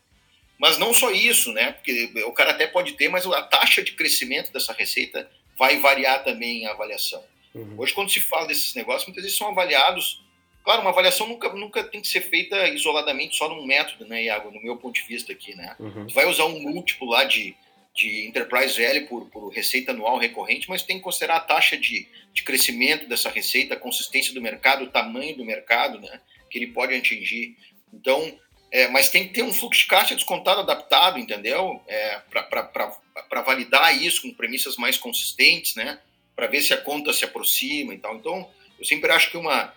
Mas 0.59 0.79
não 0.79 0.95
só 0.95 1.11
isso, 1.11 1.53
né? 1.53 1.73
Porque 1.73 2.13
o 2.27 2.33
cara 2.33 2.51
até 2.51 2.67
pode 2.67 2.93
ter, 2.93 3.09
mas 3.09 3.27
a 3.27 3.43
taxa 3.43 3.83
de 3.83 3.93
crescimento 3.93 4.53
dessa 4.53 4.73
receita 4.73 5.29
vai 5.59 5.79
variar 5.79 6.23
também 6.23 6.67
a 6.67 6.73
avaliação. 6.73 7.23
Uhum. 7.55 7.77
Hoje, 7.79 7.93
quando 7.93 8.11
se 8.11 8.21
fala 8.21 8.47
desses 8.47 8.75
negócios, 8.75 9.07
muitas 9.07 9.25
vezes 9.25 9.39
são 9.39 9.49
avaliados. 9.49 10.23
Claro, 10.63 10.83
uma 10.83 10.91
avaliação 10.91 11.27
nunca, 11.27 11.49
nunca 11.55 11.83
tem 11.83 12.03
que 12.03 12.09
ser 12.09 12.21
feita 12.21 12.69
isoladamente 12.69 13.37
só 13.37 13.49
num 13.49 13.67
método, 13.67 14.07
né, 14.07 14.25
Iago? 14.25 14.51
No 14.51 14.63
meu 14.63 14.77
ponto 14.77 14.95
de 14.95 15.07
vista 15.09 15.33
aqui, 15.33 15.55
né? 15.55 15.75
Uhum. 15.79 16.07
Tu 16.07 16.15
vai 16.15 16.27
usar 16.27 16.45
um 16.45 16.61
múltiplo 16.61 17.09
lá 17.09 17.25
de, 17.25 17.57
de 17.95 18.27
enterprise 18.27 18.81
value 18.81 19.07
por, 19.07 19.27
por 19.31 19.49
receita 19.49 19.93
anual 19.93 20.19
recorrente, 20.19 20.69
mas 20.69 20.83
tem 20.83 20.97
que 20.97 21.03
considerar 21.03 21.37
a 21.37 21.41
taxa 21.41 21.77
de, 21.77 22.07
de 22.33 22.43
crescimento 22.43 23.09
dessa 23.09 23.29
receita, 23.29 23.75
a 23.75 23.79
consistência 23.79 24.33
do 24.33 24.41
mercado, 24.41 24.85
o 24.85 24.91
tamanho 24.91 25.37
do 25.37 25.45
mercado, 25.45 26.01
né? 26.01 26.21
Que 26.49 26.59
ele 26.59 26.69
pode 26.69 26.95
atingir. 26.95 27.57
Então, 27.93 28.39
é, 28.71 28.89
mas 28.89 29.11
tem 29.11 29.27
que 29.27 29.35
ter 29.35 29.43
um 29.43 29.53
fluxo 29.53 29.81
de 29.81 29.87
caixa 29.87 30.15
descontado 30.15 30.61
adaptado, 30.61 31.19
entendeu? 31.19 31.83
É, 31.87 32.21
para 32.31 33.43
validar 33.43 34.01
isso 34.01 34.23
com 34.23 34.33
premissas 34.33 34.77
mais 34.77 34.97
consistentes, 34.97 35.75
né? 35.75 35.99
para 36.41 36.47
ver 36.47 36.63
se 36.63 36.73
a 36.73 36.79
conta 36.79 37.13
se 37.13 37.23
aproxima 37.23 37.93
e 37.93 37.99
tal. 37.99 38.17
Então, 38.17 38.49
eu 38.79 38.85
sempre 38.87 39.13
acho 39.13 39.31
que 39.31 39.37
uma 39.37 39.75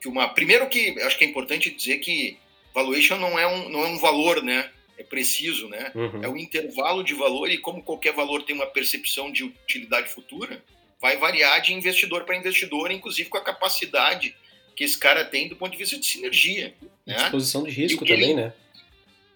que 0.00 0.08
uma 0.08 0.28
primeiro 0.28 0.66
que 0.66 0.98
acho 1.02 1.18
que 1.18 1.24
é 1.24 1.28
importante 1.28 1.70
dizer 1.70 1.98
que 1.98 2.38
valuation 2.74 3.16
não 3.18 3.38
é 3.38 3.46
um 3.46 3.68
não 3.68 3.84
é 3.84 3.88
um 3.88 3.98
valor, 3.98 4.42
né? 4.42 4.70
É 4.98 5.04
preciso, 5.04 5.68
né? 5.68 5.92
Uhum. 5.94 6.24
É 6.24 6.28
um 6.28 6.36
intervalo 6.36 7.04
de 7.04 7.14
valor 7.14 7.50
e 7.50 7.58
como 7.58 7.82
qualquer 7.82 8.12
valor 8.12 8.42
tem 8.42 8.54
uma 8.54 8.66
percepção 8.66 9.30
de 9.30 9.44
utilidade 9.44 10.08
futura, 10.08 10.62
vai 11.00 11.16
variar 11.16 11.60
de 11.60 11.74
investidor 11.74 12.24
para 12.24 12.36
investidor, 12.36 12.90
inclusive 12.90 13.28
com 13.28 13.38
a 13.38 13.44
capacidade 13.44 14.34
que 14.74 14.84
esse 14.84 14.98
cara 14.98 15.24
tem 15.24 15.48
do 15.48 15.56
ponto 15.56 15.72
de 15.72 15.78
vista 15.78 15.98
de 15.98 16.06
sinergia. 16.06 16.74
Né? 17.04 17.16
Disposição 17.16 17.62
de 17.64 17.70
risco 17.70 18.04
também, 18.04 18.30
ele, 18.30 18.34
né? 18.34 18.52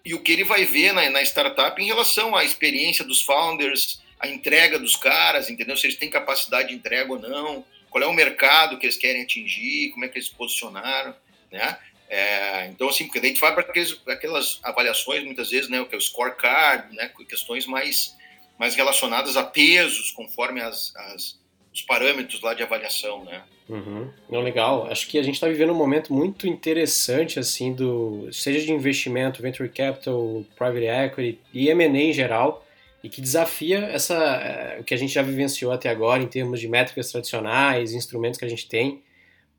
E 0.03 0.13
o 0.13 0.19
que 0.19 0.31
ele 0.31 0.43
vai 0.43 0.65
ver 0.65 0.93
na, 0.93 1.09
na 1.09 1.21
startup 1.21 1.79
em 1.81 1.85
relação 1.85 2.35
à 2.35 2.43
experiência 2.43 3.05
dos 3.05 3.21
founders, 3.21 4.01
a 4.19 4.27
entrega 4.27 4.79
dos 4.79 4.95
caras, 4.95 5.49
entendeu? 5.49 5.77
Se 5.77 5.85
eles 5.85 5.97
têm 5.97 6.09
capacidade 6.09 6.69
de 6.69 6.75
entrega 6.75 7.11
ou 7.11 7.19
não, 7.19 7.65
qual 7.89 8.03
é 8.03 8.07
o 8.07 8.13
mercado 8.13 8.77
que 8.77 8.85
eles 8.85 8.97
querem 8.97 9.23
atingir, 9.23 9.89
como 9.91 10.05
é 10.05 10.07
que 10.07 10.17
eles 10.17 10.27
se 10.27 10.35
posicionaram, 10.35 11.15
né? 11.51 11.77
É, 12.13 12.67
então, 12.67 12.89
assim, 12.89 13.05
porque 13.05 13.21
daí 13.21 13.29
a 13.29 13.33
gente 13.33 13.39
vai 13.39 13.53
para 13.53 14.13
aquelas 14.13 14.59
avaliações, 14.61 15.23
muitas 15.23 15.49
vezes, 15.49 15.69
né, 15.69 15.79
o 15.79 15.85
que 15.85 15.95
é 15.95 15.97
o 15.97 16.01
scorecard, 16.01 16.93
né, 16.93 17.09
questões 17.29 17.65
mais, 17.65 18.17
mais 18.59 18.75
relacionadas 18.75 19.37
a 19.37 19.43
pesos, 19.43 20.11
conforme 20.11 20.59
as, 20.59 20.93
as 20.95 21.39
os 21.73 21.81
parâmetros 21.81 22.41
lá 22.41 22.53
de 22.53 22.63
avaliação, 22.63 23.23
né? 23.23 23.41
Uhum. 23.69 24.09
Não, 24.29 24.41
legal. 24.41 24.87
Acho 24.91 25.07
que 25.07 25.17
a 25.17 25.23
gente 25.23 25.35
está 25.35 25.47
vivendo 25.47 25.71
um 25.71 25.77
momento 25.77 26.13
muito 26.13 26.45
interessante, 26.45 27.39
assim, 27.39 27.73
do 27.73 28.27
seja 28.31 28.65
de 28.65 28.73
investimento, 28.73 29.41
venture 29.41 29.69
capital, 29.69 30.43
private 30.57 30.85
equity 30.85 31.39
e 31.53 31.69
M&A 31.69 31.87
em 31.87 32.11
geral, 32.11 32.65
e 33.01 33.07
que 33.07 33.21
desafia 33.21 33.79
essa 33.85 34.15
é, 34.15 34.79
o 34.81 34.83
que 34.83 34.93
a 34.93 34.97
gente 34.97 35.13
já 35.13 35.21
vivenciou 35.21 35.71
até 35.71 35.89
agora 35.89 36.21
em 36.21 36.27
termos 36.27 36.59
de 36.59 36.67
métricas 36.67 37.09
tradicionais, 37.09 37.93
instrumentos 37.93 38.37
que 38.37 38.45
a 38.45 38.49
gente 38.49 38.67
tem 38.67 39.01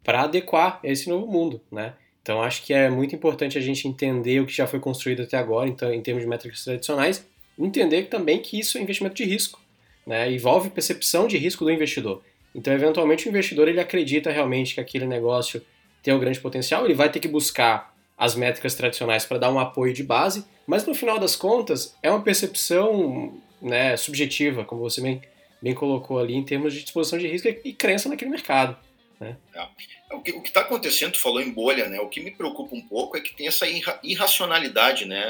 para 0.04 0.22
adequar 0.22 0.80
esse 0.84 1.08
novo 1.08 1.26
mundo, 1.26 1.62
né? 1.70 1.94
Então 2.22 2.40
acho 2.40 2.62
que 2.62 2.72
é 2.72 2.88
muito 2.88 3.14
importante 3.14 3.58
a 3.58 3.60
gente 3.60 3.86
entender 3.86 4.40
o 4.40 4.46
que 4.46 4.52
já 4.52 4.66
foi 4.66 4.78
construído 4.78 5.22
até 5.22 5.36
agora, 5.36 5.68
então 5.68 5.92
em 5.92 6.00
termos 6.00 6.22
de 6.22 6.28
métricas 6.28 6.62
tradicionais, 6.62 7.26
entender 7.58 8.04
também 8.04 8.40
que 8.40 8.58
isso 8.58 8.78
é 8.78 8.80
investimento 8.80 9.16
de 9.16 9.24
risco, 9.24 9.60
né? 10.06 10.30
Envolve 10.32 10.70
percepção 10.70 11.26
de 11.26 11.36
risco 11.36 11.64
do 11.64 11.70
investidor. 11.70 12.22
Então 12.54 12.72
eventualmente 12.72 13.26
o 13.26 13.28
investidor 13.28 13.68
ele 13.68 13.80
acredita 13.80 14.30
realmente 14.30 14.74
que 14.74 14.80
aquele 14.80 15.06
negócio 15.06 15.62
tem 16.02 16.14
um 16.14 16.18
grande 16.18 16.40
potencial, 16.40 16.84
ele 16.84 16.94
vai 16.94 17.10
ter 17.10 17.20
que 17.20 17.28
buscar 17.28 17.92
as 18.16 18.34
métricas 18.36 18.74
tradicionais 18.74 19.24
para 19.24 19.38
dar 19.38 19.50
um 19.50 19.58
apoio 19.58 19.92
de 19.92 20.04
base, 20.04 20.44
mas 20.66 20.86
no 20.86 20.94
final 20.94 21.18
das 21.18 21.34
contas 21.34 21.96
é 22.02 22.10
uma 22.10 22.22
percepção 22.22 23.40
né, 23.60 23.96
subjetiva, 23.96 24.64
como 24.64 24.80
você 24.80 25.00
bem, 25.00 25.20
bem 25.60 25.74
colocou 25.74 26.18
ali, 26.18 26.34
em 26.34 26.44
termos 26.44 26.72
de 26.72 26.82
disposição 26.82 27.18
de 27.18 27.26
risco 27.26 27.48
e 27.48 27.72
crença 27.72 28.08
naquele 28.08 28.30
mercado. 28.30 28.76
Né? 29.22 29.36
É. 29.54 30.14
O 30.14 30.20
que 30.20 30.30
está 30.30 30.62
acontecendo, 30.62 31.12
tu 31.12 31.20
falou 31.20 31.40
em 31.40 31.50
bolha, 31.50 31.88
né? 31.88 32.00
O 32.00 32.08
que 32.08 32.20
me 32.20 32.30
preocupa 32.30 32.74
um 32.74 32.82
pouco 32.82 33.16
é 33.16 33.20
que 33.20 33.34
tem 33.34 33.46
essa 33.46 33.68
irra 33.68 33.98
irracionalidade, 34.02 35.04
né? 35.04 35.24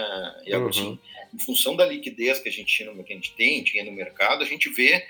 Uhum. 0.47 0.69
Assim, 0.69 0.99
em 1.35 1.39
função 1.39 1.77
da 1.77 1.87
liquidez 1.87 2.39
que 2.39 2.49
a 2.49 2.53
gente, 2.53 2.85
que 2.85 3.13
a 3.13 3.17
gente 3.17 3.33
tem, 3.35 3.63
tinha 3.63 3.85
no 3.85 3.93
mercado, 3.93 4.43
a 4.43 4.47
gente 4.47 4.69
vê 4.71 5.07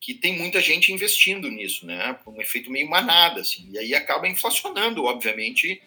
que 0.00 0.12
tem 0.12 0.36
muita 0.36 0.60
gente 0.60 0.92
investindo 0.92 1.50
nisso, 1.50 1.86
né? 1.86 2.18
Um 2.26 2.40
efeito 2.40 2.70
meio 2.70 2.88
manada, 2.88 3.40
assim. 3.40 3.68
E 3.70 3.78
aí 3.78 3.94
acaba 3.94 4.28
inflacionando, 4.28 5.04
obviamente, 5.04 5.80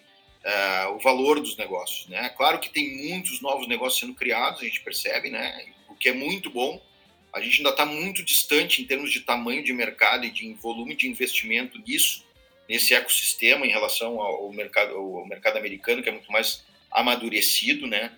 uh, 0.44 0.96
o 0.96 1.00
valor 1.00 1.40
dos 1.40 1.56
negócios, 1.56 2.08
né? 2.08 2.30
Claro 2.30 2.60
que 2.60 2.70
tem 2.70 3.10
muitos 3.10 3.42
novos 3.42 3.68
negócios 3.68 4.00
sendo 4.00 4.16
criados, 4.16 4.62
a 4.62 4.66
gente 4.66 4.82
percebe, 4.82 5.30
né? 5.30 5.66
O 5.88 5.96
que 5.96 6.10
é 6.10 6.14
muito 6.14 6.50
bom. 6.50 6.82
A 7.32 7.40
gente 7.42 7.58
ainda 7.58 7.70
está 7.70 7.86
muito 7.86 8.24
distante 8.24 8.82
em 8.82 8.86
termos 8.86 9.12
de 9.12 9.22
tamanho 9.22 9.64
de 9.64 9.72
mercado 9.72 10.26
e 10.26 10.32
de 10.32 10.52
volume 10.56 10.96
de 10.96 11.08
investimento 11.08 11.78
nisso, 11.80 12.26
nesse 12.68 12.94
ecossistema 12.94 13.66
em 13.66 13.70
relação 13.70 14.22
ao 14.22 14.52
mercado, 14.52 14.96
ao 14.96 15.26
mercado 15.26 15.58
americano, 15.58 16.04
que 16.04 16.10
é 16.10 16.12
muito 16.12 16.32
mais 16.32 16.64
amadurecido, 16.92 17.88
né? 17.88 18.12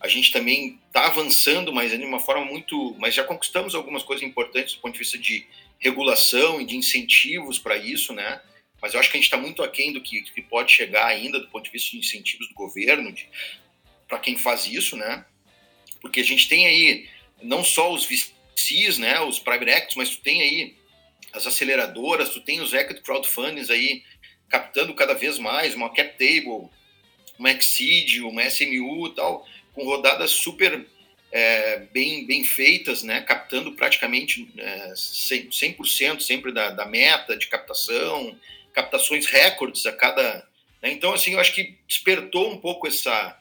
A 0.00 0.08
gente 0.08 0.32
também 0.32 0.78
está 0.86 1.06
avançando, 1.06 1.72
mas 1.72 1.90
de 1.90 2.04
uma 2.04 2.20
forma 2.20 2.44
muito. 2.44 2.94
Mas 2.98 3.14
já 3.14 3.24
conquistamos 3.24 3.74
algumas 3.74 4.02
coisas 4.02 4.26
importantes 4.26 4.74
do 4.74 4.80
ponto 4.80 4.92
de 4.92 4.98
vista 4.98 5.16
de 5.16 5.46
regulação 5.78 6.60
e 6.60 6.66
de 6.66 6.76
incentivos 6.76 7.58
para 7.58 7.76
isso, 7.76 8.12
né? 8.12 8.40
Mas 8.80 8.92
eu 8.92 9.00
acho 9.00 9.10
que 9.10 9.16
a 9.16 9.20
gente 9.20 9.26
está 9.26 9.38
muito 9.38 9.62
aquém 9.62 9.92
do 9.92 10.00
que, 10.00 10.20
que, 10.22 10.42
pode 10.42 10.72
chegar 10.72 11.06
ainda 11.06 11.40
do 11.40 11.48
ponto 11.48 11.64
de 11.64 11.70
vista 11.70 11.92
de 11.92 11.98
incentivos 11.98 12.48
do 12.48 12.54
governo 12.54 13.14
para 14.06 14.18
quem 14.18 14.36
faz 14.36 14.66
isso, 14.66 14.94
né? 14.94 15.24
Porque 16.02 16.20
a 16.20 16.24
gente 16.24 16.48
tem 16.48 16.66
aí 16.66 17.08
não 17.42 17.64
só 17.64 17.90
os 17.90 18.04
VCs, 18.04 18.98
né, 18.98 19.20
os 19.20 19.38
private 19.38 19.70
equities, 19.70 19.96
mas 19.96 20.10
tu 20.10 20.20
tem 20.20 20.42
aí 20.42 20.76
as 21.34 21.46
aceleradoras, 21.46 22.30
tu 22.30 22.40
tem 22.40 22.60
os 22.60 22.72
equity 22.72 23.02
crowdfundings 23.02 23.68
aí 23.68 24.02
captando 24.48 24.94
cada 24.94 25.14
vez 25.14 25.38
mais, 25.38 25.74
uma 25.74 25.92
cap 25.92 26.12
table, 26.12 26.70
uma 27.36 27.50
Exceed, 27.50 28.20
uma 28.20 28.44
SMU 28.44 29.08
e 29.08 29.14
tal, 29.14 29.46
com 29.72 29.84
rodadas 29.84 30.30
super 30.30 30.86
é, 31.32 31.78
bem, 31.92 32.24
bem 32.24 32.44
feitas, 32.44 33.02
né, 33.02 33.20
captando 33.22 33.72
praticamente 33.72 34.48
é, 34.56 34.92
100%, 34.92 36.20
sempre 36.20 36.52
da, 36.52 36.70
da, 36.70 36.86
meta 36.86 37.36
de 37.36 37.48
captação, 37.48 38.38
captações 38.72 39.26
recordes 39.26 39.84
a 39.86 39.92
cada... 39.92 40.46
Né, 40.80 40.92
então, 40.92 41.12
assim, 41.12 41.32
eu 41.32 41.40
acho 41.40 41.52
que 41.52 41.76
despertou 41.88 42.52
um 42.52 42.58
pouco 42.58 42.86
essa... 42.86 43.36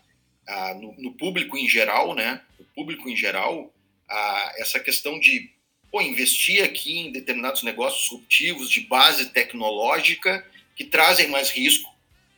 A, 0.45 0.73
no, 0.73 0.93
no, 0.97 1.13
público 1.13 1.56
em 1.56 1.69
geral, 1.69 2.15
né, 2.15 2.41
no 2.60 2.65
público 2.65 3.08
em 3.08 3.15
geral, 3.15 3.71
a, 4.10 4.53
essa 4.58 4.79
questão 4.79 5.19
de 5.19 5.53
pô, 5.93 6.01
investir 6.01 6.63
aqui 6.63 7.01
em 7.01 7.12
determinados 7.12 7.62
negócios 7.62 8.01
disruptivos 8.01 8.67
de 8.67 8.82
base 8.82 9.29
tecnológica 9.29 10.43
que 10.75 10.84
trazem 10.84 11.27
mais 11.27 11.51
risco, 11.51 11.88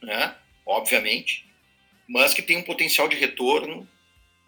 né? 0.04 0.36
obviamente, 0.66 1.46
mas 2.06 2.34
que 2.34 2.42
tem 2.42 2.58
um 2.58 2.64
potencial 2.64 3.08
de 3.08 3.16
retorno 3.16 3.88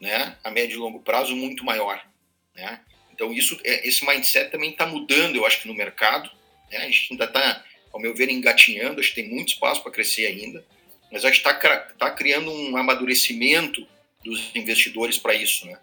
né? 0.02 0.38
a 0.44 0.52
médio 0.52 0.76
e 0.76 0.78
longo 0.78 1.00
prazo 1.00 1.34
muito 1.38 1.64
maior. 1.64 2.06
Né? 2.54 2.82
Então, 3.14 3.32
isso, 3.32 3.58
é, 3.64 3.88
esse 3.88 4.06
mindset 4.06 4.52
também 4.52 4.72
está 4.72 4.86
mudando, 4.86 5.38
eu 5.38 5.46
acho 5.46 5.62
que 5.62 5.70
no 5.70 5.74
mercado. 5.74 6.30
Né? 6.70 6.80
A 6.80 6.86
gente 6.88 7.08
ainda 7.12 7.24
está, 7.24 7.64
ao 7.94 8.02
meu 8.02 8.14
ver, 8.14 8.30
engatinhando, 8.30 9.00
acho 9.00 9.16
que 9.16 9.22
tem 9.22 9.30
muito 9.30 9.54
espaço 9.54 9.82
para 9.82 9.92
crescer 9.94 10.26
ainda, 10.26 10.66
mas 11.10 11.24
acho 11.24 11.42
que 11.42 11.50
está 11.50 11.80
tá 11.98 12.12
criando 12.12 12.52
um 12.52 12.76
amadurecimento 12.76 13.88
dos 14.22 14.54
investidores 14.54 15.18
para 15.18 15.34
isso. 15.34 15.66
Né? 15.66 15.80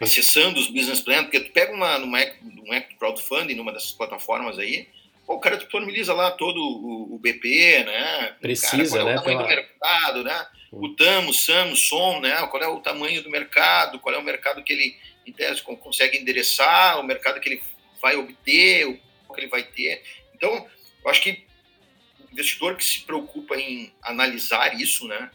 Acessando 0.00 0.60
os 0.60 0.68
business 0.68 1.00
plans, 1.00 1.22
porque 1.22 1.40
tu 1.40 1.52
pega 1.52 1.72
uma, 1.72 1.98
numa, 1.98 2.18
um 2.66 2.72
app 2.72 2.94
crowdfunding 2.96 3.54
numa 3.54 3.72
dessas 3.72 3.92
plataformas 3.92 4.58
aí, 4.58 4.88
pô, 5.26 5.34
o 5.34 5.40
cara 5.40 5.56
disponibiliza 5.56 6.12
lá 6.12 6.30
todo 6.30 6.58
o, 6.58 7.14
o 7.14 7.18
BP, 7.18 7.84
né? 7.84 8.36
Precisa, 8.40 8.98
cara, 8.98 9.04
qual 9.04 9.08
é 9.08 9.14
o 9.14 9.18
tamanho 9.18 9.38
pela... 9.38 9.42
do 9.42 9.48
mercado, 9.48 10.24
né? 10.24 10.46
O 10.70 10.88
TAM, 10.94 11.26
o 11.26 11.32
SAM, 11.32 11.72
o 11.72 11.76
SOM, 11.76 12.20
né? 12.20 12.46
Qual 12.48 12.62
é 12.62 12.68
o 12.68 12.80
tamanho 12.80 13.22
do 13.22 13.30
mercado, 13.30 13.98
qual 13.98 14.14
é 14.14 14.18
o 14.18 14.22
mercado 14.22 14.62
que 14.62 14.72
ele, 14.72 14.96
em 15.26 15.32
tese, 15.32 15.62
consegue 15.62 16.18
endereçar, 16.18 17.00
o 17.00 17.02
mercado 17.02 17.40
que 17.40 17.48
ele 17.48 17.62
vai 18.00 18.16
obter, 18.16 18.84
o 19.28 19.32
que 19.32 19.40
ele 19.40 19.48
vai 19.48 19.62
ter. 19.62 20.02
Então, 20.34 20.66
eu 21.02 21.10
acho 21.10 21.22
que 21.22 21.46
o 22.20 22.32
investidor 22.32 22.76
que 22.76 22.84
se 22.84 23.00
preocupa 23.00 23.56
em 23.56 23.92
analisar 24.02 24.78
isso, 24.78 25.08
né? 25.08 25.30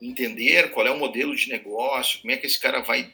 Entender 0.00 0.70
qual 0.70 0.86
é 0.86 0.90
o 0.90 0.98
modelo 0.98 1.34
de 1.34 1.48
negócio, 1.48 2.20
como 2.20 2.30
é 2.30 2.36
que 2.36 2.46
esse 2.46 2.60
cara 2.60 2.80
vai 2.80 3.12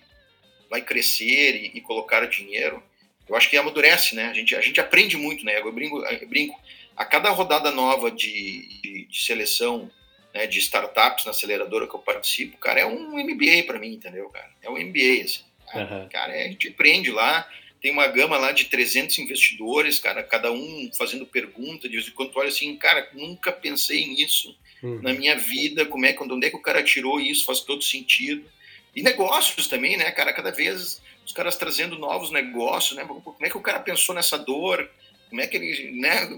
vai 0.72 0.80
crescer 0.80 1.54
e, 1.54 1.72
e, 1.74 1.80
colocar 1.82 2.24
dinheiro, 2.24 2.82
eu 3.28 3.36
acho 3.36 3.50
que 3.50 3.58
amadurece, 3.58 4.14
né? 4.14 4.28
A 4.28 4.32
gente, 4.32 4.56
a 4.56 4.60
gente 4.62 4.80
aprende 4.80 5.18
muito, 5.18 5.44
né? 5.44 5.60
Eu 5.60 5.70
brinco, 5.70 6.02
eu 6.02 6.26
brinco 6.26 6.58
a 6.96 7.04
cada 7.04 7.28
rodada 7.28 7.70
nova 7.70 8.10
de, 8.10 8.80
de, 8.80 9.04
de 9.04 9.22
seleção 9.22 9.90
né, 10.32 10.46
de 10.46 10.58
startups 10.60 11.26
na 11.26 11.32
aceleradora 11.32 11.86
que 11.86 11.94
eu 11.94 12.00
participo, 12.00 12.56
cara, 12.56 12.80
é 12.80 12.86
um 12.86 13.18
MBA 13.22 13.64
para 13.66 13.78
mim, 13.78 13.92
entendeu, 13.92 14.30
cara? 14.30 14.48
É 14.62 14.70
um 14.70 14.78
MBA, 14.78 15.24
assim. 15.24 15.42
Cara, 15.70 15.94
uhum. 15.94 16.08
cara 16.08 16.34
é, 16.34 16.46
a 16.46 16.48
gente 16.48 16.68
aprende 16.68 17.10
lá, 17.10 17.46
tem 17.82 17.90
uma 17.90 18.06
gama 18.06 18.38
lá 18.38 18.50
de 18.50 18.64
300 18.64 19.18
investidores, 19.18 19.98
cara, 19.98 20.22
cada 20.22 20.50
um 20.50 20.90
fazendo 20.96 21.26
pergunta, 21.26 21.86
de 21.86 21.96
vez 21.96 22.08
em 22.08 22.12
quando 22.12 22.30
tu 22.30 22.38
olha 22.38 22.48
assim, 22.48 22.74
cara, 22.76 23.10
nunca 23.12 23.52
pensei 23.52 24.06
nisso 24.06 24.56
uhum. 24.82 25.02
na 25.02 25.12
minha 25.12 25.36
vida, 25.36 25.84
como 25.84 26.06
é, 26.06 26.16
onde 26.18 26.46
é 26.46 26.50
que 26.50 26.56
o 26.56 26.62
cara 26.62 26.82
tirou 26.82 27.20
isso, 27.20 27.44
faz 27.44 27.60
todo 27.60 27.84
sentido. 27.84 28.50
E 28.94 29.02
negócios 29.02 29.66
também, 29.68 29.96
né, 29.96 30.10
cara? 30.10 30.32
Cada 30.32 30.50
vez 30.50 31.00
os 31.24 31.32
caras 31.32 31.56
trazendo 31.56 31.98
novos 31.98 32.30
negócios, 32.30 32.96
né? 32.96 33.04
Como 33.04 33.36
é 33.40 33.48
que 33.48 33.56
o 33.56 33.60
cara 33.62 33.80
pensou 33.80 34.14
nessa 34.14 34.38
dor? 34.38 34.90
Como 35.28 35.40
é 35.40 35.46
que 35.46 35.56
ele, 35.56 35.92
né, 35.98 36.28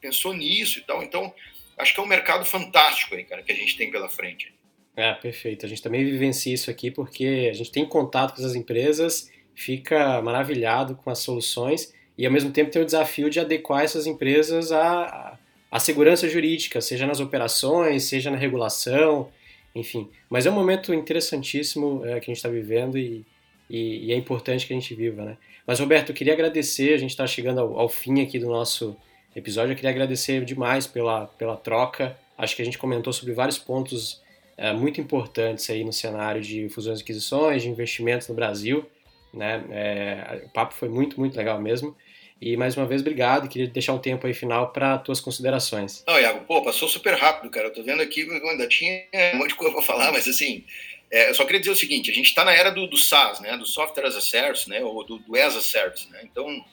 pensou 0.00 0.32
nisso 0.32 0.78
e 0.78 0.82
tal? 0.82 1.02
Então, 1.02 1.32
acho 1.76 1.94
que 1.94 2.00
é 2.00 2.02
um 2.02 2.06
mercado 2.06 2.44
fantástico 2.44 3.14
aí, 3.14 3.24
cara, 3.24 3.42
que 3.42 3.52
a 3.52 3.54
gente 3.54 3.76
tem 3.76 3.90
pela 3.90 4.08
frente. 4.08 4.54
É, 4.96 5.12
perfeito. 5.12 5.66
A 5.66 5.68
gente 5.68 5.82
também 5.82 6.04
vivencia 6.04 6.54
isso 6.54 6.70
aqui 6.70 6.90
porque 6.90 7.48
a 7.50 7.54
gente 7.54 7.70
tem 7.70 7.84
contato 7.84 8.34
com 8.34 8.40
essas 8.40 8.54
empresas, 8.54 9.30
fica 9.54 10.22
maravilhado 10.22 10.96
com 10.96 11.10
as 11.10 11.18
soluções 11.18 11.92
e 12.16 12.24
ao 12.24 12.32
mesmo 12.32 12.50
tempo 12.50 12.70
tem 12.70 12.80
o 12.80 12.86
desafio 12.86 13.28
de 13.28 13.38
adequar 13.38 13.84
essas 13.84 14.06
empresas 14.06 14.72
à, 14.72 15.38
à 15.70 15.78
segurança 15.78 16.26
jurídica, 16.28 16.80
seja 16.80 17.06
nas 17.06 17.20
operações, 17.20 18.04
seja 18.04 18.30
na 18.30 18.38
regulação, 18.38 19.30
enfim. 19.76 20.08
Mas 20.30 20.46
é 20.46 20.50
um 20.50 20.54
momento 20.54 20.92
interessantíssimo 20.94 22.02
é, 22.04 22.18
que 22.18 22.30
a 22.30 22.32
gente 22.32 22.36
está 22.36 22.48
vivendo 22.48 22.96
e, 22.96 23.24
e, 23.68 24.06
e, 24.06 24.12
é 24.12 24.16
importante 24.16 24.66
que 24.66 24.72
a 24.72 24.76
gente 24.76 24.94
viva, 24.94 25.22
né? 25.22 25.36
Mas, 25.66 25.78
Roberto, 25.78 26.10
eu 26.10 26.14
queria 26.14 26.32
agradecer, 26.32 26.94
a 26.94 26.98
gente 26.98 27.10
está 27.10 27.26
chegando 27.26 27.60
ao, 27.60 27.78
ao, 27.78 27.88
fim 27.88 28.22
aqui 28.22 28.38
do 28.38 28.46
nosso 28.46 28.96
episódio, 29.34 29.72
eu 29.72 29.76
queria 29.76 29.90
agradecer 29.90 30.44
demais 30.44 30.86
pela, 30.86 31.26
pela 31.26 31.56
troca. 31.56 32.16
Acho 32.38 32.56
que 32.56 32.62
a 32.62 32.64
gente 32.64 32.78
comentou 32.78 33.12
sobre 33.12 33.34
vários 33.34 33.58
pontos 33.58 34.22
é, 34.56 34.72
muito 34.72 35.00
importantes 35.00 35.68
aí 35.68 35.84
no 35.84 35.92
cenário 35.92 36.40
de 36.40 36.68
fusões 36.70 37.00
e 37.00 37.02
aquisições, 37.02 37.62
de 37.62 37.68
investimentos 37.68 38.28
no 38.28 38.34
Brasil, 38.34 38.86
né? 39.34 39.62
É, 39.70 40.42
o 40.46 40.48
papo 40.48 40.72
foi 40.72 40.88
muito, 40.88 41.20
muito 41.20 41.36
legal 41.36 41.60
mesmo. 41.60 41.94
E 42.40 42.56
mais 42.56 42.76
uma 42.76 42.86
vez, 42.86 43.00
obrigado. 43.00 43.48
Queria 43.48 43.66
deixar 43.66 43.94
um 43.94 43.98
tempo 43.98 44.26
aí 44.26 44.34
final 44.34 44.70
para 44.70 44.98
tuas 44.98 45.20
considerações. 45.20 46.04
Não, 46.06 46.20
Iago, 46.20 46.44
pô, 46.44 46.62
passou 46.62 46.88
super 46.88 47.14
rápido, 47.14 47.50
cara. 47.50 47.68
Eu 47.68 47.72
tô 47.72 47.82
vendo 47.82 48.02
aqui, 48.02 48.20
eu 48.20 48.48
ainda 48.48 48.68
tinha 48.68 49.04
um 49.34 49.38
monte 49.38 49.50
de 49.50 49.54
coisa 49.54 49.72
para 49.72 49.82
falar, 49.82 50.12
mas 50.12 50.28
assim, 50.28 50.64
é, 51.10 51.30
eu 51.30 51.34
só 51.34 51.44
queria 51.44 51.60
dizer 51.60 51.72
o 51.72 51.76
seguinte: 51.76 52.10
a 52.10 52.14
gente 52.14 52.26
está 52.26 52.44
na 52.44 52.52
era 52.52 52.70
do, 52.70 52.86
do, 52.86 52.96
SaaS, 52.96 53.40
né, 53.40 53.56
do 53.56 53.64
Software 53.64 54.06
as 54.06 54.16
a 54.16 54.20
Service, 54.20 54.68
né, 54.68 54.82
ou 54.82 55.04
do, 55.04 55.18
do 55.18 55.36
as 55.36 55.56
a 55.56 55.62
Service, 55.62 56.10
né. 56.10 56.20
Então, 56.24 56.64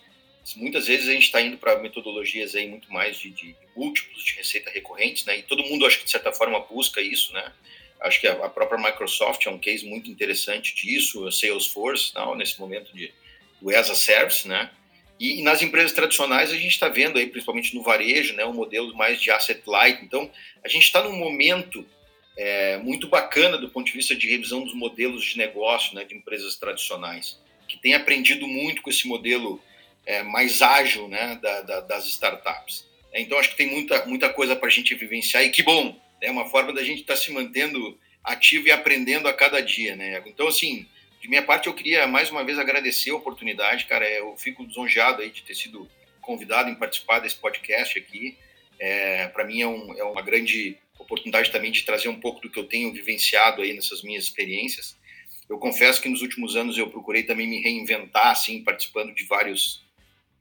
muitas 0.56 0.88
vezes 0.88 1.08
a 1.08 1.14
gente 1.14 1.24
está 1.24 1.42
indo 1.42 1.58
para 1.58 1.80
metodologias 1.80 2.56
aí 2.56 2.68
muito 2.68 2.92
mais 2.92 3.18
de, 3.18 3.30
de, 3.30 3.56
múltiplos 3.76 4.24
de 4.24 4.36
receita 4.36 4.70
recorrentes, 4.70 5.26
né, 5.26 5.38
e 5.38 5.44
todo 5.44 5.64
mundo 5.64 5.86
acho 5.86 6.00
que 6.00 6.06
de 6.06 6.12
certa 6.12 6.32
forma 6.32 6.60
busca 6.60 7.00
isso, 7.00 7.32
né. 7.34 7.52
Acho 8.02 8.20
que 8.20 8.28
a, 8.28 8.34
a 8.34 8.50
própria 8.50 8.78
Microsoft 8.78 9.46
é 9.46 9.50
um 9.50 9.58
case 9.58 9.86
muito 9.86 10.10
interessante 10.10 10.76
disso, 10.76 11.26
a 11.26 11.32
Salesforce, 11.32 12.14
não, 12.14 12.36
nesse 12.36 12.60
momento 12.60 12.94
de 12.94 13.14
do 13.62 13.70
as 13.70 13.90
a 13.90 13.96
Service, 13.96 14.48
né. 14.48 14.70
E, 15.24 15.42
nas 15.42 15.62
empresas 15.62 15.94
tradicionais 15.94 16.52
a 16.52 16.58
gente 16.58 16.74
está 16.74 16.90
vendo 16.90 17.18
aí, 17.18 17.26
principalmente 17.28 17.74
no 17.74 17.82
varejo, 17.82 18.34
né, 18.34 18.44
um 18.44 18.52
modelo 18.52 18.94
mais 18.94 19.22
de 19.22 19.32
asset 19.32 19.62
light. 19.66 20.04
Então, 20.04 20.30
a 20.62 20.68
gente 20.68 20.84
está 20.84 21.02
num 21.02 21.16
momento 21.16 21.88
é, 22.38 22.76
muito 22.80 23.08
bacana 23.08 23.58
do 23.58 23.70
ponto 23.70 23.86
de 23.86 23.94
vista 23.94 24.14
de 24.14 24.28
revisão 24.28 24.66
dos 24.66 24.74
modelos 24.74 25.24
de 25.24 25.38
negócio 25.38 25.96
né, 25.96 26.04
de 26.04 26.14
empresas 26.14 26.58
tradicionais, 26.58 27.40
que 27.70 27.78
tem 27.78 27.94
aprendido 27.94 28.46
muito 28.46 28.82
com 28.82 28.90
esse 28.90 29.08
modelo 29.08 29.64
é, 30.06 30.24
mais 30.24 30.62
ágil 30.62 31.08
né, 31.08 31.40
da, 31.42 31.62
da, 31.62 31.80
das 31.80 32.06
startups. 32.08 32.86
Então, 33.14 33.40
acho 33.40 33.52
que 33.52 33.58
tem 33.58 33.68
muita, 33.68 34.06
muita 34.06 34.28
coisa 34.28 34.58
para 34.58 34.68
a 34.68 34.72
gente 34.72 34.94
vivenciar 34.94 35.42
e 35.42 35.52
que 35.52 35.64
bom, 35.64 35.98
é 36.20 36.26
né, 36.26 36.32
uma 36.34 36.50
forma 36.50 36.74
da 36.74 36.84
gente 36.84 37.00
estar 37.00 37.14
tá 37.14 37.20
se 37.22 37.32
mantendo 37.32 37.98
ativo 38.22 38.68
e 38.68 38.72
aprendendo 38.72 39.30
a 39.30 39.34
cada 39.34 39.62
dia. 39.62 39.96
Né? 39.96 40.22
Então, 40.26 40.50
assim, 40.50 40.86
de 41.24 41.30
minha 41.30 41.42
parte, 41.42 41.68
eu 41.68 41.74
queria 41.74 42.06
mais 42.06 42.30
uma 42.30 42.44
vez 42.44 42.60
agradecer 42.60 43.12
a 43.12 43.16
oportunidade, 43.16 43.86
cara. 43.86 44.06
Eu 44.10 44.36
fico 44.36 44.62
lisonjeado 44.62 45.22
aí 45.22 45.30
de 45.30 45.42
ter 45.42 45.56
sido 45.56 45.90
convidado 46.20 46.70
em 46.70 46.76
participar 46.76 47.20
desse 47.20 47.38
podcast 47.38 47.98
aqui. 47.98 48.38
É, 48.78 49.30
Para 49.30 49.46
mim 49.46 49.62
é, 49.62 49.66
um, 49.66 49.98
é, 49.98 50.04
uma 50.04 50.22
grande 50.22 50.78
oportunidade 51.00 51.50
também 51.50 51.72
de 51.72 51.84
trazer 51.84 52.10
um 52.10 52.20
pouco 52.20 52.42
do 52.42 52.50
que 52.50 52.60
eu 52.60 52.66
tenho 52.66 52.92
vivenciado 52.92 53.62
aí 53.62 53.72
nessas 53.72 54.04
minhas 54.04 54.26
experiências. 54.26 54.98
Eu 55.50 55.58
confesso 55.58 56.02
que 56.02 56.10
nos 56.10 56.22
últimos 56.22 56.58
anos 56.58 56.78
eu 56.78 56.90
procurei 56.90 57.24
também 57.24 57.48
me 57.48 57.62
reinventar, 57.62 58.28
assim, 58.28 58.62
participando 58.62 59.16
de 59.16 59.24
vários, 59.24 59.82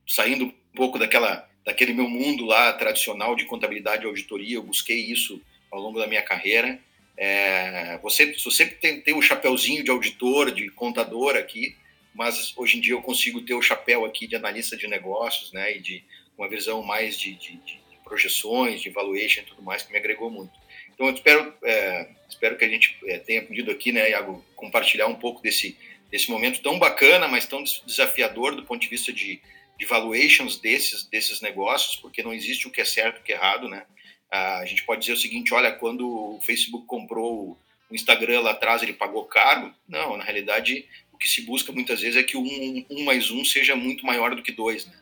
saindo 0.05 0.47
um 0.47 0.53
pouco 0.75 0.99
daquela 0.99 1.49
daquele 1.65 1.93
meu 1.93 2.09
mundo 2.09 2.45
lá 2.45 2.73
tradicional 2.73 3.37
de 3.37 3.45
contabilidade 3.45 4.03
e 4.03 4.07
auditoria, 4.09 4.57
eu 4.57 4.65
busquei 4.65 4.99
isso 4.99 5.41
ao 5.71 5.81
longo 5.81 6.01
da 6.01 6.09
minha 6.09 6.23
carreira. 6.23 6.81
É, 7.17 7.99
você, 8.03 8.33
você 8.33 8.67
tem, 8.67 9.15
o 9.15 9.23
chapéuzinho 9.23 9.85
de 9.85 9.91
auditor, 9.91 10.51
de 10.51 10.69
contador 10.71 11.37
aqui, 11.37 11.77
mas 12.15 12.53
hoje 12.57 12.79
em 12.79 12.81
dia 12.81 12.95
eu 12.95 13.03
consigo 13.03 13.41
ter 13.43 13.55
o 13.55 13.63
chapéu 13.63 14.05
aqui 14.05 14.27
de 14.27 14.37
analista 14.37 14.77
de 14.77 14.87
negócios, 14.87 15.53
né, 15.53 15.77
e 15.77 15.81
de 15.81 16.05
uma 16.37 16.49
visão 16.49 16.83
mais 16.83 17.19
de, 17.19 17.35
de, 17.35 17.57
de 17.57 17.81
projeções, 18.05 18.81
de 18.81 18.91
valuation 18.91 19.41
e 19.41 19.45
tudo 19.45 19.63
mais, 19.63 19.83
que 19.83 19.93
me 19.93 19.99
agregou 19.99 20.31
muito. 20.31 20.53
Então 20.95 21.07
eu 21.07 21.15
espero, 21.15 21.55
é, 21.63 22.09
espero 22.29 22.57
que 22.57 22.65
a 22.65 22.69
gente 22.69 22.97
é, 23.07 23.19
tenha 23.19 23.43
podido 23.43 23.71
aqui, 23.71 23.93
né, 23.93 24.11
Iago, 24.11 24.45
compartilhar 24.55 25.07
um 25.07 25.15
pouco 25.15 25.43
desse, 25.43 25.77
desse 26.11 26.31
momento 26.31 26.61
tão 26.61 26.79
bacana, 26.79 27.29
mas 27.29 27.47
tão 27.47 27.63
desafiador 27.87 28.55
do 28.55 28.65
ponto 28.65 28.81
de 28.81 28.89
vista 28.89 29.13
de, 29.13 29.41
de 29.79 29.87
valuations 29.87 30.59
desses, 30.59 31.05
desses 31.05 31.41
negócios, 31.41 31.97
porque 31.97 32.23
não 32.23 32.33
existe 32.33 32.67
o 32.67 32.71
que 32.71 32.81
é 32.81 32.85
certo 32.85 33.19
e 33.19 33.21
o 33.21 33.23
que 33.23 33.33
é 33.33 33.37
errado, 33.37 33.69
né? 33.69 33.85
A 34.33 34.65
gente 34.65 34.83
pode 34.85 35.03
dizer 35.03 35.13
o 35.13 35.17
seguinte, 35.19 35.53
olha, 35.53 35.71
quando 35.71 36.09
o 36.09 36.41
Facebook 36.41 36.87
comprou 36.87 37.59
o 37.91 37.95
Instagram 37.95 38.41
lá 38.41 38.53
atrás, 38.53 38.83
ele 38.83 38.95
pagou 38.95 39.27
caro? 39.27 39.75
Não, 39.87 40.17
na 40.17 40.25
realidade, 40.25 40.87
o 41.13 41.19
que 41.19 41.29
se 41.29 41.43
busca 41.43 41.71
muitas 41.71 42.01
vezes 42.01 42.17
é 42.17 42.23
que 42.23 42.39
um, 42.39 42.87
um 42.89 43.05
mais 43.05 43.31
um 43.31 43.45
seja 43.45 43.77
muito 43.77 44.07
maior 44.07 44.35
do 44.35 44.43
que 44.43 44.51
dois, 44.51 44.87
né? 44.87 44.95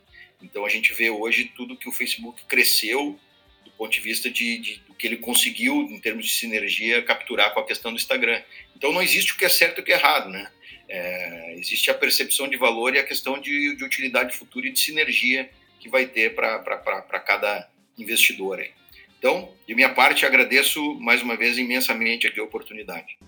Então 0.43 0.67
a 0.67 0.69
gente 0.69 0.93
vê 0.93 1.11
hoje 1.11 1.45
tudo 1.55 1.77
que 1.77 1.89
o 1.89 1.93
Facebook 1.93 2.43
cresceu 2.49 3.21
do 3.65 3.71
ponto 3.71 3.93
de 3.93 4.01
vista 4.01 4.29
de, 4.29 4.59
de, 4.59 4.77
do 4.89 4.95
que 4.95 5.07
ele 5.07 5.19
conseguiu 5.19 5.83
em 5.83 6.01
termos 6.01 6.27
de 6.27 6.33
sinergia 6.33 7.01
capturar 7.01 7.55
com 7.55 7.61
a 7.61 7.67
questão 7.67 7.93
do 7.93 7.99
Instagram. 7.99 8.43
Então 8.75 8.93
não 8.93 9.01
existe 9.01 9.33
o 9.33 9.37
que 9.37 9.45
é 9.45 9.49
certo 9.49 9.79
e 9.79 9.81
o 9.83 9.85
que 9.85 9.93
é 9.93 9.97
errado, 9.97 10.29
né? 10.29 10.51
É, 10.89 11.55
existe 11.57 11.89
a 11.89 11.95
percepção 11.95 12.49
de 12.49 12.57
valor 12.57 12.97
e 12.97 12.99
a 12.99 13.05
questão 13.05 13.39
de, 13.41 13.77
de 13.77 13.85
utilidade 13.85 14.35
futura 14.35 14.67
e 14.67 14.73
de 14.73 14.81
sinergia 14.81 15.49
que 15.79 15.89
vai 15.89 16.07
ter 16.07 16.35
para 16.35 17.21
cada 17.21 17.71
investidor. 17.97 18.59
Aí. 18.59 18.80
Então, 19.21 19.51
de 19.69 19.75
minha 19.75 19.91
parte, 19.91 20.25
agradeço 20.25 20.99
mais 20.99 21.21
uma 21.21 21.37
vez 21.37 21.59
imensamente 21.59 22.27
aqui 22.27 22.41
a 22.41 22.43
oportunidade. 22.43 23.19